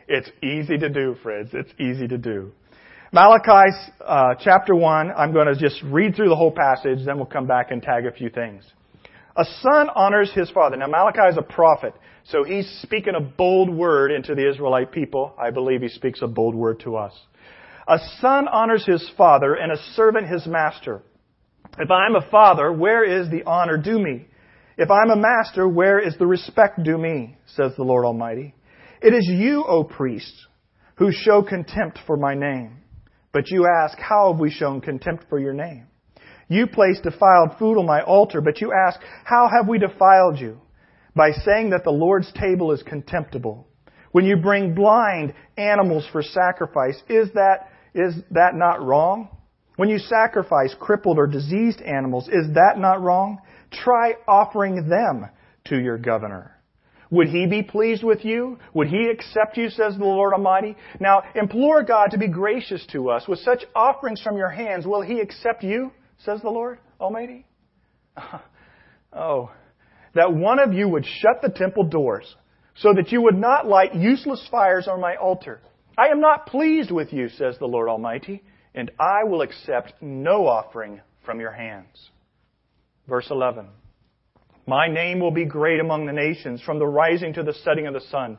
It's 0.09 0.31
easy 0.43 0.79
to 0.79 0.89
do, 0.89 1.17
friends. 1.23 1.51
It's 1.53 1.73
easy 1.81 2.07
to 2.09 2.19
do. 2.19 2.53
Malachi 3.13 3.77
uh, 4.05 4.35
chapter 4.41 4.75
1, 4.75 5.11
I'm 5.11 5.33
going 5.33 5.47
to 5.47 5.57
just 5.57 5.83
read 5.85 6.15
through 6.15 6.29
the 6.29 6.37
whole 6.37 6.53
passage, 6.53 7.05
then 7.05 7.17
we'll 7.17 7.27
come 7.27 7.47
back 7.47 7.71
and 7.71 7.83
tag 7.83 8.05
a 8.07 8.13
few 8.13 8.29
things. 8.29 8.65
A 9.37 9.45
son 9.63 9.89
honors 9.95 10.33
his 10.33 10.51
father. 10.51 10.77
Now, 10.77 10.87
Malachi 10.87 11.29
is 11.31 11.37
a 11.37 11.43
prophet, 11.43 11.95
so 12.25 12.43
he's 12.43 12.69
speaking 12.83 13.15
a 13.15 13.21
bold 13.21 13.71
word 13.71 14.11
into 14.11 14.35
the 14.35 14.49
Israelite 14.49 14.93
people. 14.93 15.35
I 15.39 15.51
believe 15.51 15.83
he 15.83 15.89
speaks 15.89 16.23
a 16.23 16.27
bold 16.27 16.55
word 16.55 16.81
to 16.81 16.97
us. 16.97 17.13
A 17.87 17.99
son 18.21 18.49
honors 18.49 18.85
his 18.85 19.09
father, 19.17 19.55
and 19.55 19.71
a 19.71 19.77
servant 19.95 20.29
his 20.29 20.47
master. 20.47 21.03
If 21.79 21.91
I 21.91 22.07
am 22.07 22.17
a 22.17 22.29
father, 22.31 22.73
where 22.73 23.05
is 23.05 23.31
the 23.31 23.45
honor 23.45 23.77
due 23.77 23.99
me? 23.99 24.27
If 24.79 24.91
I 24.91 25.03
am 25.03 25.11
a 25.11 25.17
master, 25.17 25.69
where 25.69 26.01
is 26.01 26.17
the 26.19 26.27
respect 26.27 26.83
due 26.83 26.99
me? 26.99 27.37
Says 27.55 27.73
the 27.77 27.85
Lord 27.85 28.05
Almighty. 28.05 28.56
It 29.03 29.15
is 29.15 29.27
you, 29.27 29.65
O 29.65 29.85
priests, 29.85 30.47
who 30.97 31.11
show 31.13 31.43
contempt 31.43 31.99
for 32.07 32.17
my 32.17 32.35
name. 32.35 32.79
But 33.33 33.51
you 33.51 33.67
ask, 33.67 33.99
How 33.99 34.33
have 34.33 34.41
we 34.41 34.51
shown 34.51 34.81
contempt 34.81 35.25
for 35.29 35.39
your 35.39 35.53
name? 35.53 35.87
You 36.49 36.67
place 36.67 37.01
defiled 37.03 37.59
food 37.59 37.79
on 37.79 37.87
my 37.87 38.03
altar, 38.03 38.41
but 38.41 38.61
you 38.61 38.73
ask, 38.73 38.99
How 39.25 39.49
have 39.49 39.69
we 39.69 39.79
defiled 39.79 40.39
you? 40.39 40.61
By 41.15 41.33
saying 41.33 41.71
that 41.71 41.85
the 41.85 41.91
Lord's 41.91 42.33
table 42.33 42.73
is 42.73 42.83
contemptible. 42.83 43.67
When 44.13 44.25
you 44.25 44.37
bring 44.37 44.75
blind 44.75 45.35
animals 45.59 46.07
for 46.11 46.23
sacrifice, 46.23 47.03
is 47.09 47.29
that, 47.35 47.71
is 47.95 48.15
that 48.31 48.55
not 48.55 48.83
wrong? 48.83 49.29
When 49.77 49.91
you 49.91 49.99
sacrifice 49.99 50.75
crippled 50.81 51.19
or 51.19 51.27
diseased 51.27 51.83
animals, 51.83 52.29
is 52.29 52.55
that 52.55 52.79
not 52.79 53.03
wrong? 53.03 53.39
Try 53.71 54.15
offering 54.27 54.89
them 54.89 55.27
to 55.67 55.79
your 55.79 55.99
governor. 55.99 56.56
Would 57.11 57.29
he 57.29 57.47
be 57.47 57.63
pleased 57.63 58.03
with 58.03 58.25
you? 58.25 58.59
Would 58.75 58.89
he 58.89 59.09
accept 59.09 59.57
you, 59.57 59.71
says 59.71 59.97
the 59.97 60.05
Lord 60.05 60.33
Almighty? 60.33 60.77
Now, 60.99 61.23
implore 61.35 61.83
God 61.83 62.09
to 62.11 62.19
be 62.19 62.29
gracious 62.29 62.85
to 62.93 63.11
us. 63.11 63.29
With 63.29 63.39
such 63.41 63.65
offerings 63.75 64.21
from 64.21 64.37
your 64.37 64.51
hands, 64.51 64.87
will 64.87 65.03
he 65.03 65.21
accept 65.21 65.63
you, 65.63 65.93
says 66.19 66.41
the 66.43 66.51
Lord 66.51 66.79
Almighty? 67.01 67.47
Oh, 69.13 69.51
that 70.15 70.35
one 70.35 70.59
of 70.59 70.75
you 70.75 70.89
would 70.89 71.07
shut 71.07 71.41
the 71.41 71.49
temple 71.49 71.85
doors 71.85 72.37
so 72.75 72.93
that 72.93 73.13
you 73.13 73.23
would 73.23 73.39
not 73.39 73.67
light 73.67 73.95
useless 73.95 74.47
fires 74.51 74.89
on 74.89 75.01
my 75.01 75.17
altar. 75.17 75.61
I 75.97 76.09
am 76.09 76.21
not 76.21 76.47
pleased 76.47 76.91
with 76.91 77.13
you, 77.13 77.31
says 77.31 77.57
the 77.59 77.67
Lord 77.67 77.89
Almighty, 77.89 78.43
and 78.75 78.91
I 79.01 79.25
will 79.25 79.41
accept 79.41 79.95
no 80.03 80.47
offering 80.47 81.01
from 81.25 81.41
your 81.41 81.53
hands. 81.53 82.11
Verse 83.09 83.29
11. 83.31 83.69
My 84.67 84.89
name 84.89 85.21
will 85.21 85.31
be 85.31 85.45
great 85.45 85.79
among 85.79 86.07
the 86.07 86.13
nations, 86.13 86.61
from 86.61 86.81
the 86.81 86.87
rising 86.87 87.33
to 87.35 87.45
the 87.45 87.55
setting 87.55 87.87
of 87.87 87.95
the 87.95 88.01
sun. 88.01 88.37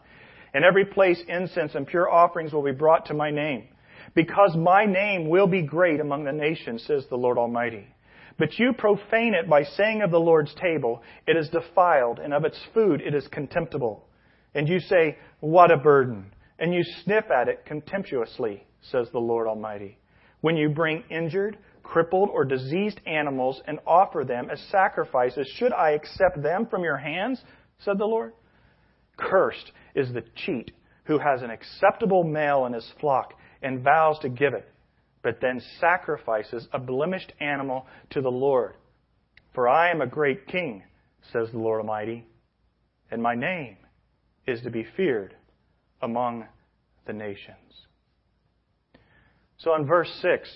In 0.54 0.63
every 0.63 0.84
place 0.86 1.22
incense 1.28 1.74
and 1.74 1.88
pure 1.88 2.10
offerings 2.10 2.52
will 2.52 2.63
be 2.63 2.72
brought 2.72 3.06
to 3.06 3.13
my 3.13 3.32
name. 3.32 3.70
Because 4.13 4.56
my 4.58 4.86
name 4.86 5.30
will 5.30 5.48
be 5.48 5.62
great 5.62 6.00
among 6.00 6.26
the 6.26 6.34
nations, 6.34 6.84
says 6.86 7.06
the 7.10 7.16
Lord 7.16 7.38
Almighty. 7.38 7.88
But 8.38 8.60
you 8.60 8.74
profane 8.74 9.34
it 9.34 9.50
by 9.50 9.63
saying 9.63 10.02
of 10.02 10.12
the 10.12 10.20
Lord's 10.20 10.54
table, 10.56 11.02
it 11.26 11.38
is 11.38 11.50
defiled, 11.50 12.20
and 12.20 12.34
of 12.34 12.44
its 12.44 12.60
food 12.74 13.02
it 13.02 13.16
is 13.16 13.28
contemptible. 13.30 14.06
And 14.54 14.68
you 14.68 14.80
say, 14.80 15.18
what 15.40 15.72
a 15.72 15.78
burden. 15.78 16.32
And 16.60 16.74
you 16.74 16.84
sniff 17.04 17.26
at 17.32 17.48
it 17.48 17.66
contemptuously, 17.66 18.66
says 18.92 19.08
the 19.12 19.20
Lord 19.20 19.48
Almighty. 19.48 19.98
When 20.42 20.58
you 20.58 20.70
bring 20.70 21.04
injured, 21.10 21.58
crippled, 21.88 22.30
or 22.30 22.43
diseased 22.43 23.00
animals 23.06 23.62
and 23.65 23.80
offer 23.88 24.23
them 24.26 24.50
as 24.52 24.60
sacrifices. 24.69 25.47
Should 25.56 25.73
I 25.73 25.91
accept 25.91 26.43
them 26.43 26.67
from 26.67 26.84
your 26.84 26.97
hands? 26.97 27.41
said 27.80 27.97
the 27.97 28.06
Lord. 28.06 28.34
Cursed 29.17 29.71
is 29.95 30.12
the 30.13 30.23
cheat 30.36 30.71
who 31.06 31.17
has 31.17 31.41
an 31.41 31.50
acceptable 31.50 32.23
male 32.23 32.65
in 32.65 32.73
his 32.73 32.91
flock 33.00 33.34
and 33.62 33.84
vows 33.84 34.19
to 34.19 34.30
give 34.30 34.54
it, 34.54 34.69
but 35.23 35.39
then 35.41 35.62
sacrifices 35.80 36.67
a 36.73 36.80
blemished 36.80 37.32
animal 37.39 37.86
to 38.10 38.21
the 38.21 38.30
Lord. 38.30 38.76
For 39.54 39.67
I 39.67 39.89
am 39.89 40.02
a 40.02 40.08
great 40.08 40.47
king, 40.47 40.84
says 41.32 41.50
the 41.52 41.60
Lord 41.60 41.80
Almighty, 41.82 42.28
and 43.10 43.21
my 43.21 43.36
name 43.36 43.78
is 44.45 44.62
to 44.62 44.69
be 44.69 44.86
feared 44.95 45.36
among 46.02 46.45
the 47.06 47.13
nations. 47.13 47.56
So 49.58 49.73
in 49.76 49.86
verse 49.86 50.12
6, 50.21 50.50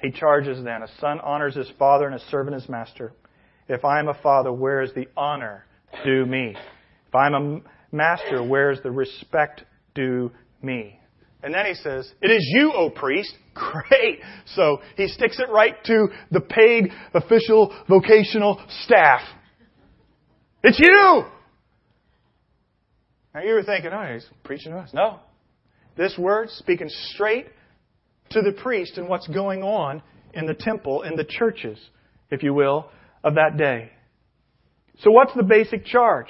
he 0.00 0.10
charges 0.10 0.62
then, 0.62 0.82
a 0.82 0.88
son 1.00 1.20
honors 1.20 1.54
his 1.54 1.70
father 1.78 2.06
and 2.06 2.14
a 2.14 2.24
servant 2.30 2.54
his 2.54 2.68
master. 2.68 3.12
If 3.68 3.84
I 3.84 3.98
am 3.98 4.08
a 4.08 4.14
father, 4.14 4.52
where 4.52 4.82
is 4.82 4.92
the 4.94 5.08
honor 5.16 5.64
due 6.04 6.24
me? 6.24 6.56
If 7.08 7.14
I'm 7.14 7.34
a 7.34 7.60
master, 7.90 8.42
where 8.42 8.70
is 8.70 8.80
the 8.82 8.90
respect 8.90 9.64
due 9.94 10.30
me? 10.62 10.98
And 11.42 11.54
then 11.54 11.66
he 11.66 11.74
says, 11.74 12.10
It 12.20 12.30
is 12.30 12.44
you, 12.54 12.72
O 12.74 12.90
priest. 12.90 13.32
Great. 13.54 14.20
So 14.54 14.78
he 14.96 15.08
sticks 15.08 15.38
it 15.38 15.50
right 15.50 15.74
to 15.84 16.08
the 16.30 16.40
paid 16.40 16.90
official 17.14 17.74
vocational 17.88 18.60
staff. 18.84 19.20
It's 20.62 20.78
you! 20.78 21.24
Now 23.34 23.42
you 23.42 23.54
were 23.54 23.62
thinking, 23.62 23.90
oh, 23.92 24.12
he's 24.12 24.26
preaching 24.42 24.72
to 24.72 24.78
us. 24.78 24.90
No. 24.92 25.20
This 25.96 26.16
word 26.18 26.50
speaking 26.50 26.88
straight 27.12 27.46
to 28.30 28.42
the 28.42 28.52
priest 28.52 28.98
and 28.98 29.08
what's 29.08 29.26
going 29.28 29.62
on 29.62 30.02
in 30.34 30.46
the 30.46 30.54
temple, 30.54 31.02
in 31.02 31.16
the 31.16 31.24
churches, 31.24 31.78
if 32.30 32.42
you 32.42 32.54
will, 32.54 32.90
of 33.24 33.34
that 33.34 33.56
day. 33.56 33.90
So 35.00 35.10
what's 35.10 35.34
the 35.34 35.42
basic 35.42 35.84
charge? 35.84 36.28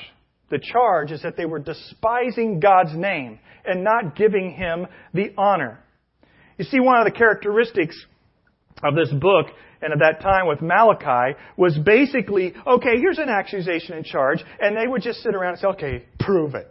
The 0.50 0.58
charge 0.58 1.10
is 1.10 1.22
that 1.22 1.36
they 1.36 1.46
were 1.46 1.58
despising 1.58 2.60
God's 2.60 2.94
name 2.94 3.38
and 3.64 3.84
not 3.84 4.16
giving 4.16 4.52
Him 4.52 4.86
the 5.12 5.32
honor. 5.36 5.78
You 6.56 6.64
see, 6.64 6.80
one 6.80 6.98
of 6.98 7.04
the 7.04 7.16
characteristics 7.16 7.96
of 8.82 8.94
this 8.94 9.10
book 9.12 9.46
and 9.80 9.92
at 9.92 9.98
that 10.00 10.20
time 10.20 10.46
with 10.46 10.60
Malachi 10.60 11.38
was 11.56 11.78
basically, 11.78 12.54
okay, 12.66 12.98
here's 12.98 13.18
an 13.18 13.28
accusation 13.28 13.94
and 13.94 14.04
charge, 14.04 14.42
and 14.60 14.76
they 14.76 14.86
would 14.86 15.02
just 15.02 15.20
sit 15.20 15.34
around 15.34 15.52
and 15.52 15.58
say, 15.60 15.68
okay, 15.68 16.04
prove 16.18 16.54
it. 16.54 16.70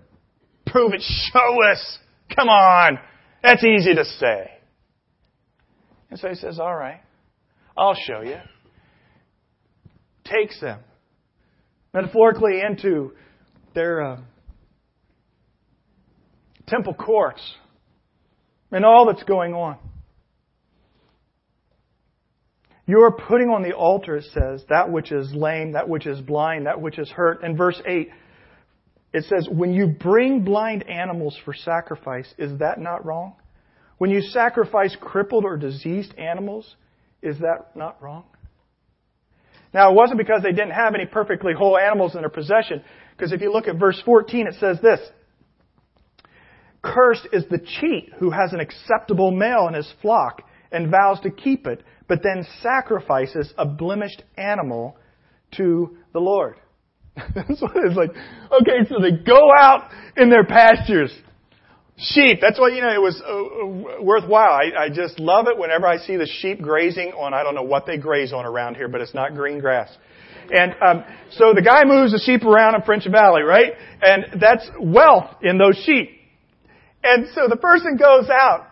Prove 0.65 0.93
it. 0.93 1.01
Show 1.01 1.63
us. 1.71 1.99
Come 2.35 2.49
on. 2.49 2.99
That's 3.41 3.63
easy 3.63 3.95
to 3.95 4.03
say. 4.03 4.51
And 6.09 6.19
so 6.19 6.29
he 6.29 6.35
says, 6.35 6.59
All 6.59 6.75
right, 6.75 7.01
I'll 7.77 7.95
show 7.95 8.21
you. 8.21 8.37
Takes 10.25 10.59
them 10.59 10.79
metaphorically 11.93 12.61
into 12.61 13.13
their 13.73 14.01
uh, 14.01 14.17
temple 16.67 16.93
courts 16.93 17.41
and 18.71 18.85
all 18.85 19.05
that's 19.05 19.23
going 19.23 19.53
on. 19.53 19.77
You're 22.85 23.11
putting 23.11 23.49
on 23.49 23.63
the 23.63 23.73
altar, 23.73 24.15
it 24.15 24.25
says, 24.33 24.63
that 24.69 24.89
which 24.91 25.11
is 25.11 25.33
lame, 25.33 25.73
that 25.73 25.89
which 25.89 26.07
is 26.07 26.21
blind, 26.21 26.67
that 26.67 26.79
which 26.79 26.97
is 26.97 27.09
hurt. 27.09 27.43
In 27.43 27.57
verse 27.57 27.81
8, 27.85 28.09
it 29.13 29.23
says, 29.25 29.47
When 29.51 29.73
you 29.73 29.87
bring 29.87 30.43
blind 30.43 30.87
animals 30.89 31.37
for 31.43 31.53
sacrifice, 31.53 32.33
is 32.37 32.59
that 32.59 32.79
not 32.79 33.05
wrong? 33.05 33.35
When 33.97 34.09
you 34.09 34.21
sacrifice 34.21 34.95
crippled 34.99 35.43
or 35.43 35.57
diseased 35.57 36.13
animals, 36.17 36.75
is 37.21 37.39
that 37.39 37.75
not 37.75 38.01
wrong? 38.01 38.25
Now, 39.73 39.91
it 39.91 39.95
wasn't 39.95 40.17
because 40.17 40.43
they 40.43 40.51
didn't 40.51 40.71
have 40.71 40.95
any 40.95 41.05
perfectly 41.05 41.53
whole 41.53 41.77
animals 41.77 42.15
in 42.15 42.21
their 42.21 42.29
possession, 42.29 42.83
because 43.15 43.31
if 43.31 43.41
you 43.41 43.51
look 43.51 43.67
at 43.67 43.77
verse 43.77 44.01
14, 44.05 44.47
it 44.47 44.55
says 44.59 44.79
this 44.81 44.99
Cursed 46.81 47.27
is 47.33 47.43
the 47.49 47.59
cheat 47.59 48.13
who 48.19 48.29
has 48.29 48.53
an 48.53 48.59
acceptable 48.59 49.31
male 49.31 49.67
in 49.67 49.73
his 49.73 49.91
flock 50.01 50.43
and 50.71 50.91
vows 50.91 51.19
to 51.21 51.31
keep 51.31 51.67
it, 51.67 51.83
but 52.07 52.21
then 52.23 52.45
sacrifices 52.61 53.53
a 53.57 53.65
blemished 53.65 54.23
animal 54.37 54.97
to 55.57 55.97
the 56.13 56.19
Lord. 56.19 56.57
What 57.33 57.71
it's 57.75 57.95
like. 57.95 58.11
Okay, 58.11 58.87
so 58.87 59.01
they 59.01 59.11
go 59.11 59.49
out 59.59 59.89
in 60.15 60.29
their 60.29 60.45
pastures. 60.45 61.11
Sheep, 61.99 62.39
that's 62.39 62.59
what, 62.59 62.73
you 62.73 62.81
know, 62.81 62.93
it 62.93 63.01
was 63.01 63.19
uh, 63.25 63.97
uh, 63.97 64.01
worthwhile. 64.03 64.51
I, 64.51 64.85
I 64.85 64.89
just 64.89 65.19
love 65.19 65.47
it 65.47 65.57
whenever 65.57 65.87
I 65.87 65.97
see 65.97 66.15
the 66.15 66.27
sheep 66.27 66.61
grazing 66.61 67.13
on, 67.13 67.33
I 67.33 67.41
don't 67.41 67.55
know 67.55 67.63
what 67.63 67.87
they 67.87 67.97
graze 67.97 68.31
on 68.33 68.45
around 68.45 68.75
here, 68.75 68.87
but 68.87 69.01
it's 69.01 69.15
not 69.15 69.33
green 69.33 69.59
grass. 69.59 69.89
And 70.51 70.75
um, 70.79 71.03
so 71.31 71.53
the 71.55 71.63
guy 71.63 71.85
moves 71.85 72.11
the 72.11 72.19
sheep 72.19 72.43
around 72.43 72.75
in 72.75 72.83
French 72.83 73.07
Valley, 73.09 73.41
right? 73.41 73.73
And 74.01 74.39
that's 74.39 74.69
wealth 74.79 75.37
in 75.41 75.57
those 75.57 75.75
sheep. 75.85 76.11
And 77.03 77.27
so 77.33 77.47
the 77.49 77.57
person 77.57 77.97
goes 77.97 78.29
out. 78.29 78.67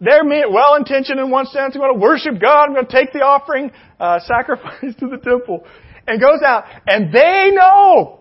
They're 0.00 0.24
well 0.24 0.74
intentioned 0.76 1.20
in 1.20 1.30
one 1.30 1.46
sense. 1.46 1.74
I'm 1.74 1.80
going 1.80 1.94
to 1.94 2.00
worship 2.00 2.40
God. 2.40 2.64
I'm 2.64 2.74
going 2.74 2.86
to 2.86 2.92
take 2.92 3.12
the 3.12 3.20
offering, 3.20 3.70
uh, 4.00 4.18
sacrifice 4.24 4.94
to 4.98 5.08
the 5.08 5.18
temple. 5.18 5.64
And 6.06 6.20
goes 6.20 6.40
out. 6.44 6.64
And 6.86 7.12
they 7.12 7.50
know 7.52 8.20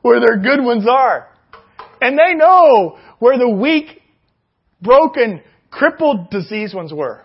where 0.00 0.20
their 0.20 0.38
good 0.38 0.64
ones 0.64 0.86
are. 0.88 1.28
And 2.00 2.18
they 2.18 2.34
know 2.34 2.98
where 3.24 3.38
the 3.38 3.48
weak, 3.48 4.02
broken, 4.82 5.40
crippled, 5.70 6.28
diseased 6.28 6.74
ones 6.74 6.92
were. 6.92 7.22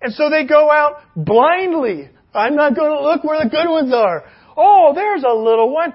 And 0.00 0.14
so 0.14 0.30
they 0.30 0.46
go 0.46 0.70
out 0.70 1.02
blindly. 1.14 2.08
I'm 2.32 2.56
not 2.56 2.74
going 2.74 2.90
to 2.90 3.02
look 3.02 3.24
where 3.24 3.44
the 3.44 3.50
good 3.50 3.68
ones 3.68 3.92
are. 3.92 4.24
Oh, 4.56 4.92
there's 4.94 5.22
a 5.22 5.34
little 5.34 5.70
one. 5.70 5.92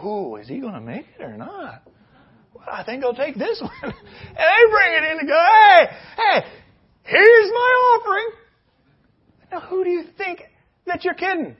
Who 0.00 0.34
is 0.38 0.48
he 0.48 0.58
going 0.58 0.74
to 0.74 0.80
make 0.80 1.06
it 1.16 1.22
or 1.22 1.36
not? 1.36 1.82
Well, 2.52 2.64
I 2.68 2.82
think 2.82 3.04
I'll 3.04 3.14
take 3.14 3.36
this 3.36 3.60
one. 3.62 3.70
and 3.80 3.92
they 3.92 4.70
bring 4.72 4.92
it 4.92 5.04
in 5.12 5.18
and 5.20 5.28
go, 5.28 5.46
hey, 5.68 5.86
hey, 6.16 6.46
here's 7.04 7.50
my 7.52 8.00
offering. 8.00 8.30
Now, 9.52 9.60
who 9.60 9.84
do 9.84 9.90
you 9.90 10.02
think 10.18 10.42
that 10.84 11.04
you're 11.04 11.14
kidding? 11.14 11.54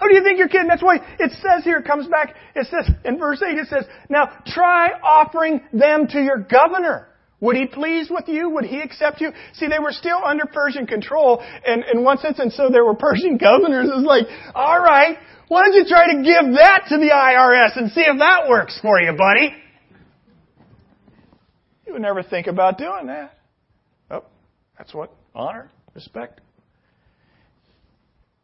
Who 0.00 0.08
do 0.08 0.14
you 0.14 0.22
think 0.22 0.38
you're 0.38 0.48
kidding? 0.48 0.68
That's 0.68 0.82
why 0.82 0.96
it 1.18 1.32
says 1.42 1.64
here, 1.64 1.78
it 1.78 1.84
comes 1.84 2.06
back, 2.06 2.34
it 2.54 2.66
says, 2.70 2.94
in 3.04 3.18
verse 3.18 3.42
8, 3.42 3.58
it 3.58 3.68
says, 3.68 3.84
now 4.08 4.30
try 4.46 4.90
offering 5.02 5.60
them 5.72 6.06
to 6.08 6.20
your 6.20 6.38
governor. 6.38 7.08
Would 7.40 7.56
he 7.56 7.66
please 7.66 8.10
with 8.10 8.26
you? 8.26 8.50
Would 8.50 8.64
he 8.64 8.80
accept 8.80 9.20
you? 9.20 9.30
See, 9.54 9.68
they 9.68 9.78
were 9.78 9.92
still 9.92 10.20
under 10.24 10.46
Persian 10.46 10.86
control, 10.86 11.42
and 11.64 11.84
in 11.92 12.02
one 12.02 12.18
sense, 12.18 12.38
and 12.38 12.52
so 12.52 12.68
there 12.70 12.84
were 12.84 12.94
Persian 12.98 13.38
governors. 13.38 13.88
It's 13.92 14.06
like, 14.06 14.26
all 14.54 14.78
right, 14.78 15.16
why 15.48 15.62
don't 15.64 15.74
you 15.74 15.84
try 15.88 16.12
to 16.12 16.22
give 16.22 16.54
that 16.54 16.86
to 16.88 16.96
the 16.96 17.10
IRS 17.10 17.76
and 17.76 17.90
see 17.92 18.00
if 18.00 18.18
that 18.18 18.48
works 18.48 18.78
for 18.82 19.00
you, 19.00 19.12
buddy? 19.12 19.54
You 21.86 21.94
would 21.94 22.02
never 22.02 22.22
think 22.22 22.48
about 22.48 22.76
doing 22.76 23.06
that. 23.06 23.38
Oh, 24.10 24.24
that's 24.76 24.92
what 24.92 25.14
honor, 25.34 25.70
respect. 25.94 26.40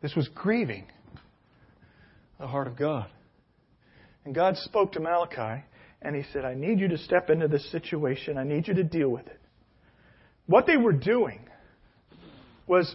This 0.00 0.14
was 0.14 0.28
grieving 0.28 0.86
the 2.38 2.47
heart 2.47 2.66
of 2.66 2.77
God. 2.77 3.07
And 4.25 4.35
God 4.35 4.57
spoke 4.57 4.92
to 4.92 5.01
Malachi, 5.01 5.64
and 6.03 6.16
He 6.16 6.23
said, 6.33 6.44
I 6.44 6.55
need 6.55 6.81
you 6.81 6.88
to 6.88 6.99
step 6.99 7.31
into 7.31 7.49
this 7.49 7.70
situation. 7.70 8.38
I 8.38 8.44
need 8.44 8.68
you 8.68 8.75
to 8.75 8.85
deal 8.85 9.09
with 9.09 9.27
it. 9.27 9.40
What 10.47 10.66
they 10.66 10.77
were 10.77 10.92
doing 10.92 11.40
was 12.66 12.94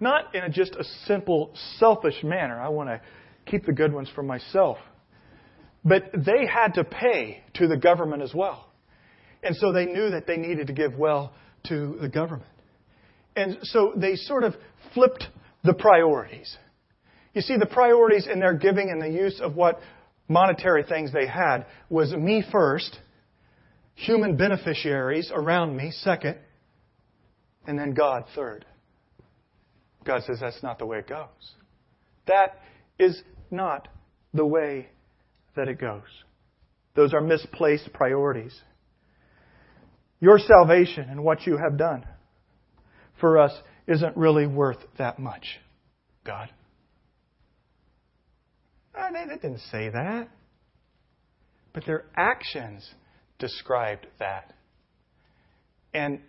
not 0.00 0.34
in 0.34 0.42
a, 0.42 0.48
just 0.48 0.74
a 0.74 0.84
simple, 1.06 1.52
selfish 1.78 2.22
manner. 2.22 2.60
I 2.60 2.68
want 2.68 2.88
to 2.88 3.00
keep 3.46 3.64
the 3.64 3.72
good 3.72 3.92
ones 3.92 4.08
for 4.14 4.22
myself. 4.22 4.78
But 5.84 6.10
they 6.12 6.46
had 6.46 6.74
to 6.74 6.84
pay 6.84 7.42
to 7.54 7.68
the 7.68 7.76
government 7.76 8.22
as 8.22 8.34
well. 8.34 8.66
And 9.42 9.54
so 9.56 9.72
they 9.72 9.86
knew 9.86 10.10
that 10.10 10.26
they 10.26 10.36
needed 10.36 10.66
to 10.66 10.72
give 10.72 10.96
well 10.96 11.32
to 11.68 11.96
the 12.00 12.08
government. 12.08 12.50
And 13.36 13.58
so 13.62 13.92
they 13.96 14.16
sort 14.16 14.44
of 14.44 14.54
flipped 14.94 15.24
the 15.62 15.74
priorities. 15.74 16.56
You 17.36 17.42
see, 17.42 17.58
the 17.58 17.66
priorities 17.66 18.26
in 18.26 18.40
their 18.40 18.54
giving 18.54 18.88
and 18.88 19.00
the 19.00 19.10
use 19.10 19.42
of 19.42 19.54
what 19.54 19.78
monetary 20.26 20.84
things 20.84 21.12
they 21.12 21.26
had 21.26 21.66
was 21.90 22.10
me 22.14 22.42
first, 22.50 22.98
human 23.94 24.38
beneficiaries 24.38 25.30
around 25.34 25.76
me 25.76 25.90
second, 25.90 26.38
and 27.66 27.78
then 27.78 27.92
God 27.92 28.24
third. 28.34 28.64
God 30.02 30.22
says 30.26 30.38
that's 30.40 30.62
not 30.62 30.78
the 30.78 30.86
way 30.86 31.00
it 31.00 31.08
goes. 31.08 31.26
That 32.26 32.58
is 32.98 33.22
not 33.50 33.88
the 34.32 34.46
way 34.46 34.88
that 35.56 35.68
it 35.68 35.78
goes. 35.78 36.08
Those 36.94 37.12
are 37.12 37.20
misplaced 37.20 37.92
priorities. 37.92 38.58
Your 40.20 40.38
salvation 40.38 41.06
and 41.10 41.22
what 41.22 41.46
you 41.46 41.58
have 41.58 41.76
done 41.76 42.06
for 43.20 43.36
us 43.36 43.52
isn't 43.86 44.16
really 44.16 44.46
worth 44.46 44.78
that 44.96 45.18
much, 45.18 45.44
God. 46.24 46.48
Oh, 48.96 49.08
they 49.12 49.34
didn't 49.34 49.60
say 49.70 49.90
that. 49.90 50.28
But 51.72 51.84
their 51.84 52.04
actions 52.16 52.88
described 53.38 54.06
that. 54.18 54.54
And 55.92 56.20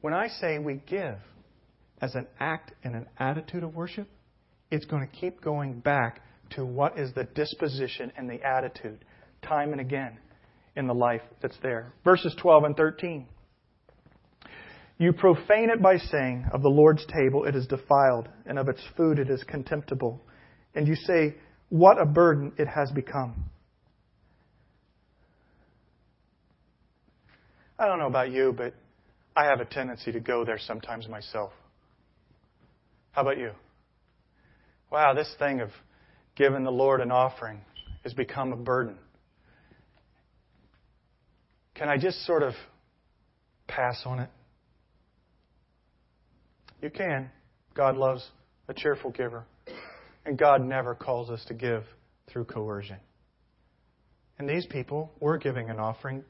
when 0.00 0.12
I 0.12 0.28
say 0.28 0.58
we 0.58 0.80
give 0.86 1.16
as 2.00 2.14
an 2.14 2.26
act 2.38 2.72
and 2.84 2.94
an 2.94 3.06
attitude 3.18 3.62
of 3.62 3.74
worship, 3.74 4.08
it's 4.70 4.84
going 4.84 5.06
to 5.06 5.16
keep 5.16 5.40
going 5.40 5.80
back 5.80 6.20
to 6.50 6.64
what 6.64 6.98
is 6.98 7.12
the 7.14 7.24
disposition 7.24 8.12
and 8.16 8.28
the 8.28 8.42
attitude, 8.42 9.04
time 9.42 9.72
and 9.72 9.80
again, 9.80 10.18
in 10.76 10.86
the 10.86 10.94
life 10.94 11.22
that's 11.40 11.58
there. 11.62 11.92
Verses 12.04 12.34
12 12.40 12.64
and 12.64 12.76
13. 12.76 13.26
You 14.98 15.12
profane 15.12 15.70
it 15.70 15.80
by 15.80 15.96
saying, 15.96 16.46
Of 16.52 16.62
the 16.62 16.68
Lord's 16.68 17.04
table 17.06 17.44
it 17.44 17.54
is 17.54 17.66
defiled, 17.66 18.28
and 18.46 18.58
of 18.58 18.68
its 18.68 18.82
food 18.96 19.18
it 19.18 19.30
is 19.30 19.42
contemptible 19.44 20.22
and 20.78 20.86
you 20.86 20.94
say, 20.94 21.34
What 21.70 22.00
a 22.00 22.06
burden 22.06 22.52
it 22.56 22.68
has 22.68 22.88
become. 22.92 23.50
I 27.76 27.86
don't 27.88 27.98
know 27.98 28.06
about 28.06 28.30
you, 28.30 28.54
but 28.56 28.74
I 29.36 29.46
have 29.46 29.58
a 29.58 29.64
tendency 29.64 30.12
to 30.12 30.20
go 30.20 30.44
there 30.44 30.58
sometimes 30.58 31.08
myself. 31.08 31.50
How 33.10 33.22
about 33.22 33.38
you? 33.38 33.50
Wow, 34.88 35.14
this 35.14 35.28
thing 35.40 35.60
of 35.60 35.70
giving 36.36 36.62
the 36.62 36.70
Lord 36.70 37.00
an 37.00 37.10
offering 37.10 37.60
has 38.04 38.14
become 38.14 38.52
a 38.52 38.56
burden. 38.56 38.98
Can 41.74 41.88
I 41.88 41.98
just 41.98 42.24
sort 42.24 42.44
of 42.44 42.54
pass 43.66 44.00
on 44.04 44.20
it? 44.20 44.30
You 46.80 46.90
can. 46.90 47.30
God 47.74 47.96
loves 47.96 48.24
a 48.68 48.74
cheerful 48.74 49.10
giver. 49.10 49.44
And 50.28 50.36
God 50.36 50.62
never 50.62 50.94
calls 50.94 51.30
us 51.30 51.42
to 51.46 51.54
give 51.54 51.84
through 52.30 52.44
coercion. 52.44 52.98
And 54.38 54.46
these 54.46 54.66
people 54.66 55.10
were 55.20 55.38
giving 55.38 55.70
an 55.70 55.78
offering, 55.78 56.22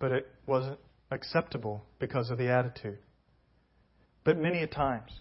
but 0.00 0.10
it 0.10 0.26
wasn't 0.48 0.80
acceptable 1.12 1.84
because 2.00 2.30
of 2.30 2.38
the 2.38 2.50
attitude. 2.50 2.98
But 4.24 4.36
many 4.36 4.64
a 4.64 4.66
times, 4.66 5.12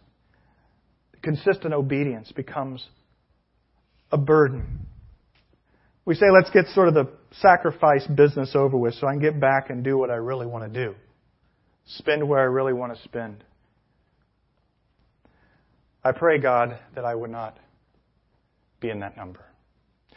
consistent 1.21 1.71
obedience 1.71 2.31
becomes 2.31 2.83
a 4.11 4.17
burden. 4.17 4.87
We 6.03 6.15
say, 6.15 6.31
let's 6.33 6.49
get 6.49 6.65
sort 6.73 6.87
of 6.87 6.95
the 6.95 7.11
sacrifice 7.33 8.07
business 8.07 8.55
over 8.55 8.75
with 8.75 8.95
so 8.95 9.05
I 9.05 9.11
can 9.11 9.21
get 9.21 9.39
back 9.39 9.69
and 9.69 9.83
do 9.83 9.99
what 9.99 10.09
I 10.09 10.15
really 10.15 10.47
want 10.47 10.73
to 10.73 10.85
do. 10.87 10.95
Spend 11.85 12.27
where 12.27 12.39
I 12.39 12.45
really 12.45 12.73
want 12.73 12.97
to 12.97 13.03
spend. 13.03 13.43
I 16.03 16.11
pray, 16.11 16.39
God, 16.39 16.79
that 16.95 17.05
I 17.05 17.13
would 17.13 17.29
not 17.29 17.55
be 18.79 18.89
in 18.89 18.99
that 18.99 19.17
number. 19.17 19.45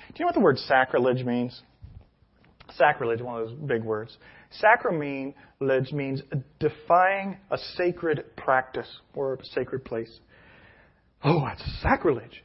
Do 0.08 0.14
you 0.16 0.24
know 0.24 0.26
what 0.26 0.34
the 0.34 0.40
word 0.40 0.58
sacrilege 0.58 1.24
means? 1.24 1.62
Sacrilege, 2.76 3.20
one 3.20 3.40
of 3.40 3.48
those 3.48 3.58
big 3.58 3.82
words. 3.82 4.16
Sacrilege 4.50 5.92
means 5.92 6.22
defying 6.58 7.36
a 7.50 7.58
sacred 7.76 8.24
practice 8.36 8.88
or 9.14 9.34
a 9.34 9.44
sacred 9.46 9.84
place. 9.84 10.20
Oh, 11.24 11.44
that's 11.44 11.62
sacrilege. 11.82 12.42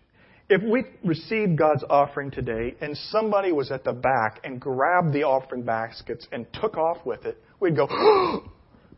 if 0.49 0.62
we 0.63 0.86
received 1.03 1.58
God's 1.58 1.84
offering 1.89 2.32
today 2.32 2.75
and 2.80 2.95
somebody 3.10 3.51
was 3.51 3.71
at 3.71 3.84
the 3.84 3.93
back 3.93 4.39
and 4.43 4.62
grabbed 4.62 5.13
the 5.13 5.23
offering 5.23 5.63
baskets 5.63 6.27
and 6.32 6.45
took 6.53 6.77
off 6.77 7.06
with 7.06 7.25
it, 7.25 7.38
we'd 7.60 7.75
go, 7.75 7.88
oh, 7.89 8.43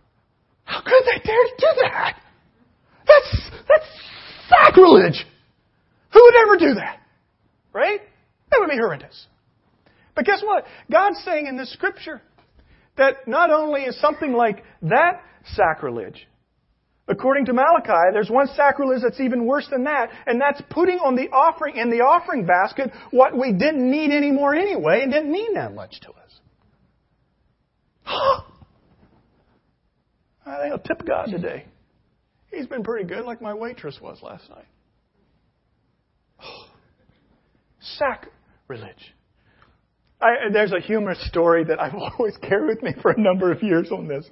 how 0.63 0.81
could 0.81 1.03
they 1.05 1.23
dare 1.23 1.43
to 1.43 1.55
do 1.57 1.81
that? 1.81 2.21
That's, 3.07 3.49
that's 3.67 3.85
sacrilege. 4.49 5.25
Who 6.13 6.21
would 6.21 6.35
ever 6.35 6.57
do 6.57 6.73
that? 6.75 6.99
Right? 7.73 8.01
That 8.51 8.59
would 8.59 8.69
be 8.69 8.77
horrendous. 8.77 9.27
But 10.15 10.25
guess 10.25 10.41
what? 10.43 10.65
God's 10.91 11.19
saying 11.23 11.47
in 11.47 11.57
this 11.57 11.71
scripture 11.71 12.21
that 12.97 13.27
not 13.27 13.51
only 13.51 13.81
is 13.81 13.99
something 13.99 14.33
like 14.33 14.63
that 14.81 15.21
sacrilege, 15.53 16.27
According 17.09 17.45
to 17.47 17.53
Malachi, 17.53 18.11
there's 18.13 18.29
one 18.29 18.47
sacrilege 18.55 19.01
that's 19.01 19.19
even 19.19 19.45
worse 19.45 19.67
than 19.71 19.85
that, 19.85 20.11
and 20.27 20.39
that's 20.39 20.61
putting 20.69 20.99
on 20.99 21.15
the 21.15 21.27
offering 21.29 21.77
in 21.77 21.89
the 21.89 22.01
offering 22.01 22.45
basket 22.45 22.91
what 23.09 23.35
we 23.35 23.51
didn't 23.51 23.89
need 23.89 24.11
anymore 24.11 24.53
anyway 24.53 25.01
and 25.01 25.11
didn't 25.11 25.31
mean 25.31 25.55
that 25.55 25.73
much 25.73 25.99
to 26.01 26.09
us. 26.09 26.39
I 30.45 30.61
think 30.61 30.71
I'll 30.71 30.77
tip 30.77 31.03
God 31.05 31.29
today. 31.31 31.65
He's 32.51 32.67
been 32.67 32.83
pretty 32.83 33.07
good, 33.07 33.25
like 33.25 33.41
my 33.41 33.55
waitress 33.55 33.97
was 33.99 34.19
last 34.21 34.47
night. 34.49 34.65
Sacrilege. 37.81 39.15
I, 40.21 40.51
there's 40.51 40.73
a 40.73 40.81
humorous 40.81 41.25
story 41.27 41.63
that 41.65 41.81
I've 41.81 41.95
always 42.19 42.35
carried 42.37 42.67
with 42.67 42.83
me 42.83 42.93
for 43.01 43.11
a 43.11 43.19
number 43.19 43.51
of 43.51 43.63
years 43.63 43.91
on 43.91 44.07
this. 44.07 44.25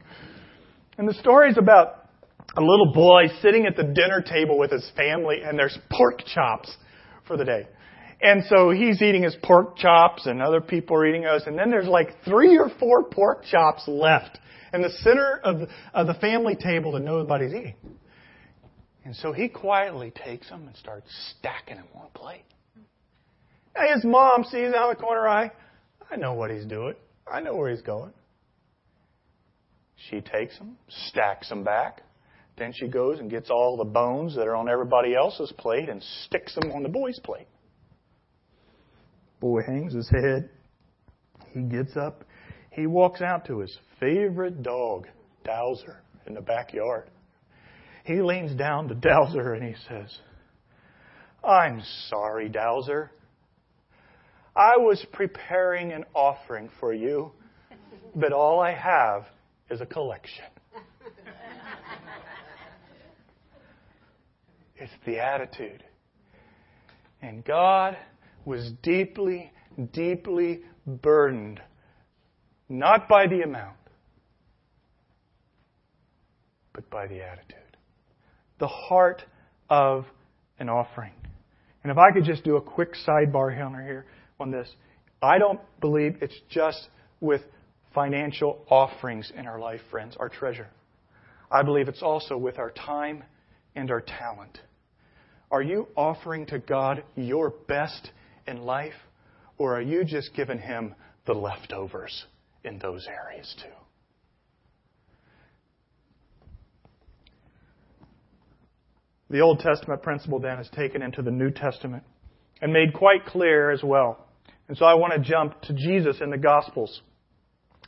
And 0.98 1.08
the 1.08 1.14
story 1.14 1.50
is 1.52 1.58
about 1.58 2.10
a 2.56 2.62
little 2.62 2.92
boy 2.94 3.28
sitting 3.42 3.66
at 3.66 3.76
the 3.76 3.84
dinner 3.84 4.22
table 4.22 4.58
with 4.58 4.72
his 4.72 4.90
family 4.96 5.42
and 5.44 5.58
there's 5.58 5.78
pork 5.92 6.24
chops 6.26 6.76
for 7.28 7.38
the 7.38 7.46
day. 7.46 7.68
And 8.20 8.44
so 8.50 8.72
he's 8.72 9.02
eating 9.02 9.22
his 9.24 9.36
pork 9.44 9.78
chops 9.78 10.26
and 10.26 10.42
other 10.42 10.60
people 10.60 10.98
are 10.98 11.06
eating 11.06 11.22
those 11.22 11.44
and 11.46 11.58
then 11.58 11.70
there's 11.70 11.88
like 11.88 12.16
three 12.26 12.58
or 12.58 12.72
four 12.80 13.04
pork 13.04 13.44
chops 13.46 13.84
left 13.88 14.40
in 14.74 14.82
the 14.82 14.90
center 14.90 15.40
of 15.44 15.70
of 15.94 16.08
the 16.08 16.16
family 16.16 16.56
table 16.56 16.94
that 16.94 17.02
nobody's 17.02 17.54
eating. 17.54 17.76
And 19.06 19.16
so 19.16 19.32
he 19.32 19.48
quietly 19.48 20.12
takes 20.12 20.50
them 20.50 20.68
and 20.68 20.76
starts 20.76 21.08
stacking 21.38 21.78
them 21.78 21.86
on 21.96 22.08
a 22.14 22.18
plate. 22.18 22.44
His 23.94 24.04
mom 24.04 24.44
sees 24.44 24.74
out 24.74 24.92
of 24.92 24.98
the 24.98 25.04
corner 25.04 25.28
eye, 25.28 25.52
I 26.10 26.16
know 26.16 26.34
what 26.34 26.52
he's 26.52 26.66
doing. 26.66 26.96
I 27.32 27.42
know 27.42 27.56
where 27.56 27.70
he's 27.70 27.82
going. 27.82 28.13
She 30.10 30.22
takes 30.22 30.58
them, 30.58 30.78
stacks 31.10 31.50
them 31.50 31.63
back, 31.63 32.02
then 32.58 32.74
she 32.74 32.88
goes 32.88 33.20
and 33.20 33.30
gets 33.30 33.50
all 33.50 33.78
the 33.78 33.86
bones 33.86 34.36
that 34.36 34.48
are 34.48 34.56
on 34.56 34.68
everybody 34.68 35.16
else's 35.16 35.54
plate 35.58 35.90
and 35.90 36.02
sticks 36.26 36.56
them 36.56 36.72
on 36.72 36.84
the 36.84 36.90
boy's 36.90 37.20
plate. 37.20 37.48
Boy 39.40 39.62
hangs 39.62 39.94
his 39.94 40.10
head. 40.10 40.50
He 41.54 41.62
gets 41.62 41.96
up. 41.96 42.24
He 42.72 42.88
walks 42.88 43.22
out 43.22 43.46
to 43.46 43.60
his 43.60 43.78
favorite 44.00 44.63
dog, 44.63 45.08
Dowser, 45.44 46.02
in 46.26 46.34
the 46.34 46.42
backyard. 46.42 47.10
He 48.04 48.22
leans 48.22 48.56
down 48.56 48.88
to 48.88 48.96
Dowser 48.96 49.54
and 49.54 49.63
he 49.63 49.76
says, 49.88 50.18
I'm 51.44 51.82
sorry, 52.10 52.50
Dowser. 52.50 53.12
I 54.58 54.78
was 54.78 55.06
preparing 55.13 55.91
an 55.91 56.04
offering 56.15 56.72
for 56.80 56.91
you, 56.91 57.32
but 58.15 58.34
all 58.34 58.60
I 58.60 58.74
have 58.74 59.26
is 59.70 59.82
a 59.82 59.86
collection. 59.86 60.46
It's 64.78 64.91
the 65.06 65.20
attitude. 65.20 65.84
And 67.22 67.46
God 67.46 67.98
was 68.46 68.72
deeply, 68.82 69.52
deeply 69.91 70.62
burdened, 70.88 71.62
not 72.67 73.08
by 73.08 73.28
the 73.28 73.41
amount, 73.41 73.78
but 76.74 76.89
by 76.89 77.06
the 77.06 77.22
attitude. 77.22 77.58
The 78.60 78.67
heart 78.67 79.24
of 79.70 80.06
an 80.58 80.70
offering. 80.70 81.13
And 81.84 81.91
if 81.91 81.98
I 82.00 82.12
could 82.12 82.24
just 82.24 82.43
do 82.43 82.56
a 82.56 82.62
quick 82.62 82.93
sidebar 83.08 83.54
here 83.54 84.06
on 84.39 84.52
this, 84.52 84.69
I 85.21 85.38
don't 85.39 85.60
believe 85.82 86.17
it's 86.21 86.39
just 86.50 86.89
with 87.21 87.41
financial 87.93 88.63
offerings 88.69 89.32
in 89.36 89.47
our 89.47 89.60
life, 89.60 89.82
friends, 89.89 90.15
our 90.19 90.30
treasure. 90.30 90.67
I 91.52 91.63
believe 91.63 91.88
it's 91.88 92.04
also 92.04 92.38
with 92.38 92.60
our 92.60 92.71
time 92.71 93.23
and 93.76 93.89
our 93.89 94.02
talent. 94.02 94.60
Are 95.50 95.62
you 95.62 95.88
offering 95.95 96.45
to 96.47 96.60
God 96.60 97.04
your 97.15 97.52
best 97.67 98.12
in 98.47 98.63
life, 98.63 98.93
or 99.58 99.78
are 99.78 99.82
you 99.82 100.04
just 100.04 100.34
giving 100.36 100.60
Him 100.60 100.93
the 101.26 101.34
leftovers 101.34 102.26
in 102.63 102.80
those 102.80 103.08
areas 103.08 103.56
too? 103.62 103.69
The 109.30 109.41
Old 109.41 109.60
Testament 109.60 110.04
principle 110.04 110.39
then 110.39 110.60
is 110.60 110.69
taken 110.69 111.02
into 111.02 111.21
the 111.21 111.32
New 111.32 111.52
Testament 111.52 112.04
and 112.62 112.71
made 112.71 112.93
quite 112.93 113.26
clear 113.26 113.71
as 113.71 113.84
well. 113.84 114.27
And 114.68 114.78
so 114.78 114.86
I 114.86 114.96
want 114.96 115.14
to 115.14 115.20
jump 115.20 115.62
to 115.64 115.74
Jesus 115.74 116.18
in 116.22 116.30
the 116.30 116.38
Gospels. 116.38 117.02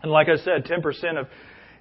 And 0.02 0.12
like 0.12 0.28
I 0.30 0.38
said, 0.38 0.65
10% 0.65 1.20
of 1.20 1.28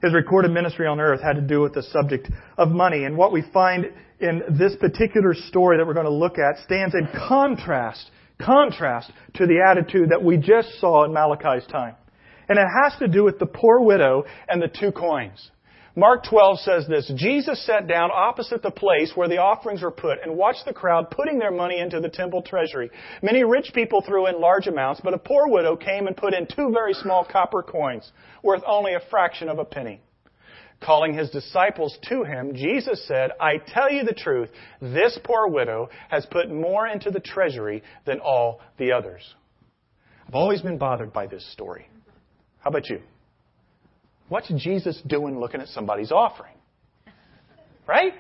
his 0.03 0.13
recorded 0.13 0.51
ministry 0.51 0.87
on 0.87 1.01
earth 1.01 1.21
had 1.23 1.35
to 1.35 1.41
do 1.41 1.61
with 1.61 1.75
the 1.75 1.83
subject 1.83 2.31
of 2.57 2.69
money. 2.69 3.05
And 3.05 3.17
what 3.17 3.33
we 3.33 3.43
find 3.53 3.87
in 4.21 4.43
this 4.51 4.75
particular 4.77 5.35
story 5.35 5.79
that 5.79 5.87
we're 5.87 5.95
going 5.95 6.07
to 6.07 6.13
look 6.13 6.39
at 6.39 6.63
stands 6.65 6.95
in 6.95 7.09
contrast, 7.29 8.11
contrast 8.41 9.13
to 9.35 9.47
the 9.47 9.65
attitude 9.69 10.11
that 10.11 10.23
we 10.23 10.37
just 10.37 10.81
saw 10.81 11.05
in 11.05 11.13
Malachi's 11.13 11.67
time. 11.67 11.95
And 12.49 12.59
it 12.59 12.67
has 12.83 12.99
to 12.99 13.09
do 13.09 13.25
with 13.25 13.39
the 13.39 13.47
poor 13.47 13.81
widow 13.81 14.25
and 14.49 14.61
the 14.61 14.69
two 14.69 14.91
coins. 14.91 15.51
Mark 15.99 16.23
12 16.31 16.61
says 16.61 16.87
this 16.87 17.11
Jesus 17.17 17.67
sat 17.67 17.89
down 17.89 18.11
opposite 18.15 18.63
the 18.63 18.71
place 18.71 19.11
where 19.17 19.27
the 19.27 19.39
offerings 19.39 19.83
were 19.83 19.91
put 19.91 20.23
and 20.23 20.37
watched 20.37 20.65
the 20.65 20.73
crowd 20.73 21.11
putting 21.11 21.41
their 21.41 21.51
money 21.51 21.81
into 21.81 21.99
the 21.99 22.09
temple 22.09 22.41
treasury. 22.41 22.89
Many 23.21 23.43
rich 23.43 23.73
people 23.75 24.01
threw 24.01 24.29
in 24.29 24.41
large 24.41 24.69
amounts, 24.69 25.01
but 25.03 25.13
a 25.13 25.19
poor 25.19 25.49
widow 25.49 25.75
came 25.75 26.07
and 26.07 26.17
put 26.17 26.35
in 26.35 26.47
two 26.47 26.71
very 26.73 26.95
small 26.95 27.25
copper 27.25 27.65
coins, 27.65 28.13
worth 28.45 28.63
only 28.65 28.95
a 28.95 29.01
fraction 29.11 29.49
of 29.49 29.59
a 29.59 29.65
penny. 29.65 30.01
Calling 30.81 31.15
his 31.15 31.31
disciples 31.31 31.99
to 32.09 32.23
him, 32.23 32.55
Jesus 32.55 33.05
said, 33.09 33.33
I 33.41 33.55
tell 33.57 33.91
you 33.91 34.05
the 34.05 34.15
truth, 34.15 34.51
this 34.81 35.19
poor 35.25 35.49
widow 35.49 35.89
has 36.11 36.25
put 36.27 36.49
more 36.49 36.87
into 36.87 37.11
the 37.11 37.19
treasury 37.19 37.83
than 38.07 38.21
all 38.21 38.61
the 38.79 38.93
others. 38.93 39.35
I've 40.29 40.37
always 40.37 40.63
been 40.63 40.79
bothered 40.79 41.13
by 41.13 41.27
this 41.27 41.45
story. 41.53 41.89
How 42.61 42.71
about 42.71 42.89
you? 42.89 43.01
What's 44.29 44.49
Jesus 44.49 45.01
doing 45.07 45.38
looking 45.41 45.61
at 45.61 45.69
somebody's 45.69 46.12
offering? 46.12 46.55
Right? 47.87 48.12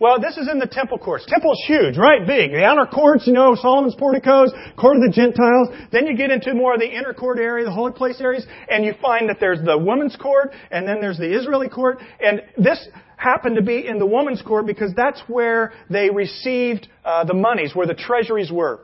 Well, 0.00 0.20
this 0.20 0.36
is 0.36 0.48
in 0.48 0.60
the 0.60 0.66
temple 0.66 0.98
courts. 0.98 1.26
Temple's 1.26 1.60
huge, 1.66 1.96
right? 1.96 2.24
Big. 2.24 2.52
The 2.52 2.62
outer 2.62 2.86
courts, 2.86 3.26
you 3.26 3.32
know, 3.32 3.56
Solomon's 3.56 3.96
porticos, 3.96 4.52
court 4.78 4.96
of 4.96 5.02
the 5.02 5.10
Gentiles. 5.12 5.70
Then 5.90 6.06
you 6.06 6.16
get 6.16 6.30
into 6.30 6.54
more 6.54 6.74
of 6.74 6.80
the 6.80 6.86
inner 6.86 7.12
court 7.12 7.38
area, 7.38 7.64
the 7.64 7.72
holy 7.72 7.92
place 7.92 8.20
areas, 8.20 8.46
and 8.70 8.84
you 8.84 8.94
find 9.02 9.28
that 9.28 9.38
there's 9.40 9.60
the 9.64 9.76
women's 9.76 10.14
court, 10.14 10.52
and 10.70 10.86
then 10.86 11.00
there's 11.00 11.18
the 11.18 11.36
Israeli 11.36 11.68
court. 11.68 11.98
And 12.20 12.42
this 12.56 12.86
happened 13.16 13.56
to 13.56 13.62
be 13.62 13.88
in 13.88 13.98
the 13.98 14.06
women's 14.06 14.40
court 14.42 14.66
because 14.66 14.92
that's 14.94 15.20
where 15.26 15.72
they 15.90 16.10
received 16.10 16.86
uh, 17.04 17.24
the 17.24 17.34
monies, 17.34 17.74
where 17.74 17.86
the 17.86 17.94
treasuries 17.94 18.52
were. 18.52 18.80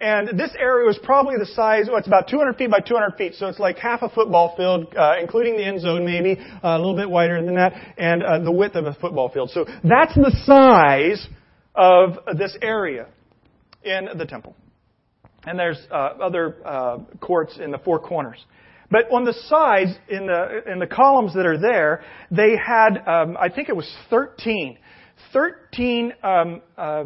And 0.00 0.38
this 0.38 0.50
area 0.58 0.86
was 0.86 0.98
probably 1.02 1.36
the 1.36 1.44
size, 1.44 1.84
well, 1.88 1.98
it's 1.98 2.06
about 2.06 2.26
200 2.26 2.56
feet 2.56 2.70
by 2.70 2.80
200 2.80 3.16
feet, 3.18 3.34
so 3.34 3.48
it's 3.48 3.58
like 3.58 3.76
half 3.76 4.00
a 4.00 4.08
football 4.08 4.54
field, 4.56 4.94
uh, 4.96 5.16
including 5.20 5.58
the 5.58 5.64
end 5.64 5.80
zone 5.82 6.06
maybe, 6.06 6.38
uh, 6.40 6.68
a 6.68 6.78
little 6.78 6.96
bit 6.96 7.10
wider 7.10 7.44
than 7.44 7.54
that, 7.56 7.74
and 7.98 8.22
uh, 8.22 8.38
the 8.38 8.50
width 8.50 8.76
of 8.76 8.86
a 8.86 8.94
football 8.94 9.28
field. 9.28 9.50
So 9.50 9.66
that's 9.84 10.14
the 10.14 10.34
size 10.44 11.28
of 11.74 12.16
this 12.38 12.56
area 12.62 13.08
in 13.84 14.08
the 14.16 14.24
temple. 14.24 14.56
And 15.44 15.58
there's 15.58 15.78
uh, 15.90 15.94
other 16.22 16.56
uh, 16.64 16.98
courts 17.20 17.58
in 17.62 17.70
the 17.70 17.78
four 17.78 17.98
corners. 17.98 18.38
But 18.90 19.10
on 19.12 19.24
the 19.24 19.34
sides, 19.34 19.90
in 20.08 20.26
the, 20.26 20.62
in 20.70 20.78
the 20.78 20.86
columns 20.86 21.34
that 21.34 21.46
are 21.46 21.58
there, 21.58 22.02
they 22.30 22.56
had, 22.56 23.02
um, 23.06 23.36
I 23.38 23.50
think 23.50 23.68
it 23.68 23.76
was 23.76 23.90
13, 24.08 24.78
13 25.32 26.12
um, 26.22 26.62
uh, 26.76 27.04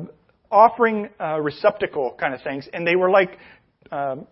offering 0.54 1.08
uh, 1.20 1.40
receptacle 1.40 2.14
kind 2.18 2.32
of 2.32 2.42
things, 2.42 2.68
and 2.72 2.86
they 2.86 2.96
were 2.96 3.10
like 3.10 3.36
um, 3.90 4.26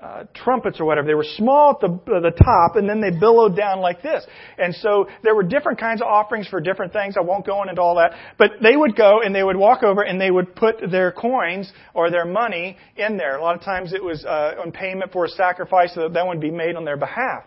uh, 0.00 0.24
trumpets 0.34 0.80
or 0.80 0.84
whatever. 0.84 1.06
They 1.06 1.14
were 1.14 1.26
small 1.36 1.70
at 1.70 1.80
the, 1.80 2.12
uh, 2.12 2.20
the 2.20 2.30
top, 2.30 2.76
and 2.76 2.88
then 2.88 3.00
they 3.00 3.10
billowed 3.10 3.56
down 3.56 3.80
like 3.80 4.02
this. 4.02 4.26
And 4.58 4.74
so 4.74 5.08
there 5.22 5.34
were 5.34 5.42
different 5.42 5.80
kinds 5.80 6.02
of 6.02 6.08
offerings 6.08 6.46
for 6.46 6.60
different 6.60 6.92
things. 6.92 7.16
I 7.16 7.22
won't 7.22 7.46
go 7.46 7.62
into 7.62 7.80
all 7.80 7.96
that, 7.96 8.12
but 8.36 8.50
they 8.62 8.76
would 8.76 8.96
go 8.96 9.22
and 9.22 9.34
they 9.34 9.42
would 9.42 9.56
walk 9.56 9.82
over 9.82 10.02
and 10.02 10.20
they 10.20 10.30
would 10.30 10.54
put 10.54 10.76
their 10.90 11.10
coins 11.10 11.72
or 11.94 12.10
their 12.10 12.26
money 12.26 12.76
in 12.96 13.16
there. 13.16 13.36
A 13.36 13.42
lot 13.42 13.56
of 13.56 13.62
times 13.62 13.92
it 13.94 14.04
was 14.04 14.24
uh, 14.24 14.56
on 14.60 14.72
payment 14.72 15.10
for 15.10 15.24
a 15.24 15.28
sacrifice, 15.28 15.94
so 15.94 16.02
that 16.02 16.12
that 16.12 16.26
would 16.26 16.40
be 16.40 16.50
made 16.50 16.76
on 16.76 16.84
their 16.84 16.98
behalf. 16.98 17.44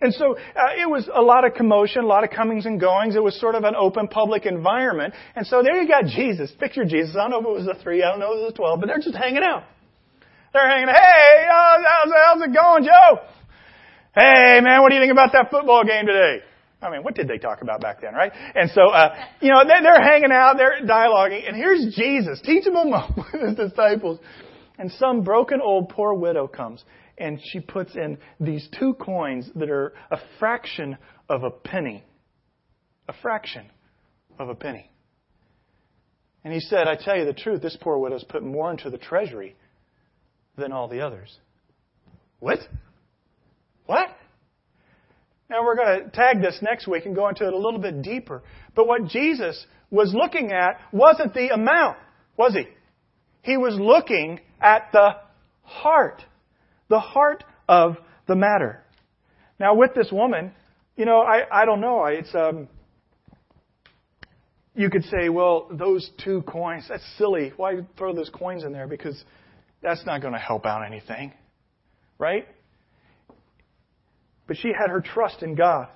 And 0.00 0.14
so 0.14 0.36
uh, 0.36 0.80
it 0.80 0.88
was 0.88 1.08
a 1.12 1.20
lot 1.20 1.44
of 1.44 1.54
commotion, 1.54 2.04
a 2.04 2.06
lot 2.06 2.24
of 2.24 2.30
comings 2.30 2.66
and 2.66 2.80
goings. 2.80 3.16
It 3.16 3.22
was 3.22 3.38
sort 3.40 3.54
of 3.54 3.64
an 3.64 3.74
open 3.74 4.08
public 4.08 4.46
environment. 4.46 5.14
And 5.34 5.46
so 5.46 5.62
there 5.62 5.80
you 5.80 5.88
got 5.88 6.04
Jesus. 6.06 6.52
Picture 6.58 6.84
Jesus. 6.84 7.16
I 7.16 7.28
don't 7.28 7.30
know 7.30 7.40
if 7.40 7.46
it 7.46 7.66
was 7.66 7.76
a 7.76 7.82
three, 7.82 8.02
I 8.02 8.10
don't 8.10 8.20
know 8.20 8.32
if 8.32 8.38
it 8.38 8.42
was 8.44 8.52
a 8.52 8.56
twelve, 8.56 8.80
but 8.80 8.86
they're 8.86 8.98
just 8.98 9.16
hanging 9.16 9.42
out. 9.42 9.64
They're 10.52 10.68
hanging, 10.68 10.88
hey, 10.88 11.46
how's, 11.48 12.10
how's 12.24 12.42
it 12.42 12.54
going, 12.54 12.84
Joe? 12.84 13.20
Hey, 14.14 14.60
man, 14.62 14.80
what 14.82 14.88
do 14.88 14.94
you 14.94 15.02
think 15.02 15.12
about 15.12 15.32
that 15.32 15.50
football 15.50 15.84
game 15.84 16.06
today? 16.06 16.42
I 16.80 16.90
mean, 16.90 17.02
what 17.02 17.14
did 17.14 17.28
they 17.28 17.38
talk 17.38 17.60
about 17.62 17.80
back 17.80 18.00
then, 18.00 18.14
right? 18.14 18.32
And 18.54 18.70
so, 18.70 18.88
uh, 18.88 19.14
you 19.40 19.50
know, 19.50 19.64
they're, 19.66 19.82
they're 19.82 20.02
hanging 20.02 20.30
out, 20.32 20.56
they're 20.56 20.80
dialoguing, 20.86 21.46
and 21.46 21.56
here's 21.56 21.94
Jesus, 21.94 22.40
teachable 22.40 22.84
moment 22.90 23.26
with 23.32 23.58
his 23.58 23.70
disciples. 23.70 24.20
And 24.78 24.92
some 24.92 25.22
broken 25.22 25.60
old 25.60 25.88
poor 25.88 26.14
widow 26.14 26.46
comes, 26.46 26.84
and 27.18 27.40
she 27.42 27.60
puts 27.60 27.94
in 27.94 28.18
these 28.40 28.68
two 28.78 28.94
coins 28.94 29.50
that 29.54 29.70
are 29.70 29.92
a 30.10 30.18
fraction 30.38 30.96
of 31.28 31.42
a 31.42 31.50
penny. 31.50 32.04
A 33.08 33.12
fraction 33.22 33.66
of 34.38 34.48
a 34.48 34.54
penny. 34.54 34.90
And 36.44 36.52
he 36.52 36.60
said, 36.60 36.86
I 36.86 36.96
tell 36.96 37.16
you 37.16 37.24
the 37.24 37.32
truth, 37.32 37.62
this 37.62 37.76
poor 37.80 37.98
widow's 37.98 38.24
put 38.24 38.42
more 38.42 38.70
into 38.70 38.90
the 38.90 38.98
treasury 38.98 39.56
than 40.56 40.72
all 40.72 40.88
the 40.88 41.00
others. 41.00 41.36
What? 42.40 42.58
What? 43.86 44.08
Now 45.50 45.64
we're 45.64 45.76
going 45.76 46.04
to 46.04 46.10
tag 46.10 46.40
this 46.40 46.58
next 46.62 46.86
week 46.86 47.06
and 47.06 47.14
go 47.14 47.28
into 47.28 47.46
it 47.46 47.52
a 47.52 47.58
little 47.58 47.80
bit 47.80 48.02
deeper. 48.02 48.42
But 48.74 48.86
what 48.86 49.06
Jesus 49.06 49.66
was 49.90 50.14
looking 50.14 50.52
at 50.52 50.80
wasn't 50.92 51.34
the 51.34 51.48
amount, 51.48 51.96
was 52.36 52.54
he? 52.54 52.66
He 53.42 53.56
was 53.56 53.78
looking 53.80 54.40
at 54.60 54.90
the 54.92 55.16
heart. 55.62 56.22
The 56.88 57.00
heart 57.00 57.44
of 57.68 57.96
the 58.26 58.36
matter. 58.36 58.82
Now 59.60 59.74
with 59.74 59.94
this 59.94 60.10
woman, 60.10 60.52
you 60.96 61.04
know, 61.04 61.20
I, 61.20 61.44
I 61.50 61.64
don't 61.64 61.80
know. 61.80 62.04
It's, 62.06 62.34
um, 62.34 62.68
you 64.74 64.90
could 64.90 65.04
say, 65.04 65.28
well, 65.28 65.68
those 65.70 66.08
two 66.24 66.42
coins, 66.42 66.86
that's 66.88 67.04
silly. 67.18 67.52
Why 67.56 67.80
throw 67.96 68.14
those 68.14 68.30
coins 68.30 68.64
in 68.64 68.72
there? 68.72 68.86
Because 68.86 69.22
that's 69.82 70.04
not 70.06 70.20
going 70.20 70.34
to 70.34 70.38
help 70.38 70.66
out 70.66 70.86
anything. 70.86 71.32
Right? 72.18 72.46
But 74.46 74.56
she 74.56 74.68
had 74.68 74.90
her 74.90 75.00
trust 75.00 75.42
in 75.42 75.54
God. 75.54 75.88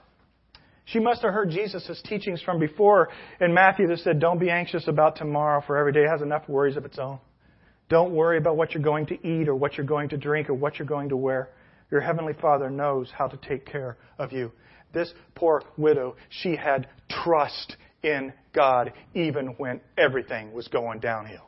She 0.84 0.99
must 0.99 1.22
have 1.22 1.32
heard 1.32 1.51
Jesus' 1.51 2.03
teachings 2.05 2.43
from 2.43 2.59
before 2.59 3.09
in 3.40 3.55
Matthew 3.55 3.86
that 3.88 4.01
said, 4.01 4.20
Don't 4.20 4.38
be 4.38 4.51
anxious 4.51 4.88
about 4.88 5.16
tomorrow, 5.16 5.62
for 5.66 5.76
every 5.76 5.93
day 5.93 6.05
has 6.09 6.22
enough 6.22 6.49
worries 6.49 6.76
of 6.76 6.84
its 6.84 6.99
own. 6.99 7.18
Don't 7.93 8.14
worry 8.14 8.38
about 8.38 8.57
what 8.57 8.72
you're 8.72 8.82
going 8.82 9.05
to 9.09 9.28
eat 9.28 9.49
or 9.49 9.55
what 9.55 9.76
you're 9.76 9.84
going 9.84 10.09
to 10.09 10.16
drink 10.16 10.49
or 10.49 10.55
what 10.55 10.78
you're 10.78 10.88
going 10.88 11.11
to 11.11 11.16
wear. 11.18 11.51
Your 11.90 12.01
Heavenly 12.01 12.32
Father 12.32 12.70
knows 12.70 13.11
how 13.14 13.28
to 13.28 13.36
take 13.36 13.66
care 13.66 13.99
of 14.16 14.32
you. 14.32 14.51
This 14.95 15.12
poor 15.34 15.62
widow, 15.76 16.16
she 16.30 16.57
had 16.57 16.88
trust 17.11 17.76
in 18.03 18.32
God 18.55 18.95
even 19.12 19.49
when 19.59 19.82
everything 19.99 20.55
was 20.55 20.68
going 20.68 21.01
downhill. 21.01 21.45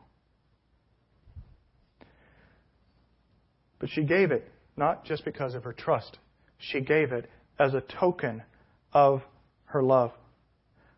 But 3.79 3.89
she 3.89 4.03
gave 4.03 4.31
it 4.31 4.47
not 4.77 5.07
just 5.07 5.25
because 5.25 5.55
of 5.55 5.65
her 5.65 5.73
trust, 5.73 6.19
she 6.59 6.83
gave 6.83 7.13
it 7.13 7.25
as 7.59 7.73
a 7.73 7.81
token 7.81 8.43
of 8.93 9.23
her 9.65 9.83
love. 9.83 10.13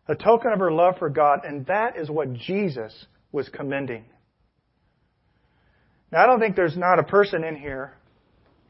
A 0.09 0.15
token 0.15 0.51
of 0.51 0.59
her 0.59 0.73
love 0.73 0.97
for 0.99 1.09
God, 1.09 1.45
and 1.45 1.65
that 1.67 1.95
is 1.95 2.09
what 2.09 2.33
Jesus 2.33 3.05
was 3.31 3.47
commending. 3.47 4.03
Now, 6.11 6.23
I 6.23 6.25
don't 6.25 6.39
think 6.39 6.55
there's 6.55 6.77
not 6.77 6.99
a 6.99 7.03
person 7.03 7.43
in 7.43 7.55
here 7.55 7.93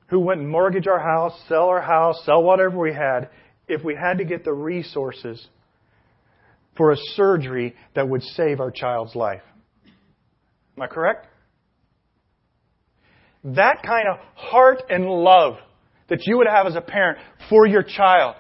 who 0.08 0.20
wouldn't 0.20 0.48
mortgage 0.48 0.88
our 0.88 1.00
house, 1.00 1.34
sell 1.48 1.66
our 1.68 1.82
house, 1.82 2.22
sell 2.26 2.42
whatever 2.42 2.80
we 2.80 2.94
had, 2.94 3.30
if 3.68 3.84
we 3.84 3.96
had 3.96 4.20
to 4.20 4.26
get 4.26 4.44
the 4.44 4.54
resources 4.54 5.46
for 6.76 6.92
a 6.92 6.98
surgery 7.16 7.76
that 7.96 8.08
would 8.08 8.24
save 8.24 8.60
our 8.60 8.72
child's 8.72 9.16
life. 9.16 9.42
Am 10.78 10.84
I 10.84 10.88
correct? 10.88 11.28
That 13.44 13.84
kind 13.84 14.08
of 14.08 14.20
heart 14.36 14.84
and 14.90 15.06
love 15.06 15.56
that 16.10 16.26
you 16.26 16.38
would 16.38 16.48
have 16.48 16.68
as 16.68 16.76
a 16.76 16.82
parent 16.82 17.18
for 17.50 17.68
your 17.68 17.84
child 17.84 18.36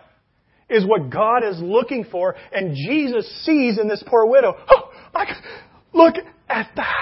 is 0.69 0.85
what 0.85 1.09
God 1.09 1.43
is 1.43 1.59
looking 1.61 2.05
for, 2.11 2.35
and 2.51 2.75
Jesus 2.75 3.27
sees 3.45 3.77
in 3.79 3.87
this 3.87 4.03
poor 4.07 4.25
widow. 4.25 4.55
Oh, 4.69 4.91
my 5.13 5.25
God, 5.25 5.35
look 5.93 6.15
at 6.49 6.69
that. 6.75 6.96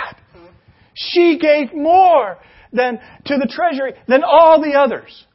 She 0.96 1.38
gave 1.40 1.74
more 1.74 2.38
than 2.72 3.00
to 3.26 3.38
the 3.38 3.48
treasury 3.48 3.94
than 4.08 4.24
all 4.24 4.62
the 4.62 4.74
others. 4.74 5.26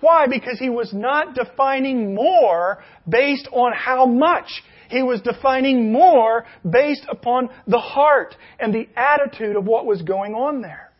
Why? 0.00 0.26
Because 0.26 0.58
he 0.58 0.68
was 0.68 0.92
not 0.92 1.34
defining 1.34 2.14
more 2.14 2.82
based 3.08 3.48
on 3.52 3.72
how 3.72 4.04
much. 4.04 4.64
He 4.88 5.02
was 5.02 5.20
defining 5.22 5.92
more 5.92 6.44
based 6.68 7.06
upon 7.08 7.50
the 7.68 7.78
heart 7.78 8.36
and 8.58 8.74
the 8.74 8.88
attitude 8.96 9.54
of 9.54 9.64
what 9.64 9.86
was 9.86 10.02
going 10.02 10.34
on 10.34 10.60
there. 10.60 10.90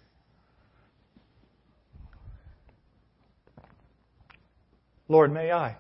Lord, 5.09 5.32
may 5.32 5.51
I 5.51 5.76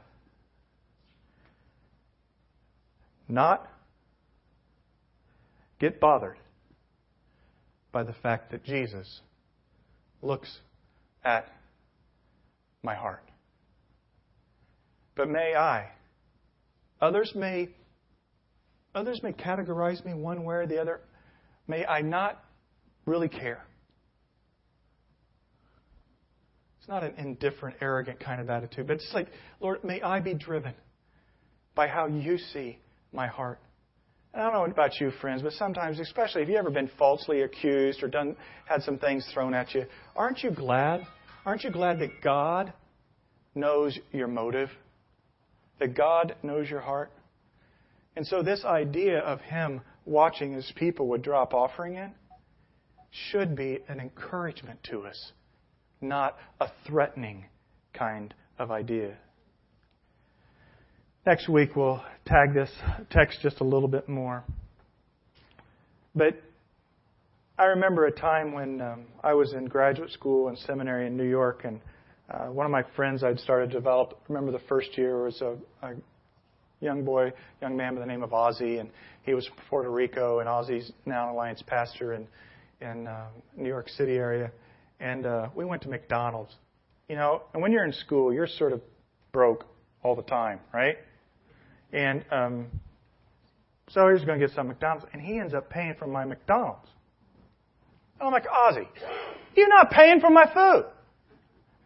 not 3.28 3.66
get 5.78 6.00
bothered 6.00 6.36
by 7.92 8.02
the 8.02 8.14
fact 8.14 8.50
that 8.50 8.64
Jesus 8.64 9.20
looks 10.22 10.58
at 11.24 11.46
my 12.82 12.94
heart. 12.94 13.22
But 15.14 15.28
may 15.28 15.54
I, 15.54 15.90
others 17.00 17.32
may, 17.34 17.68
others 18.94 19.22
may 19.22 19.32
categorize 19.32 20.04
me 20.04 20.14
one 20.14 20.44
way 20.44 20.56
or 20.56 20.66
the 20.66 20.80
other. 20.80 21.00
May 21.68 21.84
I 21.84 22.00
not 22.00 22.42
really 23.04 23.28
care. 23.28 23.64
It's 26.78 26.88
not 26.88 27.04
an 27.04 27.14
indifferent, 27.16 27.76
arrogant 27.80 28.18
kind 28.18 28.40
of 28.40 28.50
attitude, 28.50 28.88
but 28.88 28.94
it's 28.94 29.12
like, 29.14 29.28
Lord, 29.60 29.84
may 29.84 30.02
I 30.02 30.18
be 30.18 30.34
driven 30.34 30.74
by 31.76 31.86
how 31.86 32.06
you 32.06 32.38
see 32.38 32.78
my 33.12 33.28
heart. 33.28 33.60
I 34.34 34.38
don't 34.38 34.52
know 34.52 34.64
about 34.64 34.98
you, 35.00 35.10
friends, 35.20 35.42
but 35.42 35.52
sometimes, 35.52 36.00
especially 36.00 36.42
if 36.42 36.48
you've 36.48 36.58
ever 36.58 36.70
been 36.70 36.90
falsely 36.98 37.42
accused 37.42 38.02
or 38.02 38.08
done 38.08 38.36
had 38.64 38.82
some 38.82 38.98
things 38.98 39.28
thrown 39.32 39.52
at 39.52 39.74
you, 39.74 39.84
aren't 40.16 40.42
you 40.42 40.50
glad? 40.50 41.06
Aren't 41.44 41.64
you 41.64 41.70
glad 41.70 41.98
that 41.98 42.22
God 42.22 42.72
knows 43.54 43.98
your 44.10 44.28
motive? 44.28 44.70
That 45.80 45.94
God 45.94 46.34
knows 46.42 46.70
your 46.70 46.80
heart? 46.80 47.12
And 48.16 48.26
so 48.26 48.42
this 48.42 48.64
idea 48.64 49.18
of 49.18 49.40
Him 49.40 49.82
watching 50.06 50.52
His 50.52 50.70
people 50.76 51.08
would 51.08 51.22
drop 51.22 51.52
offering 51.52 51.96
in 51.96 52.12
should 53.10 53.54
be 53.54 53.80
an 53.88 54.00
encouragement 54.00 54.82
to 54.84 55.02
us 55.02 55.32
not 56.02 56.36
a 56.60 56.68
threatening 56.86 57.46
kind 57.94 58.34
of 58.58 58.70
idea. 58.70 59.16
Next 61.24 61.48
week, 61.48 61.76
we'll 61.76 62.02
tag 62.26 62.52
this 62.52 62.70
text 63.10 63.38
just 63.42 63.60
a 63.60 63.64
little 63.64 63.86
bit 63.86 64.08
more. 64.08 64.42
But 66.16 66.42
I 67.56 67.66
remember 67.66 68.06
a 68.06 68.10
time 68.10 68.52
when 68.52 68.80
um, 68.80 69.04
I 69.22 69.34
was 69.34 69.52
in 69.52 69.66
graduate 69.66 70.10
school 70.10 70.48
and 70.48 70.58
seminary 70.58 71.06
in 71.06 71.16
New 71.16 71.28
York, 71.28 71.62
and 71.64 71.80
uh, 72.28 72.46
one 72.46 72.66
of 72.66 72.72
my 72.72 72.82
friends 72.96 73.22
I'd 73.22 73.38
started 73.38 73.70
to 73.70 73.72
develop, 73.72 74.20
remember 74.28 74.50
the 74.50 74.64
first 74.68 74.98
year, 74.98 75.22
was 75.24 75.40
a, 75.40 75.56
a 75.82 75.94
young 76.80 77.04
boy, 77.04 77.32
young 77.60 77.76
man 77.76 77.94
by 77.94 78.00
the 78.00 78.06
name 78.06 78.24
of 78.24 78.30
Ozzy, 78.30 78.80
and 78.80 78.90
he 79.22 79.34
was 79.34 79.46
from 79.46 79.56
Puerto 79.70 79.90
Rico, 79.90 80.40
and 80.40 80.48
Ozzy's 80.48 80.90
now 81.06 81.28
an 81.28 81.34
Alliance 81.34 81.62
pastor 81.64 82.14
in, 82.14 82.26
in 82.80 83.06
uh, 83.06 83.26
New 83.56 83.68
York 83.68 83.88
City 83.90 84.16
area 84.16 84.50
and 85.02 85.26
uh, 85.26 85.48
we 85.54 85.64
went 85.64 85.82
to 85.82 85.88
McDonald's. 85.88 86.54
You 87.08 87.16
know, 87.16 87.42
and 87.52 87.60
when 87.60 87.72
you're 87.72 87.84
in 87.84 87.92
school, 87.92 88.32
you're 88.32 88.46
sort 88.46 88.72
of 88.72 88.80
broke 89.32 89.66
all 90.02 90.14
the 90.14 90.22
time, 90.22 90.60
right? 90.72 90.96
And 91.92 92.24
um, 92.30 92.66
so 93.88 94.06
he 94.08 94.14
was 94.14 94.24
going 94.24 94.40
to 94.40 94.46
get 94.46 94.54
some 94.54 94.68
McDonald's, 94.68 95.06
and 95.12 95.20
he 95.20 95.38
ends 95.38 95.54
up 95.54 95.70
paying 95.70 95.94
for 95.98 96.06
my 96.06 96.24
McDonald's. 96.24 96.88
And 98.18 98.26
I'm 98.26 98.32
like, 98.32 98.46
Ozzy, 98.46 98.86
you're 99.56 99.68
not 99.68 99.90
paying 99.90 100.20
for 100.20 100.30
my 100.30 100.46
food. 100.46 100.86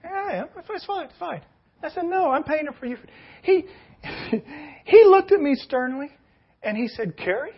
Yeah, 0.04 0.24
I 0.28 0.32
am. 0.34 0.48
It's 0.56 0.84
fine. 0.84 1.06
It's 1.06 1.18
fine. 1.18 1.42
I 1.82 1.90
said, 1.90 2.04
no, 2.04 2.30
I'm 2.30 2.44
paying 2.44 2.66
it 2.66 2.74
for 2.78 2.86
you. 2.86 2.96
He 3.42 3.64
he 4.84 5.04
looked 5.04 5.32
at 5.32 5.40
me 5.40 5.54
sternly, 5.54 6.10
and 6.62 6.76
he 6.76 6.88
said, 6.88 7.16
Kerry, 7.16 7.52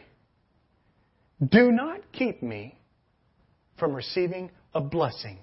do 1.47 1.71
not 1.71 2.01
keep 2.13 2.43
me 2.43 2.79
from 3.79 3.95
receiving 3.95 4.51
a 4.75 4.81
blessing 4.81 5.39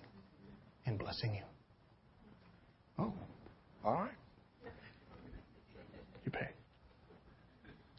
in 0.85 0.97
blessing 0.97 1.35
you. 1.35 1.43
Oh, 2.99 3.13
all 3.83 3.93
right. 3.93 4.11
You 6.25 6.31
pay. 6.31 6.49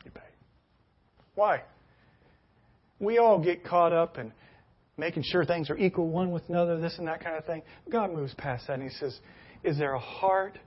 You 0.05 0.11
pay. 0.11 0.21
Why? 1.37 1.63
We 2.99 3.19
all 3.19 3.39
get 3.39 3.63
caught 3.63 3.93
up 3.93 4.19
in 4.19 4.33
making 4.97 5.23
sure 5.23 5.45
things 5.45 5.71
are 5.71 5.77
equal 5.77 6.09
one 6.09 6.33
with 6.33 6.49
another, 6.49 6.81
this 6.81 6.99
and 6.99 7.07
that 7.07 7.23
kind 7.23 7.37
of 7.37 7.45
thing. 7.45 7.63
God 7.93 8.13
moves 8.13 8.35
past 8.35 8.67
that 8.67 8.81
and 8.81 8.83
He 8.83 8.89
says, 8.89 9.17
Is 9.63 9.79
there 9.79 9.93
a 9.93 10.01
heart 10.01 10.59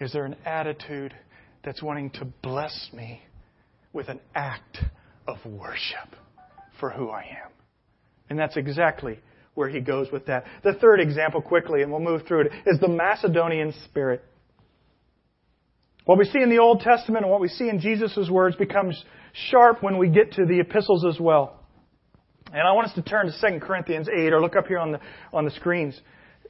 Is 0.00 0.12
there 0.12 0.24
an 0.24 0.36
attitude 0.46 1.14
that's 1.64 1.82
wanting 1.82 2.10
to 2.10 2.24
bless 2.42 2.90
me 2.94 3.20
with 3.92 4.08
an 4.08 4.20
act 4.34 4.78
of 5.26 5.36
worship 5.44 6.14
for 6.78 6.90
who 6.90 7.10
I 7.10 7.22
am? 7.22 7.50
And 8.30 8.38
that's 8.38 8.56
exactly 8.56 9.18
where 9.54 9.68
he 9.68 9.80
goes 9.80 10.12
with 10.12 10.26
that. 10.26 10.44
The 10.62 10.74
third 10.74 11.00
example, 11.00 11.40
quickly, 11.40 11.82
and 11.82 11.90
we'll 11.90 12.00
move 12.00 12.26
through 12.28 12.42
it, 12.42 12.52
is 12.66 12.78
the 12.78 12.88
Macedonian 12.88 13.72
spirit. 13.86 14.22
What 16.06 16.18
we 16.18 16.24
see 16.24 16.40
in 16.40 16.50
the 16.50 16.58
Old 16.58 16.80
Testament 16.80 17.24
and 17.24 17.32
what 17.32 17.40
we 17.40 17.48
see 17.48 17.68
in 17.68 17.80
Jesus' 17.80 18.30
words 18.30 18.54
becomes 18.54 19.04
sharp 19.50 19.82
when 19.82 19.98
we 19.98 20.08
get 20.08 20.32
to 20.34 20.46
the 20.46 20.60
epistles 20.60 21.04
as 21.04 21.20
well. 21.20 21.58
And 22.52 22.62
I 22.62 22.72
want 22.72 22.86
us 22.86 22.94
to 22.94 23.02
turn 23.02 23.26
to 23.26 23.32
2 23.32 23.58
Corinthians 23.58 24.08
8, 24.08 24.32
or 24.32 24.40
look 24.40 24.54
up 24.54 24.68
here 24.68 24.78
on 24.78 24.92
the, 24.92 25.00
on 25.32 25.44
the 25.44 25.50
screens. 25.50 26.00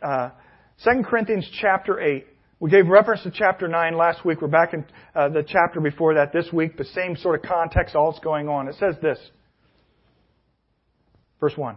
Uh, 0.03 0.29
2 0.85 1.03
Corinthians 1.05 1.49
chapter 1.59 1.99
8. 1.99 2.27
We 2.61 2.71
gave 2.71 2.87
reference 2.87 3.23
to 3.23 3.31
chapter 3.31 3.67
9 3.67 3.97
last 3.97 4.27
week. 4.27 4.43
We're 4.43 4.49
back 4.49 4.75
in 4.75 4.85
uh, 5.15 5.31
the 5.31 5.43
chapter 5.43 5.81
before 5.81 6.15
that 6.15 6.35
this 6.35 6.53
week. 6.53 6.77
The 6.77 6.85
same 6.85 7.17
sort 7.17 7.43
of 7.43 7.49
context, 7.49 7.97
all 7.97 8.13
that's 8.13 8.23
going 8.23 8.51
on. 8.51 8.69
It 8.69 8.75
says 8.79 8.97
this. 9.01 9.19
Verse 11.41 11.57
1. 11.57 11.77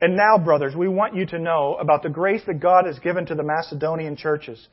And 0.00 0.16
now, 0.16 0.36
brothers, 0.36 0.74
we 0.74 0.88
want 0.88 1.14
you 1.14 1.26
to 1.26 1.38
know 1.38 1.76
about 1.80 2.02
the 2.02 2.08
grace 2.08 2.42
that 2.48 2.58
God 2.58 2.86
has 2.86 2.98
given 2.98 3.24
to 3.26 3.36
the 3.36 3.44
Macedonian 3.44 4.16
churches. 4.16 4.66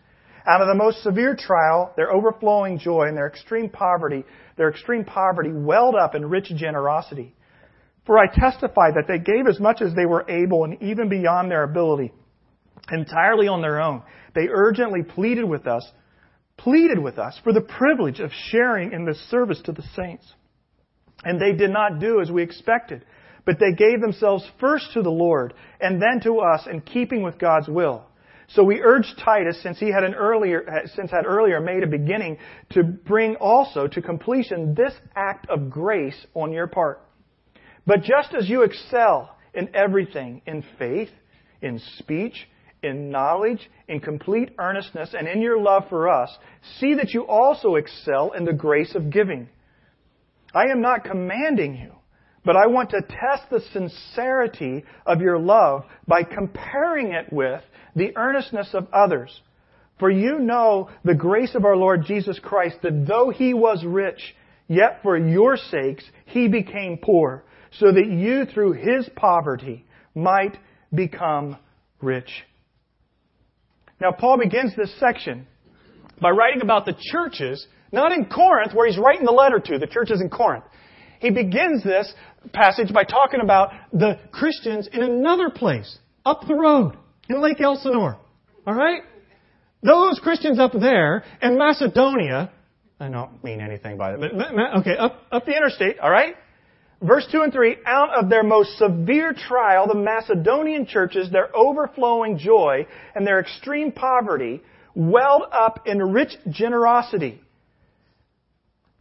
Out 0.48 0.62
of 0.62 0.68
the 0.68 0.76
most 0.76 1.04
severe 1.04 1.36
trial, 1.36 1.94
their 1.98 2.12
overflowing 2.12 2.80
joy 2.80 3.08
and 3.08 3.18
their 3.18 3.28
extreme 3.28 3.70
poverty, 3.70 4.24
their 4.56 4.70
extreme 4.70 5.04
poverty 5.04 5.52
welled 5.52 5.96
up 5.96 6.16
in 6.16 6.30
rich 6.30 6.52
generosity. 6.56 7.36
For 8.06 8.18
I 8.18 8.28
testify 8.28 8.92
that 8.92 9.08
they 9.08 9.20
gave 9.20 9.48
as 9.48 9.60
much 9.60 9.82
as 9.82 9.94
they 9.94 10.06
were 10.06 10.30
able 10.30 10.64
and 10.64 10.82
even 10.82 11.10
beyond 11.10 11.52
their 11.52 11.64
ability, 11.64 12.14
entirely 12.90 13.50
on 13.50 13.62
their 13.62 13.82
own. 13.82 14.04
They 14.34 14.48
urgently 14.50 15.04
pleaded 15.04 15.44
with 15.44 15.68
us, 15.68 15.86
pleaded 16.56 17.00
with 17.00 17.20
us 17.20 17.38
for 17.44 17.52
the 17.52 17.62
privilege 17.62 18.22
of 18.22 18.32
sharing 18.50 18.94
in 18.94 19.06
this 19.06 19.20
service 19.30 19.62
to 19.66 19.74
the 19.74 19.84
saints. 19.96 20.26
And 21.26 21.42
they 21.42 21.52
did 21.52 21.72
not 21.72 22.00
do 22.00 22.22
as 22.22 22.32
we 22.32 22.44
expected 22.44 23.04
but 23.48 23.60
they 23.62 23.72
gave 23.72 24.02
themselves 24.02 24.46
first 24.60 24.92
to 24.94 25.02
the 25.02 25.10
Lord 25.10 25.54
and 25.80 26.02
then 26.02 26.20
to 26.24 26.40
us 26.40 26.68
in 26.70 26.82
keeping 26.82 27.24
with 27.24 27.40
God's 27.40 27.70
will. 27.70 28.04
So 28.50 28.64
we 28.64 28.82
urge 28.82 29.14
Titus, 29.24 29.62
since 29.62 29.78
he 29.78 29.92
had 29.92 30.04
an 30.04 30.14
earlier, 30.14 30.64
uh, 30.70 30.88
since 30.96 31.12
had 31.12 31.26
earlier 31.26 31.60
made 31.60 31.84
a 31.84 31.88
beginning, 31.88 32.38
to 32.72 32.84
bring 32.84 33.36
also 33.36 33.88
to 33.88 34.02
completion 34.02 34.74
this 34.74 34.94
act 35.16 35.50
of 35.50 35.70
grace 35.70 36.26
on 36.34 36.54
your 36.54 36.68
part. 36.68 37.02
But 37.86 38.04
just 38.04 38.34
as 38.34 38.50
you 38.50 38.64
excel 38.64 39.36
in 39.54 39.76
everything, 39.76 40.42
in 40.46 40.64
faith, 40.80 41.10
in 41.62 41.82
speech, 41.98 42.48
in 42.84 43.10
knowledge, 43.10 43.70
in 43.90 44.00
complete 44.00 44.52
earnestness, 44.58 45.14
and 45.18 45.28
in 45.28 45.42
your 45.42 45.60
love 45.60 45.84
for 45.90 46.08
us, 46.08 46.30
see 46.80 46.94
that 46.96 47.14
you 47.14 47.28
also 47.28 47.76
excel 47.76 48.32
in 48.32 48.46
the 48.46 48.54
grace 48.54 48.96
of 48.96 49.10
giving. 49.10 49.50
I 50.54 50.72
am 50.72 50.82
not 50.82 51.04
commanding 51.04 51.76
you 51.76 51.97
but 52.48 52.56
I 52.56 52.66
want 52.66 52.92
to 52.92 53.02
test 53.02 53.50
the 53.52 53.60
sincerity 53.74 54.86
of 55.06 55.20
your 55.20 55.38
love 55.38 55.84
by 56.08 56.24
comparing 56.24 57.12
it 57.12 57.32
with 57.32 57.62
the 57.94 58.16
earnestness 58.16 58.70
of 58.74 58.88
others. 58.94 59.42
For 60.00 60.10
you 60.10 60.40
know 60.40 60.90
the 61.04 61.14
grace 61.14 61.56
of 61.56 61.66
our 61.66 61.76
Lord 61.76 62.06
Jesus 62.06 62.40
Christ, 62.40 62.78
that 62.84 63.06
though 63.06 63.32
he 63.32 63.54
was 63.54 63.84
rich, 63.84 64.34
yet 64.70 65.02
for 65.04 65.18
your 65.18 65.58
sakes 65.58 66.06
he 66.26 66.48
became 66.48 66.98
poor, 66.98 67.44
so 67.80 67.92
that 67.92 68.08
you 68.08 68.46
through 68.46 68.74
his 68.74 69.10
poverty 69.18 69.86
might 70.16 70.58
become 70.96 71.58
rich. 72.02 72.30
Now, 74.00 74.14
Paul 74.18 74.38
begins 74.38 74.74
this 74.78 74.98
section 75.02 75.48
by 76.22 76.30
writing 76.30 76.62
about 76.62 76.86
the 76.86 76.96
churches, 77.12 77.68
not 77.92 78.14
in 78.14 78.24
Corinth, 78.24 78.74
where 78.74 78.88
he's 78.88 78.98
writing 78.98 79.26
the 79.26 79.34
letter 79.34 79.60
to, 79.60 79.80
the 79.80 79.88
churches 79.88 80.22
in 80.22 80.30
Corinth. 80.30 80.64
He 81.20 81.32
begins 81.32 81.84
this 81.84 82.14
passage 82.54 82.94
by 82.94 83.04
talking 83.04 83.42
about 83.42 83.72
the 83.92 84.20
Christians 84.32 84.88
in 84.92 85.02
another 85.02 85.50
place, 85.50 85.98
up 86.26 86.42
the 86.48 86.56
road, 86.56 86.98
in 87.30 87.42
Lake 87.42 87.60
Elsinore. 87.60 88.18
Alright? 88.68 89.02
Those 89.84 90.20
Christians 90.20 90.60
up 90.60 90.74
there 90.74 91.24
in 91.42 91.58
Macedonia, 91.58 92.52
I 93.00 93.10
don't 93.10 93.44
mean 93.44 93.62
anything 93.62 93.98
by 93.98 94.14
it, 94.14 94.20
but, 94.20 94.80
okay, 94.80 94.98
up, 94.98 95.22
up 95.32 95.46
the 95.46 95.56
interstate, 95.56 96.00
alright? 96.00 96.36
Verse 97.02 97.28
2 97.32 97.42
and 97.42 97.54
3, 97.54 97.78
out 97.86 98.10
of 98.18 98.30
their 98.30 98.44
most 98.44 98.78
severe 98.78 99.34
trial, 99.34 99.88
the 99.88 99.94
Macedonian 99.94 100.88
churches, 100.88 101.30
their 101.32 101.56
overflowing 101.56 102.40
joy 102.40 102.88
and 103.14 103.26
their 103.26 103.40
extreme 103.40 103.92
poverty, 103.92 104.62
welled 104.96 105.44
up 105.52 105.86
in 105.86 106.00
rich 106.00 106.36
generosity. 106.50 107.40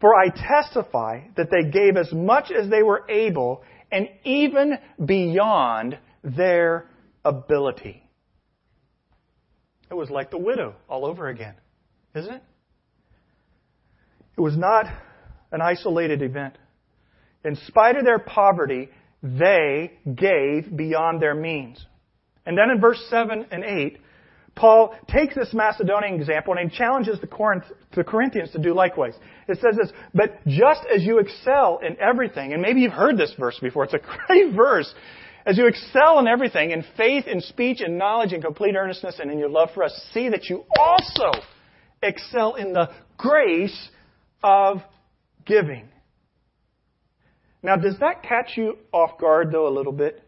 For 0.01 0.15
I 0.15 0.29
testify 0.29 1.23
that 1.37 1.51
they 1.51 1.71
gave 1.71 1.97
as 1.97 2.13
much 2.13 2.51
as 2.51 2.69
they 2.69 2.83
were 2.83 3.05
able 3.09 3.63
and 3.91 4.09
even 4.25 4.79
beyond 5.05 5.99
their 6.23 6.87
ability. 7.25 8.03
It 9.91 9.95
was 9.95 10.11
like 10.11 10.31
the 10.31 10.39
widow 10.39 10.75
all 10.89 11.07
over 11.07 11.29
again, 11.29 11.55
isn't 12.15 12.35
it? 12.35 12.43
It 14.37 14.41
was 14.41 14.57
not 14.57 14.87
an 15.53 15.61
isolated 15.63 16.23
event. 16.23 16.59
In 17.45 17.57
spite 17.67 17.97
of 17.97 18.05
their 18.05 18.19
poverty, 18.19 18.91
they 19.23 19.93
gave 20.13 20.77
beyond 20.77 21.23
their 21.23 21.35
means. 21.35 21.85
And 22.45 22.59
then 22.59 22.71
in 22.71 22.81
verse 22.81 23.03
7 23.09 23.47
and 23.51 23.65
8, 23.65 23.99
Paul 24.57 24.97
takes 25.07 25.35
this 25.35 25.53
Macedonian 25.53 26.15
example 26.15 26.55
and 26.55 26.71
he 26.71 26.77
challenges 26.77 27.21
the, 27.21 27.27
Corinth, 27.27 27.65
the 27.95 28.03
Corinthians 28.03 28.51
to 28.53 28.59
do 28.59 28.75
likewise. 28.75 29.13
It 29.47 29.59
says 29.61 29.77
this, 29.77 29.93
but 30.15 30.45
just 30.47 30.81
as 30.93 31.03
you 31.03 31.19
excel 31.19 31.79
in 31.87 31.97
everything, 32.01 32.55
and 32.55 32.63
maybe 32.63 32.81
you've 32.81 32.93
heard 32.93 33.19
this 33.19 33.35
verse 33.39 33.59
before, 33.61 33.85
it's 33.85 33.95
a 33.95 34.01
great 34.27 34.55
verse. 34.55 34.93
As 35.45 35.59
you 35.59 35.67
excel 35.69 36.19
in 36.19 36.27
everything, 36.27 36.71
in 36.71 36.85
faith, 36.97 37.27
in 37.27 37.41
speech, 37.41 37.81
in 37.81 37.99
knowledge, 37.99 38.33
in 38.33 38.41
complete 38.41 38.75
earnestness, 38.75 39.21
and 39.21 39.31
in 39.31 39.39
your 39.39 39.51
love 39.51 39.69
for 39.75 39.85
us, 39.85 40.09
see 40.13 40.31
that 40.31 40.47
you 40.47 40.65
also 40.77 41.31
excel 42.03 42.55
in 42.55 42.73
the 42.73 42.89
grace 43.17 43.91
of 44.43 44.79
giving. 45.45 45.89
Now, 47.63 47.77
does 47.77 47.99
that 48.01 48.23
catch 48.23 48.57
you 48.57 48.79
off 48.93 49.21
guard, 49.21 49.53
though, 49.53 49.69
a 49.69 49.75
little 49.75 49.93
bit? 49.93 50.23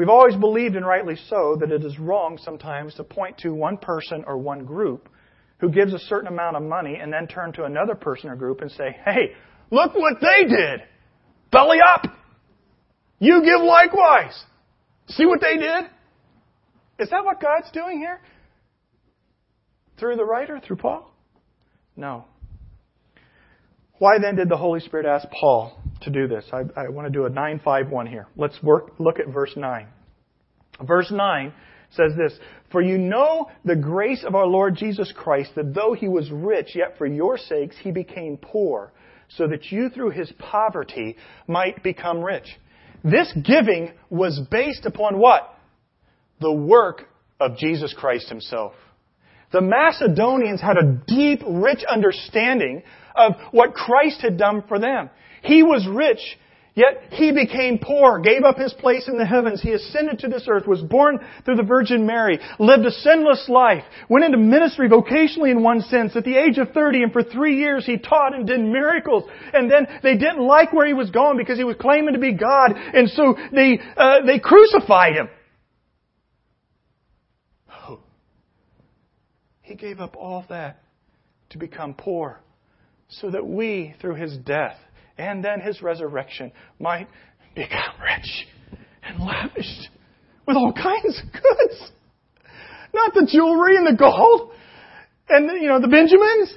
We've 0.00 0.08
always 0.08 0.34
believed, 0.34 0.76
and 0.76 0.86
rightly 0.86 1.16
so, 1.28 1.58
that 1.60 1.70
it 1.70 1.84
is 1.84 1.98
wrong 1.98 2.38
sometimes 2.42 2.94
to 2.94 3.04
point 3.04 3.36
to 3.40 3.50
one 3.52 3.76
person 3.76 4.24
or 4.26 4.38
one 4.38 4.64
group 4.64 5.10
who 5.58 5.68
gives 5.68 5.92
a 5.92 5.98
certain 5.98 6.26
amount 6.26 6.56
of 6.56 6.62
money 6.62 6.96
and 6.98 7.12
then 7.12 7.26
turn 7.26 7.52
to 7.52 7.64
another 7.64 7.94
person 7.94 8.30
or 8.30 8.34
group 8.34 8.62
and 8.62 8.70
say, 8.70 8.96
hey, 9.04 9.34
look 9.70 9.94
what 9.94 10.14
they 10.22 10.48
did! 10.48 10.80
Belly 11.52 11.80
up! 11.86 12.06
You 13.18 13.42
give 13.44 13.60
likewise! 13.60 14.42
See 15.08 15.26
what 15.26 15.42
they 15.42 15.58
did? 15.58 15.84
Is 16.98 17.10
that 17.10 17.22
what 17.22 17.38
God's 17.38 17.70
doing 17.70 17.98
here? 17.98 18.22
Through 19.98 20.16
the 20.16 20.24
writer, 20.24 20.62
through 20.66 20.76
Paul? 20.76 21.12
No. 21.94 22.24
Why 23.98 24.18
then 24.18 24.36
did 24.36 24.48
the 24.48 24.56
Holy 24.56 24.80
Spirit 24.80 25.04
ask 25.04 25.28
Paul 25.28 25.78
to 26.02 26.10
do 26.10 26.26
this. 26.28 26.44
I, 26.52 26.62
I 26.76 26.88
want 26.88 27.06
to 27.06 27.12
do 27.12 27.26
a 27.26 27.30
951 27.30 28.06
here. 28.06 28.26
Let's 28.36 28.62
work, 28.62 28.92
look 28.98 29.18
at 29.18 29.32
verse 29.32 29.52
9. 29.56 29.86
Verse 30.86 31.10
9 31.10 31.52
says 31.90 32.12
this, 32.16 32.38
For 32.70 32.80
you 32.80 32.98
know 32.98 33.50
the 33.64 33.76
grace 33.76 34.24
of 34.26 34.34
our 34.34 34.46
Lord 34.46 34.76
Jesus 34.76 35.12
Christ, 35.16 35.52
that 35.56 35.74
though 35.74 35.94
he 35.94 36.08
was 36.08 36.30
rich, 36.30 36.70
yet 36.74 36.96
for 36.98 37.06
your 37.06 37.36
sakes 37.36 37.76
he 37.80 37.90
became 37.90 38.38
poor, 38.40 38.92
so 39.28 39.46
that 39.48 39.70
you 39.70 39.90
through 39.90 40.10
his 40.10 40.32
poverty 40.38 41.16
might 41.46 41.82
become 41.82 42.22
rich. 42.22 42.46
This 43.04 43.32
giving 43.44 43.92
was 44.08 44.40
based 44.50 44.84
upon 44.86 45.18
what? 45.18 45.54
The 46.40 46.52
work 46.52 47.08
of 47.38 47.56
Jesus 47.56 47.94
Christ 47.96 48.28
himself. 48.28 48.72
The 49.52 49.60
Macedonians 49.60 50.60
had 50.60 50.76
a 50.76 51.02
deep, 51.06 51.40
rich 51.46 51.82
understanding 51.88 52.82
of 53.20 53.36
what 53.52 53.74
Christ 53.74 54.22
had 54.22 54.38
done 54.38 54.64
for 54.66 54.78
them. 54.78 55.10
He 55.42 55.62
was 55.62 55.86
rich, 55.88 56.20
yet 56.74 57.02
he 57.10 57.32
became 57.32 57.78
poor, 57.78 58.20
gave 58.20 58.44
up 58.44 58.58
his 58.58 58.72
place 58.74 59.08
in 59.08 59.16
the 59.16 59.26
heavens. 59.26 59.62
He 59.62 59.72
ascended 59.72 60.18
to 60.20 60.28
this 60.28 60.46
earth, 60.48 60.66
was 60.66 60.82
born 60.82 61.18
through 61.44 61.56
the 61.56 61.62
Virgin 61.62 62.06
Mary, 62.06 62.38
lived 62.58 62.84
a 62.84 62.90
sinless 62.90 63.48
life, 63.48 63.84
went 64.08 64.24
into 64.24 64.38
ministry 64.38 64.88
vocationally 64.88 65.50
in 65.50 65.62
one 65.62 65.80
sense. 65.82 66.14
At 66.14 66.24
the 66.24 66.36
age 66.36 66.58
of 66.58 66.72
30 66.72 67.04
and 67.04 67.12
for 67.12 67.22
three 67.22 67.56
years 67.58 67.86
he 67.86 67.96
taught 67.96 68.34
and 68.34 68.46
did 68.46 68.60
miracles. 68.60 69.24
And 69.52 69.70
then 69.70 69.86
they 70.02 70.16
didn't 70.16 70.46
like 70.46 70.72
where 70.72 70.86
he 70.86 70.94
was 70.94 71.10
going 71.10 71.38
because 71.38 71.58
he 71.58 71.64
was 71.64 71.76
claiming 71.80 72.14
to 72.14 72.20
be 72.20 72.32
God. 72.32 72.72
And 72.74 73.08
so 73.10 73.36
they, 73.52 73.78
uh, 73.96 74.26
they 74.26 74.38
crucified 74.38 75.14
him. 75.14 75.28
He 79.62 79.76
gave 79.76 80.00
up 80.00 80.16
all 80.16 80.44
that 80.48 80.82
to 81.50 81.58
become 81.58 81.94
poor 81.94 82.40
so 83.10 83.30
that 83.30 83.46
we, 83.46 83.94
through 84.00 84.14
his 84.14 84.36
death, 84.38 84.76
and 85.18 85.44
then 85.44 85.60
his 85.60 85.82
resurrection 85.82 86.52
might 86.78 87.08
become 87.54 87.94
rich 88.02 88.46
and 89.02 89.20
lavished 89.20 89.88
with 90.46 90.56
all 90.56 90.72
kinds 90.72 91.20
of 91.20 91.32
goods. 91.32 91.90
not 92.94 93.14
the 93.14 93.28
jewelry 93.30 93.76
and 93.76 93.86
the 93.86 93.98
gold 93.98 94.52
and, 95.28 95.60
you 95.60 95.68
know, 95.68 95.80
the 95.80 95.88
Benjamins. 95.88 96.54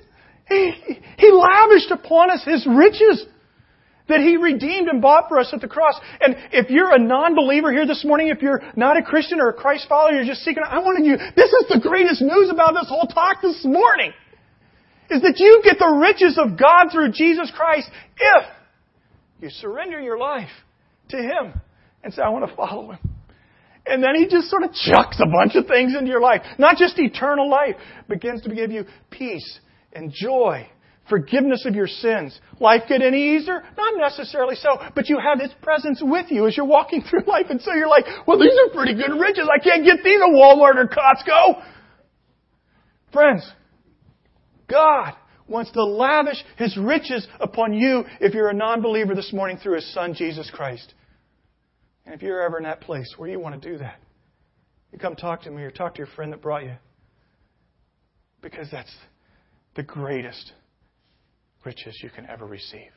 He, 0.48 0.74
he 1.18 1.32
lavished 1.32 1.92
upon 1.92 2.32
us 2.32 2.44
His 2.44 2.66
riches 2.68 3.26
that 4.10 4.20
He 4.20 4.38
redeemed 4.38 4.90
and 4.90 5.02
bought 5.02 5.30
for 5.30 5.40
us 5.40 5.50
at 5.54 5.62
the 5.62 5.68
cross. 5.68 6.00
And 6.20 6.36
if 6.52 6.70
you're 6.70 6.94
a 6.94 7.00
non-believer 7.00 7.72
here 7.72 7.88
this 7.88 8.04
morning, 8.04 8.28
if 8.28 8.42
you're 8.42 8.62
not 8.76 8.98
a 8.98 9.02
Christian 9.02 9.40
or 9.40 9.50
a 9.50 9.54
Christ 9.54 9.88
follower, 9.88 10.12
you're 10.12 10.26
just 10.26 10.42
seeking, 10.42 10.64
I 10.68 10.80
wanted 10.80 11.06
you, 11.06 11.18
this 11.18 11.50
is 11.50 11.66
the 11.70 11.80
greatest 11.80 12.22
news 12.22 12.50
about 12.52 12.74
this 12.74 12.90
whole 12.90 13.08
talk 13.08 13.42
this 13.42 13.64
morning. 13.64 14.12
Is 15.14 15.22
that 15.22 15.36
you 15.38 15.62
get 15.64 15.78
the 15.78 16.00
riches 16.02 16.40
of 16.40 16.58
God 16.58 16.92
through 16.92 17.12
Jesus 17.12 17.52
Christ 17.56 17.90
if 18.18 18.46
you 19.40 19.50
surrender 19.50 20.00
your 20.00 20.18
life 20.18 20.50
to 21.10 21.18
Him 21.18 21.60
and 22.04 22.14
say, 22.14 22.22
I 22.22 22.30
want 22.30 22.50
to 22.50 22.56
follow 22.56 22.92
Him. 22.92 23.00
And 23.86 24.02
then 24.02 24.16
He 24.16 24.28
just 24.28 24.50
sort 24.50 24.64
of 24.64 24.72
chucks 24.74 25.20
a 25.20 25.30
bunch 25.30 25.56
of 25.56 25.68
things 25.68 25.94
into 25.98 26.10
your 26.10 26.22
life. 26.22 26.42
Not 26.58 26.78
just 26.78 26.98
eternal 26.98 27.50
life, 27.50 27.76
begins 28.10 28.42
to 28.44 28.56
give 28.56 28.72
you 28.72 28.86
peace 29.12 29.60
and 29.94 30.12
joy 30.12 30.68
forgiveness 31.10 31.66
of 31.66 31.76
your 31.76 31.88
sins. 31.88 32.40
Life 32.60 32.84
get 32.88 33.02
any 33.02 33.36
easier? 33.36 33.64
Not 33.78 33.94
necessarily 33.98 34.56
so, 34.56 34.78
but 34.96 35.10
you 35.10 35.20
have 35.20 35.40
His 35.40 35.52
presence 35.62 36.02
with 36.02 36.28
you 36.30 36.48
as 36.48 36.56
you're 36.56 36.66
walking 36.66 37.04
through 37.10 37.26
life, 37.28 37.48
and 37.50 37.62
so 37.62 37.74
you're 37.74 37.90
like, 37.90 38.06
well, 38.28 38.40
these 38.40 38.54
are 38.66 38.74
pretty 38.74 38.96
good 38.96 39.20
riches. 39.20 39.48
I 39.54 39.62
can't 39.62 39.86
get 39.86 39.98
these 40.04 40.20
at 40.22 40.30
Walmart 40.30 40.76
or 40.76 40.88
Costco. 40.88 41.64
Friends, 43.12 43.44
God 44.74 45.14
wants 45.48 45.72
to 45.72 45.84
lavish 45.84 46.44
His 46.58 46.76
riches 46.76 47.28
upon 47.40 47.74
you 47.74 48.04
if 48.20 48.34
you're 48.34 48.50
a 48.50 48.54
non-believer 48.54 49.14
this 49.14 49.32
morning 49.32 49.58
through 49.58 49.76
His 49.76 49.94
Son, 49.94 50.16
Jesus 50.16 50.50
Christ. 50.52 50.94
And 52.06 52.16
if 52.16 52.22
you're 52.22 52.42
ever 52.42 52.58
in 52.58 52.64
that 52.64 52.82
place 52.82 53.14
where 53.18 53.30
you 53.30 53.40
want 53.40 53.62
to 53.62 53.70
do 53.72 53.78
that, 53.78 54.00
you 54.92 54.98
come 54.98 55.16
talk 55.16 55.44
to 55.44 55.52
me 55.52 55.62
or 55.64 55.72
talk 55.72 55.96
to 55.96 56.00
your 56.00 56.08
friend 56.08 56.34
that 56.34 56.42
brought 56.42 56.64
you. 56.64 56.74
Because 58.42 58.68
that's 58.72 58.94
the 59.76 59.84
greatest 59.84 60.54
riches 61.64 62.00
you 62.04 62.10
can 62.10 62.28
ever 62.30 62.46
receive. 62.46 62.92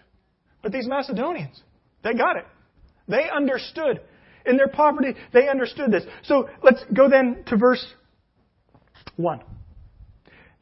But 0.62 0.72
these 0.72 0.88
Macedonians, 0.88 1.62
they 2.02 2.14
got 2.14 2.36
it. 2.36 2.46
They 3.06 3.30
understood. 3.30 4.00
In 4.44 4.56
their 4.56 4.68
poverty, 4.68 5.14
they 5.32 5.48
understood 5.48 5.92
this. 5.92 6.04
So 6.24 6.48
let's 6.62 6.82
go 6.92 7.08
then 7.08 7.44
to 7.46 7.56
verse 7.56 7.84
1. 9.16 9.40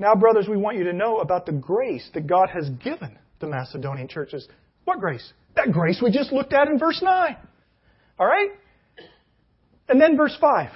Now, 0.05 0.15
brothers, 0.15 0.47
we 0.47 0.59
want 0.59 0.77
you 0.77 0.85
to 0.85 0.93
know 0.93 1.21
about 1.21 1.47
the 1.47 1.53
grace 1.53 2.07
that 2.13 2.27
God 2.27 2.51
has 2.51 2.69
given 2.69 3.19
the 3.41 3.47
Macedonian 3.47 4.07
churches. 4.07 4.47
What 4.85 5.01
grace? 5.01 5.33
That 5.57 5.73
grace 5.73 5.99
we 6.03 6.11
just 6.11 6.31
looked 6.31 6.53
at 6.53 6.69
in 6.69 6.79
verse 6.79 7.01
9. 7.01 7.35
All 8.19 8.27
right? 8.27 8.51
And 9.89 9.99
then 9.99 10.19
verse 10.19 10.37
5. 10.39 10.71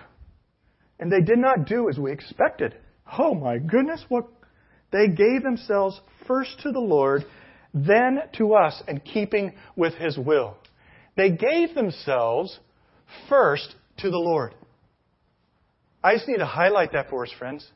And 0.99 1.13
they 1.13 1.21
did 1.21 1.37
not 1.37 1.67
do 1.67 1.91
as 1.91 1.99
we 1.99 2.11
expected. 2.11 2.75
Oh 3.19 3.35
my 3.35 3.59
goodness, 3.59 4.03
what 4.09 4.29
they 4.93 5.09
gave 5.09 5.43
themselves 5.43 6.01
first 6.27 6.61
to 6.63 6.73
the 6.73 6.81
Lord, 6.81 7.27
then 7.75 8.21
to 8.39 8.55
us, 8.55 8.83
in 8.89 8.99
keeping 9.01 9.53
with 9.77 9.93
His 9.93 10.17
will. 10.17 10.57
They 11.19 11.33
gave 11.33 11.75
themselves 11.75 12.59
first 13.29 13.75
to 13.99 14.09
the 14.09 14.17
Lord. 14.17 14.55
I 16.03 16.15
just 16.15 16.29
need 16.29 16.39
to 16.39 16.47
highlight 16.47 16.93
that 16.93 17.11
for 17.11 17.25
us, 17.27 17.33
friends. 17.39 17.71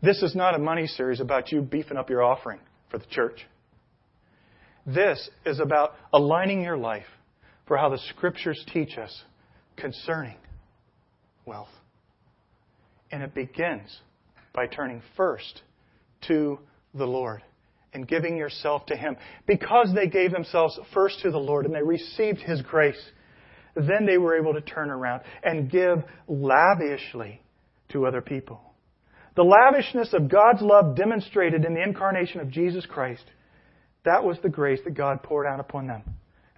This 0.00 0.22
is 0.22 0.34
not 0.34 0.54
a 0.54 0.58
money 0.58 0.86
series 0.86 1.20
about 1.20 1.50
you 1.50 1.60
beefing 1.60 1.96
up 1.96 2.08
your 2.08 2.22
offering 2.22 2.60
for 2.90 2.98
the 2.98 3.06
church. 3.06 3.44
This 4.86 5.28
is 5.44 5.58
about 5.58 5.94
aligning 6.12 6.62
your 6.62 6.76
life 6.76 7.06
for 7.66 7.76
how 7.76 7.88
the 7.88 7.98
Scriptures 8.10 8.64
teach 8.72 8.96
us 8.96 9.22
concerning 9.76 10.36
wealth. 11.44 11.68
And 13.10 13.22
it 13.22 13.34
begins 13.34 13.98
by 14.54 14.66
turning 14.66 15.02
first 15.16 15.62
to 16.28 16.58
the 16.94 17.06
Lord 17.06 17.42
and 17.92 18.06
giving 18.06 18.36
yourself 18.36 18.86
to 18.86 18.96
Him. 18.96 19.16
Because 19.46 19.92
they 19.94 20.06
gave 20.06 20.30
themselves 20.30 20.78
first 20.94 21.20
to 21.22 21.30
the 21.30 21.38
Lord 21.38 21.66
and 21.66 21.74
they 21.74 21.82
received 21.82 22.38
His 22.38 22.62
grace, 22.62 23.02
then 23.74 24.06
they 24.06 24.18
were 24.18 24.38
able 24.38 24.54
to 24.54 24.60
turn 24.60 24.90
around 24.90 25.22
and 25.42 25.70
give 25.70 26.04
lavishly 26.28 27.42
to 27.90 28.06
other 28.06 28.20
people. 28.20 28.60
The 29.38 29.44
lavishness 29.44 30.14
of 30.14 30.28
God's 30.28 30.62
love 30.62 30.96
demonstrated 30.96 31.64
in 31.64 31.72
the 31.72 31.80
incarnation 31.80 32.40
of 32.40 32.50
Jesus 32.50 32.84
Christ, 32.86 33.22
that 34.04 34.24
was 34.24 34.36
the 34.42 34.48
grace 34.48 34.80
that 34.82 34.94
God 34.94 35.22
poured 35.22 35.46
out 35.46 35.60
upon 35.60 35.86
them 35.86 36.02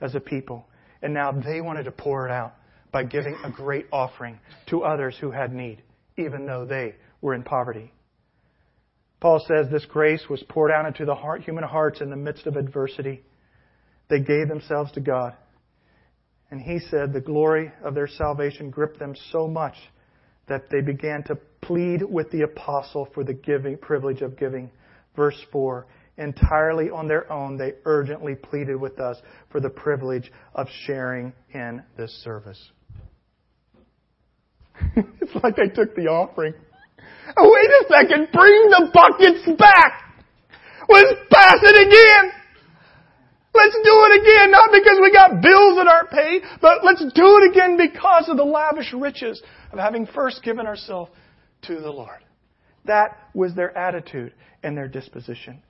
as 0.01 0.14
a 0.14 0.20
people. 0.20 0.66
And 1.03 1.12
now 1.12 1.31
they 1.31 1.61
wanted 1.61 1.83
to 1.83 1.91
pour 1.91 2.26
it 2.26 2.33
out 2.33 2.55
by 2.91 3.05
giving 3.05 3.37
a 3.45 3.51
great 3.51 3.85
offering 3.93 4.41
to 4.70 4.83
others 4.83 5.14
who 5.20 5.31
had 5.31 5.53
need, 5.53 5.83
even 6.16 6.47
though 6.47 6.64
they 6.64 6.95
were 7.20 7.35
in 7.35 7.43
poverty. 7.43 7.93
Paul 9.20 9.45
says 9.47 9.66
this 9.70 9.85
grace 9.85 10.24
was 10.31 10.43
poured 10.49 10.70
out 10.70 10.87
into 10.87 11.05
the 11.05 11.14
heart, 11.14 11.43
human 11.43 11.64
hearts 11.64 12.01
in 12.01 12.09
the 12.09 12.16
midst 12.16 12.47
of 12.47 12.57
adversity. 12.57 13.22
They 14.09 14.20
gave 14.20 14.49
themselves 14.49 14.91
to 14.93 15.01
God. 15.01 15.35
And 16.51 16.62
he 16.62 16.78
said 16.78 17.12
the 17.12 17.20
glory 17.20 17.72
of 17.85 17.95
their 17.95 18.09
salvation 18.09 18.70
gripped 18.70 18.99
them 18.99 19.14
so 19.33 19.47
much 19.47 19.74
that 20.51 20.68
they 20.68 20.82
began 20.82 21.22
to 21.24 21.38
plead 21.62 22.03
with 22.03 22.30
the 22.30 22.42
apostle 22.42 23.09
for 23.14 23.24
the 23.24 23.32
giving 23.32 23.78
privilege 23.78 24.20
of 24.20 24.38
giving. 24.38 24.70
Verse 25.16 25.40
4 25.51 25.86
entirely 26.18 26.90
on 26.90 27.09
their 27.09 27.32
own, 27.32 27.57
they 27.57 27.72
urgently 27.86 28.34
pleaded 28.34 28.76
with 28.76 29.01
us 29.01 29.16
for 29.48 29.59
the 29.59 29.70
privilege 29.70 30.30
of 30.55 30.66
sharing 30.84 31.32
in 31.55 31.82
this 31.96 32.12
service. 32.22 32.72
it's 34.96 35.34
like 35.42 35.57
they 35.57 35.68
took 35.74 35.94
the 35.94 36.03
offering 36.03 36.53
Oh, 37.36 37.51
wait 37.53 37.70
a 37.70 37.84
second, 37.88 38.28
bring 38.32 38.70
the 38.70 38.90
buckets 38.92 39.46
back. 39.59 40.14
Let's 40.88 41.12
pass 41.30 41.59
it 41.62 41.86
again. 41.86 42.39
Let's 43.61 43.76
do 43.84 43.92
it 44.08 44.22
again, 44.22 44.50
not 44.50 44.70
because 44.72 44.98
we 45.02 45.12
got 45.12 45.42
bills 45.42 45.76
that 45.76 45.86
aren't 45.86 46.11
paid, 46.11 46.42
but 46.62 46.82
let's 46.82 47.00
do 47.00 47.38
it 47.42 47.50
again 47.50 47.76
because 47.76 48.28
of 48.28 48.38
the 48.38 48.44
lavish 48.44 48.94
riches 48.94 49.42
of 49.70 49.78
having 49.78 50.06
first 50.06 50.42
given 50.42 50.66
ourselves 50.66 51.11
to 51.62 51.80
the 51.80 51.90
Lord. 51.90 52.24
That 52.86 53.18
was 53.34 53.54
their 53.54 53.76
attitude 53.76 54.32
and 54.62 54.74
their 54.76 54.88
disposition. 54.88 55.62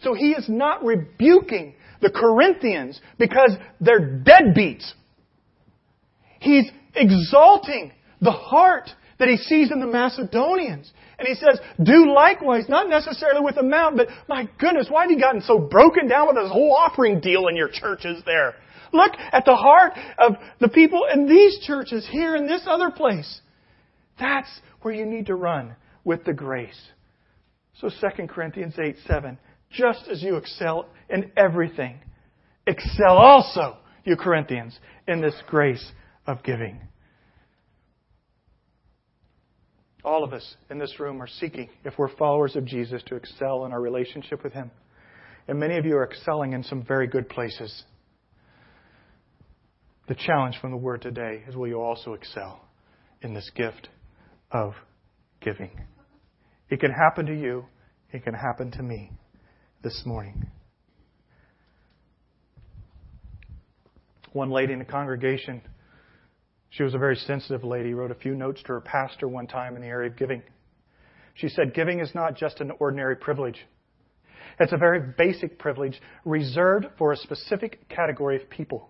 So 0.00 0.14
he 0.14 0.30
is 0.30 0.48
not 0.48 0.84
rebuking 0.84 1.74
the 2.00 2.10
Corinthians 2.10 3.00
because 3.18 3.56
they're 3.80 4.22
deadbeats. 4.22 4.92
He's 6.38 6.70
exalting 6.94 7.92
the 8.20 8.30
heart 8.30 8.90
that 9.18 9.28
he 9.28 9.36
sees 9.36 9.70
in 9.70 9.80
the 9.80 9.86
Macedonians. 9.86 10.92
And 11.18 11.28
he 11.28 11.34
says, 11.34 11.60
do 11.82 12.12
likewise, 12.12 12.68
not 12.68 12.88
necessarily 12.88 13.40
with 13.40 13.56
amount, 13.56 13.96
but 13.96 14.08
my 14.28 14.48
goodness, 14.58 14.88
why 14.90 15.02
have 15.02 15.10
you 15.10 15.20
gotten 15.20 15.42
so 15.42 15.58
broken 15.58 16.08
down 16.08 16.26
with 16.26 16.36
this 16.36 16.50
whole 16.50 16.74
offering 16.74 17.20
deal 17.20 17.46
in 17.48 17.56
your 17.56 17.68
churches 17.68 18.22
there? 18.26 18.54
Look 18.92 19.12
at 19.32 19.44
the 19.44 19.56
heart 19.56 19.92
of 20.18 20.36
the 20.60 20.68
people 20.68 21.06
in 21.12 21.26
these 21.26 21.60
churches 21.66 22.06
here 22.10 22.36
in 22.36 22.46
this 22.46 22.62
other 22.66 22.90
place. 22.90 23.40
That's 24.18 24.48
where 24.82 24.94
you 24.94 25.06
need 25.06 25.26
to 25.26 25.34
run 25.34 25.74
with 26.04 26.24
the 26.24 26.32
grace. 26.32 26.80
So 27.80 27.88
2 27.88 28.26
Corinthians 28.28 28.74
8, 28.78 28.96
7. 29.06 29.38
Just 29.70 30.06
as 30.08 30.22
you 30.22 30.36
excel 30.36 30.86
in 31.10 31.32
everything, 31.36 31.98
excel 32.66 33.16
also, 33.16 33.78
you 34.04 34.16
Corinthians, 34.16 34.78
in 35.08 35.20
this 35.20 35.34
grace 35.48 35.92
of 36.26 36.42
giving. 36.44 36.80
All 40.04 40.22
of 40.22 40.32
us 40.32 40.56
in 40.70 40.78
this 40.78 41.00
room 41.00 41.22
are 41.22 41.26
seeking, 41.26 41.70
if 41.84 41.94
we're 41.96 42.14
followers 42.16 42.56
of 42.56 42.66
Jesus, 42.66 43.02
to 43.06 43.16
excel 43.16 43.64
in 43.64 43.72
our 43.72 43.80
relationship 43.80 44.44
with 44.44 44.52
Him. 44.52 44.70
And 45.48 45.58
many 45.58 45.78
of 45.78 45.86
you 45.86 45.96
are 45.96 46.04
excelling 46.04 46.52
in 46.52 46.62
some 46.62 46.82
very 46.82 47.06
good 47.06 47.28
places. 47.28 47.84
The 50.06 50.14
challenge 50.14 50.56
from 50.60 50.72
the 50.72 50.76
Word 50.76 51.00
today 51.00 51.42
is 51.48 51.56
will 51.56 51.68
you 51.68 51.80
also 51.80 52.12
excel 52.12 52.60
in 53.22 53.32
this 53.32 53.50
gift 53.54 53.88
of 54.50 54.74
giving? 55.40 55.70
It 56.68 56.80
can 56.80 56.90
happen 56.90 57.24
to 57.26 57.34
you, 57.34 57.64
it 58.12 58.24
can 58.24 58.34
happen 58.34 58.70
to 58.72 58.82
me 58.82 59.10
this 59.82 60.02
morning. 60.04 60.46
One 64.32 64.50
lady 64.50 64.72
in 64.72 64.78
the 64.80 64.84
congregation 64.84 65.62
she 66.76 66.82
was 66.82 66.94
a 66.94 66.98
very 66.98 67.14
sensitive 67.14 67.62
lady, 67.62 67.94
wrote 67.94 68.10
a 68.10 68.16
few 68.16 68.34
notes 68.34 68.60
to 68.62 68.68
her 68.72 68.80
pastor 68.80 69.28
one 69.28 69.46
time 69.46 69.76
in 69.76 69.82
the 69.82 69.86
area 69.86 70.10
of 70.10 70.16
giving. 70.16 70.42
She 71.34 71.48
said, 71.48 71.72
Giving 71.72 72.00
is 72.00 72.12
not 72.16 72.36
just 72.36 72.60
an 72.60 72.72
ordinary 72.80 73.14
privilege. 73.14 73.64
It's 74.58 74.72
a 74.72 74.76
very 74.76 75.00
basic 75.16 75.56
privilege 75.56 76.00
reserved 76.24 76.86
for 76.98 77.12
a 77.12 77.16
specific 77.16 77.88
category 77.88 78.42
of 78.42 78.50
people. 78.50 78.88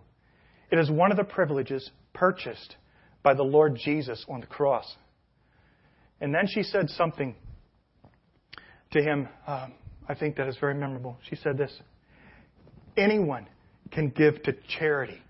It 0.71 0.79
is 0.79 0.91
one 0.91 1.11
of 1.11 1.19
the 1.19 1.25
privileges 1.25 1.91
purchased 2.15 2.77
by 3.23 3.35
the 3.35 3.43
Lord 3.43 3.77
Jesus 3.77 4.25
on 4.31 4.41
the 4.41 4.47
cross. 4.47 4.91
And 6.23 6.35
then 6.35 6.47
she 6.47 6.63
said 6.63 6.89
something 6.89 7.35
to 8.93 9.03
him, 9.03 9.29
um, 9.47 9.75
I 10.09 10.15
think 10.15 10.37
that 10.37 10.49
is 10.49 10.57
very 10.59 10.75
memorable. 10.75 11.19
She 11.29 11.37
said 11.37 11.59
this 11.59 11.73
Anyone 12.97 13.47
can 13.91 14.09
give 14.09 14.43
to 14.45 14.55
charity 14.79 15.21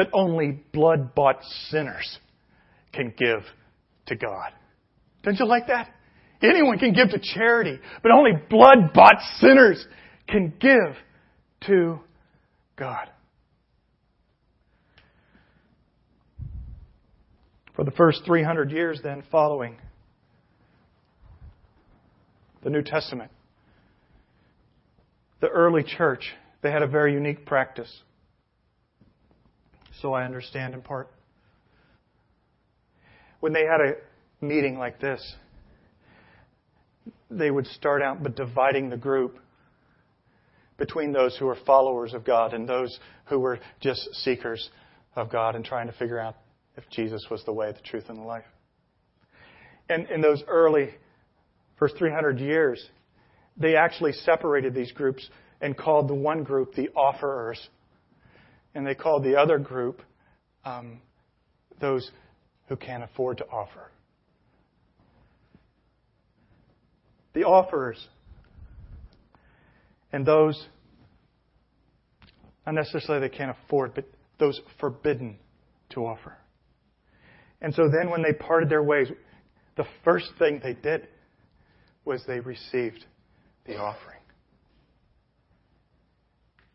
but 0.00 0.08
only 0.14 0.52
blood 0.72 1.14
bought 1.14 1.42
sinners 1.68 2.18
can 2.90 3.12
give 3.18 3.40
to 4.06 4.16
God. 4.16 4.50
Don't 5.22 5.38
you 5.38 5.44
like 5.44 5.66
that? 5.66 5.90
Anyone 6.42 6.78
can 6.78 6.94
give 6.94 7.10
to 7.10 7.18
charity, 7.34 7.78
but 8.02 8.10
only 8.10 8.30
blood 8.48 8.94
bought 8.94 9.16
sinners 9.40 9.86
can 10.26 10.54
give 10.58 10.96
to 11.66 12.00
God. 12.78 13.10
For 17.76 17.84
the 17.84 17.90
first 17.90 18.22
300 18.24 18.70
years, 18.70 19.00
then, 19.04 19.22
following 19.30 19.76
the 22.64 22.70
New 22.70 22.82
Testament, 22.82 23.30
the 25.42 25.48
early 25.48 25.82
church, 25.82 26.24
they 26.62 26.70
had 26.70 26.80
a 26.80 26.88
very 26.88 27.12
unique 27.12 27.44
practice. 27.44 27.94
So 30.00 30.14
I 30.14 30.24
understand 30.24 30.74
in 30.74 30.82
part. 30.82 31.08
When 33.40 33.52
they 33.52 33.64
had 33.64 33.80
a 33.80 34.44
meeting 34.44 34.78
like 34.78 35.00
this, 35.00 35.34
they 37.30 37.50
would 37.50 37.66
start 37.66 38.02
out 38.02 38.22
by 38.22 38.30
dividing 38.30 38.90
the 38.90 38.96
group 38.96 39.38
between 40.78 41.12
those 41.12 41.36
who 41.36 41.46
were 41.46 41.58
followers 41.66 42.14
of 42.14 42.24
God 42.24 42.54
and 42.54 42.68
those 42.68 42.98
who 43.26 43.38
were 43.38 43.60
just 43.80 44.00
seekers 44.24 44.70
of 45.14 45.30
God 45.30 45.54
and 45.54 45.64
trying 45.64 45.86
to 45.86 45.92
figure 45.92 46.18
out 46.18 46.36
if 46.76 46.88
Jesus 46.90 47.26
was 47.30 47.44
the 47.44 47.52
way, 47.52 47.70
the 47.72 47.80
truth, 47.80 48.04
and 48.08 48.18
the 48.18 48.22
life. 48.22 48.44
And 49.88 50.08
in 50.08 50.20
those 50.20 50.42
early 50.48 50.90
first 51.78 51.96
300 51.98 52.38
years, 52.38 52.82
they 53.56 53.76
actually 53.76 54.12
separated 54.12 54.74
these 54.74 54.92
groups 54.92 55.28
and 55.60 55.76
called 55.76 56.08
the 56.08 56.14
one 56.14 56.42
group 56.42 56.74
the 56.74 56.88
offerers, 56.96 57.58
and 58.74 58.86
they 58.86 58.94
called 58.94 59.24
the 59.24 59.36
other 59.36 59.58
group 59.58 60.02
um, 60.64 61.00
those 61.80 62.10
who 62.68 62.76
can't 62.76 63.02
afford 63.02 63.38
to 63.38 63.46
offer. 63.48 63.90
The 67.32 67.44
offerers 67.44 68.08
and 70.12 70.26
those, 70.26 70.66
not 72.66 72.74
necessarily 72.74 73.28
they 73.28 73.34
can't 73.34 73.56
afford, 73.64 73.94
but 73.94 74.04
those 74.38 74.60
forbidden 74.78 75.38
to 75.90 76.06
offer. 76.06 76.36
And 77.62 77.74
so 77.74 77.88
then 77.88 78.10
when 78.10 78.22
they 78.22 78.32
parted 78.32 78.68
their 78.68 78.82
ways, 78.82 79.08
the 79.76 79.84
first 80.04 80.30
thing 80.38 80.60
they 80.62 80.74
did 80.74 81.08
was 82.04 82.24
they 82.26 82.40
received 82.40 83.04
the 83.66 83.76
offering. 83.76 84.09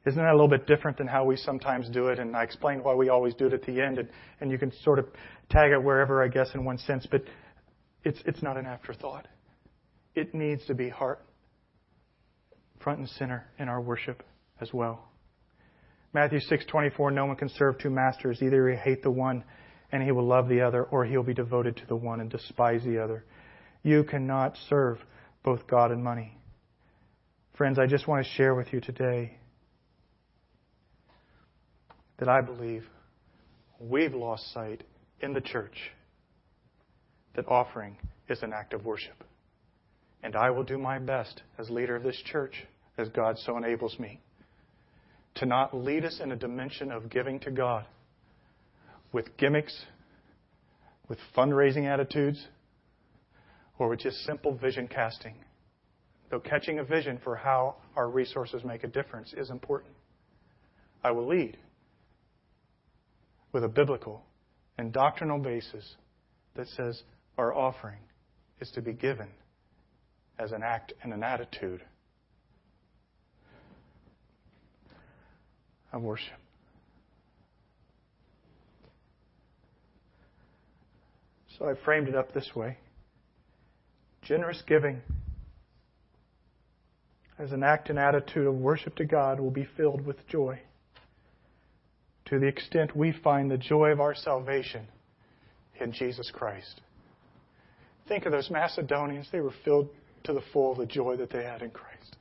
Isn't 0.05 0.21
that 0.21 0.31
a 0.31 0.33
little 0.33 0.47
bit 0.47 0.67
different 0.67 0.97
than 0.97 1.07
how 1.07 1.25
we 1.25 1.35
sometimes 1.35 1.89
do 1.89 2.09
it? 2.09 2.19
And 2.19 2.35
I 2.35 2.43
explained 2.43 2.83
why 2.83 2.93
we 2.93 3.09
always 3.09 3.33
do 3.33 3.47
it 3.47 3.53
at 3.53 3.63
the 3.63 3.81
end, 3.81 3.97
and, 3.97 4.07
and 4.39 4.51
you 4.51 4.59
can 4.59 4.71
sort 4.83 4.99
of 4.99 5.07
tag 5.49 5.71
it 5.71 5.83
wherever, 5.83 6.23
I 6.23 6.27
guess, 6.27 6.49
in 6.53 6.63
one 6.63 6.77
sense, 6.77 7.07
but 7.09 7.23
it's, 8.03 8.19
it's 8.25 8.43
not 8.43 8.55
an 8.55 8.67
afterthought. 8.67 9.27
It 10.13 10.35
needs 10.35 10.65
to 10.67 10.75
be 10.75 10.89
heart, 10.89 11.25
front 12.79 12.99
and 12.99 13.09
center 13.09 13.45
in 13.57 13.67
our 13.67 13.81
worship 13.81 14.23
as 14.61 14.71
well. 14.71 15.09
Matthew 16.13 16.39
6:24 16.39 17.13
No 17.13 17.25
one 17.25 17.35
can 17.35 17.49
serve 17.49 17.77
two 17.77 17.89
masters 17.89 18.41
either 18.41 18.69
he 18.69 18.77
hate 18.77 19.03
the 19.03 19.11
one 19.11 19.43
and 19.91 20.01
he 20.01 20.13
will 20.13 20.25
love 20.25 20.47
the 20.47 20.61
other 20.61 20.83
or 20.83 21.03
he'll 21.03 21.23
be 21.23 21.33
devoted 21.33 21.75
to 21.77 21.85
the 21.87 21.95
one 21.95 22.21
and 22.21 22.29
despise 22.29 22.83
the 22.85 22.99
other. 23.03 23.25
You 23.83 24.03
cannot 24.03 24.55
serve 24.69 24.99
both 25.43 25.67
God 25.67 25.91
and 25.91 26.01
money. 26.01 26.37
Friends, 27.57 27.77
I 27.79 27.85
just 27.85 28.07
want 28.07 28.25
to 28.25 28.31
share 28.31 28.55
with 28.55 28.71
you 28.71 28.79
today 28.79 29.37
that 32.17 32.29
I 32.29 32.41
believe 32.41 32.83
we've 33.79 34.13
lost 34.13 34.53
sight 34.53 34.83
in 35.21 35.33
the 35.33 35.41
church 35.41 35.91
that 37.35 37.47
offering 37.47 37.97
is 38.29 38.41
an 38.41 38.53
act 38.53 38.73
of 38.73 38.85
worship. 38.85 39.23
And 40.23 40.35
I 40.35 40.49
will 40.49 40.63
do 40.63 40.77
my 40.77 40.97
best 40.99 41.41
as 41.57 41.69
leader 41.69 41.95
of 41.95 42.03
this 42.03 42.21
church, 42.25 42.65
as 42.97 43.09
God 43.09 43.37
so 43.37 43.57
enables 43.57 43.99
me, 43.99 44.21
to 45.35 45.45
not 45.45 45.75
lead 45.75 46.05
us 46.05 46.19
in 46.23 46.31
a 46.31 46.35
dimension 46.35 46.91
of 46.91 47.09
giving 47.09 47.39
to 47.41 47.51
God 47.51 47.85
with 49.11 49.37
gimmicks, 49.37 49.85
with 51.07 51.19
fundraising 51.37 51.85
attitudes, 51.85 52.47
or 53.77 53.89
with 53.89 53.99
just 53.99 54.17
simple 54.25 54.55
vision 54.55 54.87
casting. 54.87 55.35
Though 56.31 56.39
catching 56.39 56.79
a 56.79 56.83
vision 56.83 57.19
for 57.23 57.35
how 57.35 57.75
our 57.95 58.09
resources 58.09 58.63
make 58.63 58.83
a 58.83 58.87
difference 58.87 59.33
is 59.33 59.49
important. 59.49 59.93
I 61.03 61.11
will 61.11 61.27
lead 61.27 61.57
with 63.55 63.63
a 63.63 63.69
biblical 63.69 64.21
and 64.77 64.91
doctrinal 64.91 65.39
basis 65.39 65.95
that 66.57 66.67
says 66.67 67.03
our 67.37 67.53
offering 67.55 67.99
is 68.59 68.69
to 68.69 68.81
be 68.81 68.91
given 68.91 69.29
as 70.37 70.51
an 70.51 70.61
act 70.61 70.91
and 71.01 71.13
an 71.13 71.23
attitude 71.23 71.81
of 75.93 76.01
worship. 76.01 76.33
So 81.57 81.69
I 81.69 81.75
framed 81.85 82.09
it 82.09 82.15
up 82.15 82.33
this 82.33 82.51
way 82.53 82.77
generous 84.21 84.61
giving 84.67 85.01
as 87.39 87.53
an 87.53 87.63
act 87.63 87.89
and 87.89 87.97
attitude 87.97 88.47
of 88.47 88.55
worship 88.55 88.97
to 88.97 89.05
God 89.05 89.39
will 89.39 89.49
be 89.49 89.65
filled 89.77 90.05
with 90.05 90.27
joy 90.27 90.59
to 92.25 92.39
the 92.39 92.47
extent 92.47 92.95
we 92.95 93.13
find 93.23 93.49
the 93.49 93.57
joy 93.57 93.89
of 93.91 93.99
our 93.99 94.15
salvation 94.15 94.87
in 95.79 95.91
Jesus 95.91 96.31
Christ. 96.33 96.81
Think 98.07 98.25
of 98.25 98.31
those 98.31 98.49
Macedonians. 98.49 99.27
They 99.31 99.41
were 99.41 99.53
filled 99.63 99.89
to 100.23 100.33
the 100.33 100.41
full 100.53 100.71
of 100.71 100.77
the 100.77 100.85
joy 100.85 101.17
that 101.17 101.29
they 101.29 101.43
had 101.43 101.61
in 101.61 101.71
Christ. 101.71 102.15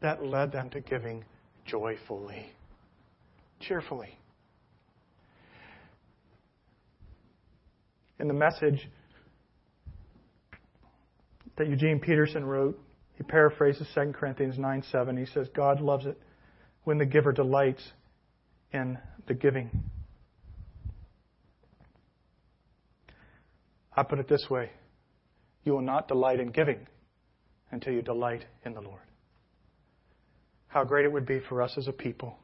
That 0.00 0.24
led 0.24 0.52
them 0.52 0.70
to 0.70 0.80
giving 0.80 1.24
joyfully, 1.66 2.46
cheerfully. 3.60 4.18
In 8.18 8.28
the 8.28 8.34
message 8.34 8.88
that 11.56 11.68
Eugene 11.68 12.00
Peterson 12.00 12.44
wrote, 12.44 12.78
he 13.16 13.22
paraphrases 13.22 13.86
2 13.94 14.12
Corinthians 14.12 14.58
9 14.58 14.84
7. 14.90 15.16
He 15.16 15.26
says, 15.26 15.48
God 15.54 15.80
loves 15.80 16.06
it 16.06 16.18
when 16.84 16.98
the 16.98 17.06
giver 17.06 17.32
delights 17.32 17.82
in 18.74 18.98
the 19.26 19.34
giving. 19.34 19.70
I 23.96 24.02
put 24.02 24.18
it 24.18 24.28
this 24.28 24.46
way 24.50 24.70
you 25.62 25.72
will 25.72 25.82
not 25.82 26.08
delight 26.08 26.40
in 26.40 26.48
giving 26.50 26.86
until 27.70 27.94
you 27.94 28.02
delight 28.02 28.44
in 28.66 28.74
the 28.74 28.82
Lord. 28.82 29.00
How 30.66 30.84
great 30.84 31.06
it 31.06 31.12
would 31.12 31.24
be 31.24 31.40
for 31.48 31.62
us 31.62 31.74
as 31.78 31.88
a 31.88 31.92
people 31.92 32.36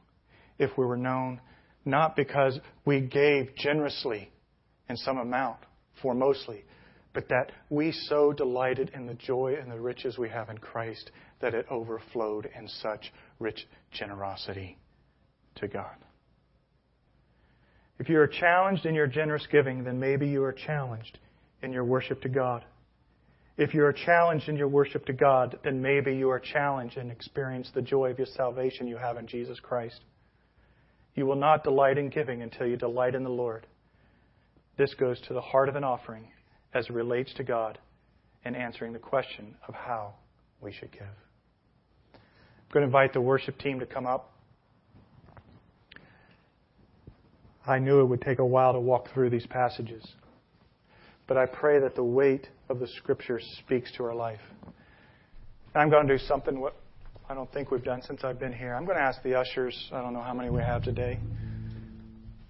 if 0.59 0.71
we 0.79 0.87
were 0.87 0.97
known 0.97 1.41
not 1.85 2.17
because 2.17 2.59
we 2.85 3.01
gave 3.01 3.55
generously 3.57 4.31
in 4.89 4.97
some 4.97 5.19
amount, 5.19 5.59
for 6.03 6.15
mostly, 6.15 6.65
but 7.13 7.29
that 7.29 7.53
we 7.69 7.93
so 7.93 8.33
delighted 8.33 8.91
in 8.95 9.07
the 9.07 9.15
joy 9.15 9.57
and 9.61 9.71
the 9.71 9.81
riches 9.81 10.19
we 10.19 10.29
have 10.29 10.49
in 10.49 10.59
Christ 10.59 11.11
that 11.41 11.55
it 11.55 11.67
overflowed 11.71 12.49
in 12.57 12.69
such 12.69 13.13
rich 13.39 13.67
generosity 13.93 14.79
to 15.57 15.69
God. 15.69 15.97
If 18.01 18.09
you 18.09 18.19
are 18.19 18.27
challenged 18.27 18.87
in 18.87 18.95
your 18.95 19.07
generous 19.07 19.47
giving, 19.53 19.85
then 19.85 20.01
maybe 20.01 20.27
you 20.27 20.43
are 20.43 20.55
challenged 20.55 21.19
in 21.63 21.71
your 21.71 21.85
worship 21.85 22.23
to 22.23 22.31
God. 22.31 22.65
If 23.59 23.75
you 23.75 23.85
are 23.85 23.93
challenged 23.93 24.49
in 24.49 24.57
your 24.57 24.69
worship 24.69 25.05
to 25.05 25.13
God, 25.13 25.59
then 25.63 25.83
maybe 25.83 26.17
you 26.17 26.31
are 26.31 26.41
challenged 26.41 26.97
and 26.97 27.13
experience 27.13 27.71
the 27.75 27.83
joy 27.83 28.11
of 28.11 28.17
your 28.17 28.27
salvation 28.27 28.89
you 28.89 28.97
have 28.97 29.19
in 29.19 29.27
Jesus 29.27 29.61
Christ. 29.61 30.01
You 31.15 31.27
will 31.27 31.37
not 31.37 31.63
delight 31.63 31.99
in 31.99 32.09
giving 32.09 32.41
until 32.41 32.67
you 32.67 32.79
delight 32.79 33.15
in 33.15 33.23
the 33.23 33.29
Lord. 33.29 33.67
This 34.79 34.95
goes 34.95 35.21
to 35.29 35.35
the 35.35 35.43
heart 35.43 35.69
of 35.69 35.77
an 35.77 35.85
offering 35.85 36.27
as 36.73 36.87
it 36.87 36.95
relates 36.95 37.35
to 37.35 37.45
God 37.45 37.79
and 38.47 38.57
answering 38.57 38.95
the 38.95 38.99
question 38.99 39.55
of 39.69 39.75
how 39.75 40.15
we 40.63 40.73
should 40.73 40.91
give. 40.91 41.03
I'm 42.15 42.73
going 42.73 42.81
to 42.81 42.87
invite 42.87 43.13
the 43.13 43.21
worship 43.21 43.59
team 43.59 43.79
to 43.81 43.87
come 43.87 44.07
up. 44.07 44.33
I 47.67 47.79
knew 47.79 48.01
it 48.01 48.05
would 48.05 48.23
take 48.23 48.39
a 48.39 48.45
while 48.45 48.73
to 48.73 48.81
walk 48.81 49.09
through 49.13 49.31
these 49.31 49.47
passages. 49.47 50.05
But 51.27 51.37
I 51.37 51.47
pray 51.47 51.79
that 51.81 51.95
the 51.95 52.05
weight 52.05 52.49
of 52.69 52.81
the 52.81 52.89
Scripture 52.89 53.41
speaks 53.59 53.93
to 53.97 54.05
our 54.05 54.15
life. 54.15 54.41
I'm 55.75 55.91
going 55.91 56.07
to 56.09 56.19
do 56.19 56.25
something 56.25 56.59
what 56.59 56.75
I 57.29 57.35
don't 57.35 57.51
think 57.53 57.71
we've 57.71 57.85
done 57.85 58.03
since 58.03 58.25
I've 58.25 58.41
been 58.41 58.53
here. 58.53 58.75
I'm 58.75 58.85
going 58.85 58.97
to 58.97 59.03
ask 59.03 59.23
the 59.23 59.39
ushers, 59.39 59.89
I 59.93 60.03
don't 60.03 60.13
know 60.13 60.23
how 60.23 60.35
many 60.35 60.51
we 60.51 60.61
have 60.63 60.83
today, 60.83 61.21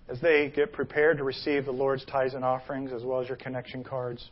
as 0.08 0.18
they 0.22 0.50
get 0.56 0.72
prepared 0.72 1.18
to 1.18 1.24
receive 1.24 1.66
the 1.66 1.70
Lord's 1.70 2.04
tithes 2.06 2.32
and 2.32 2.42
offerings 2.42 2.90
as 2.90 3.04
well 3.04 3.20
as 3.20 3.28
your 3.28 3.36
connection 3.36 3.84
cards, 3.84 4.30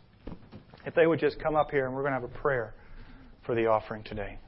if 0.87 0.95
they 0.95 1.07
would 1.07 1.20
just 1.20 1.39
come 1.39 1.55
up 1.55 1.70
here 1.70 1.85
and 1.85 1.95
we're 1.95 2.01
going 2.01 2.14
to 2.14 2.20
have 2.20 2.31
a 2.31 2.39
prayer 2.39 2.72
for 3.45 3.55
the 3.55 3.66
offering 3.66 4.03
today. 4.05 4.39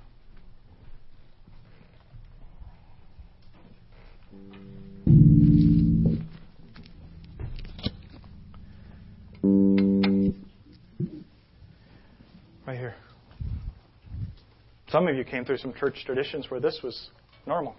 Some 14.90 15.06
of 15.06 15.14
you 15.14 15.24
came 15.24 15.44
through 15.44 15.58
some 15.58 15.72
church 15.72 16.02
traditions 16.04 16.50
where 16.50 16.58
this 16.58 16.80
was 16.82 17.10
normal. 17.46 17.76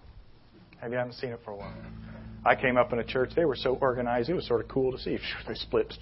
Maybe 0.82 0.94
you 0.94 0.98
haven't 0.98 1.14
seen 1.14 1.32
it 1.32 1.40
for 1.44 1.52
a 1.52 1.56
while. 1.58 1.74
I 2.46 2.56
came 2.56 2.78
up 2.78 2.94
in 2.94 3.00
a 3.00 3.04
church, 3.04 3.32
they 3.36 3.46
were 3.46 3.56
so 3.56 3.76
organized, 3.76 4.30
it 4.30 4.34
was 4.34 4.48
sort 4.48 4.62
of 4.62 4.68
cool 4.68 4.92
to 4.92 4.98
see. 4.98 5.18
They 5.48 5.54
split. 5.56 5.94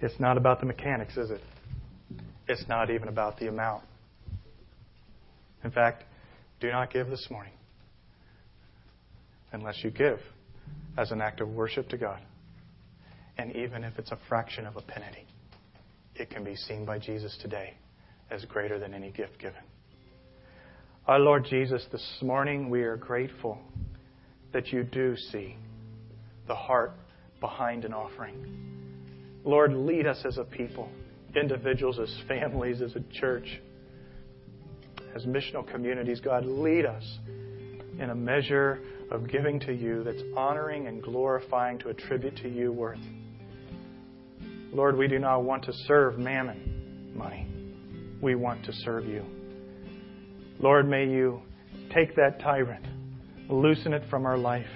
It's 0.00 0.20
not 0.20 0.36
about 0.36 0.60
the 0.60 0.66
mechanics, 0.66 1.16
is 1.16 1.30
it? 1.30 1.40
It's 2.48 2.64
not 2.68 2.90
even 2.90 3.08
about 3.08 3.38
the 3.38 3.48
amount. 3.48 3.84
In 5.64 5.70
fact, 5.70 6.04
do 6.60 6.70
not 6.70 6.92
give 6.92 7.08
this 7.08 7.28
morning 7.30 7.52
unless 9.52 9.82
you 9.82 9.90
give 9.90 10.18
as 10.98 11.12
an 11.12 11.20
act 11.20 11.40
of 11.40 11.48
worship 11.48 11.88
to 11.90 11.96
God. 11.96 12.20
And 13.38 13.54
even 13.54 13.84
if 13.84 13.98
it's 13.98 14.10
a 14.10 14.18
fraction 14.28 14.66
of 14.66 14.76
a 14.76 14.82
penny, 14.82 15.26
it 16.18 16.30
can 16.30 16.44
be 16.44 16.56
seen 16.56 16.84
by 16.84 16.98
Jesus 16.98 17.36
today 17.42 17.74
as 18.30 18.44
greater 18.46 18.78
than 18.78 18.94
any 18.94 19.10
gift 19.10 19.38
given. 19.38 19.60
Our 21.06 21.20
Lord 21.20 21.46
Jesus, 21.48 21.84
this 21.92 22.18
morning 22.20 22.68
we 22.68 22.82
are 22.82 22.96
grateful 22.96 23.58
that 24.52 24.68
you 24.72 24.82
do 24.82 25.16
see 25.16 25.56
the 26.48 26.54
heart 26.54 26.92
behind 27.40 27.84
an 27.84 27.92
offering. 27.92 29.42
Lord, 29.44 29.72
lead 29.72 30.06
us 30.06 30.20
as 30.24 30.38
a 30.38 30.44
people, 30.44 30.88
individuals, 31.40 31.98
as 32.00 32.12
families, 32.26 32.82
as 32.82 32.96
a 32.96 33.20
church, 33.20 33.60
as 35.14 35.24
missional 35.24 35.70
communities. 35.70 36.20
God, 36.20 36.44
lead 36.44 36.86
us 36.86 37.04
in 38.00 38.10
a 38.10 38.14
measure 38.14 38.80
of 39.10 39.30
giving 39.30 39.60
to 39.60 39.72
you 39.72 40.02
that's 40.02 40.22
honoring 40.36 40.88
and 40.88 41.02
glorifying 41.02 41.78
to 41.78 41.90
attribute 41.90 42.36
to 42.38 42.48
you 42.48 42.72
worth. 42.72 42.98
Lord, 44.76 44.98
we 44.98 45.08
do 45.08 45.18
not 45.18 45.42
want 45.42 45.64
to 45.64 45.72
serve 45.72 46.18
mammon 46.18 47.10
money. 47.14 47.46
We 48.20 48.34
want 48.34 48.62
to 48.66 48.74
serve 48.74 49.06
you. 49.06 49.24
Lord, 50.60 50.86
may 50.86 51.08
you 51.08 51.40
take 51.94 52.14
that 52.16 52.40
tyrant, 52.40 52.84
loosen 53.48 53.94
it 53.94 54.02
from 54.10 54.26
our 54.26 54.36
life, 54.36 54.68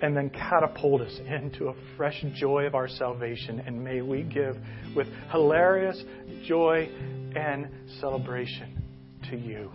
and 0.00 0.16
then 0.16 0.30
catapult 0.30 1.00
us 1.00 1.18
into 1.26 1.70
a 1.70 1.74
fresh 1.96 2.24
joy 2.36 2.66
of 2.66 2.76
our 2.76 2.86
salvation. 2.86 3.58
And 3.66 3.82
may 3.82 4.00
we 4.00 4.22
give 4.22 4.56
with 4.94 5.08
hilarious 5.32 6.00
joy 6.46 6.88
and 7.34 7.68
celebration 8.00 8.80
to 9.28 9.36
you 9.36 9.72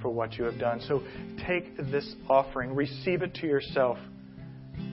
for 0.00 0.10
what 0.10 0.34
you 0.34 0.44
have 0.44 0.60
done. 0.60 0.80
So 0.86 1.02
take 1.44 1.76
this 1.90 2.14
offering, 2.28 2.72
receive 2.72 3.22
it 3.22 3.34
to 3.34 3.48
yourself. 3.48 3.98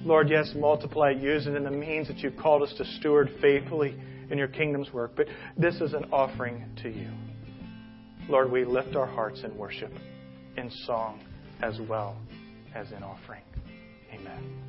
Lord, 0.03 0.29
yes, 0.31 0.51
multiply 0.55 1.11
it, 1.11 1.21
use 1.21 1.45
it 1.45 1.53
in 1.53 1.63
the 1.63 1.69
means 1.69 2.07
that 2.07 2.17
you've 2.17 2.37
called 2.37 2.63
us 2.63 2.73
to 2.79 2.85
steward 2.85 3.29
faithfully 3.39 3.95
in 4.29 4.37
your 4.37 4.47
kingdom's 4.47 4.91
work. 4.93 5.11
But 5.15 5.27
this 5.57 5.81
is 5.81 5.93
an 5.93 6.05
offering 6.11 6.65
to 6.83 6.89
you. 6.89 7.09
Lord, 8.27 8.51
we 8.51 8.65
lift 8.65 8.95
our 8.95 9.05
hearts 9.05 9.43
in 9.43 9.55
worship, 9.55 9.91
in 10.57 10.71
song, 10.85 11.21
as 11.61 11.79
well 11.87 12.17
as 12.73 12.91
in 12.91 13.03
offering. 13.03 13.43
Amen. 14.13 14.64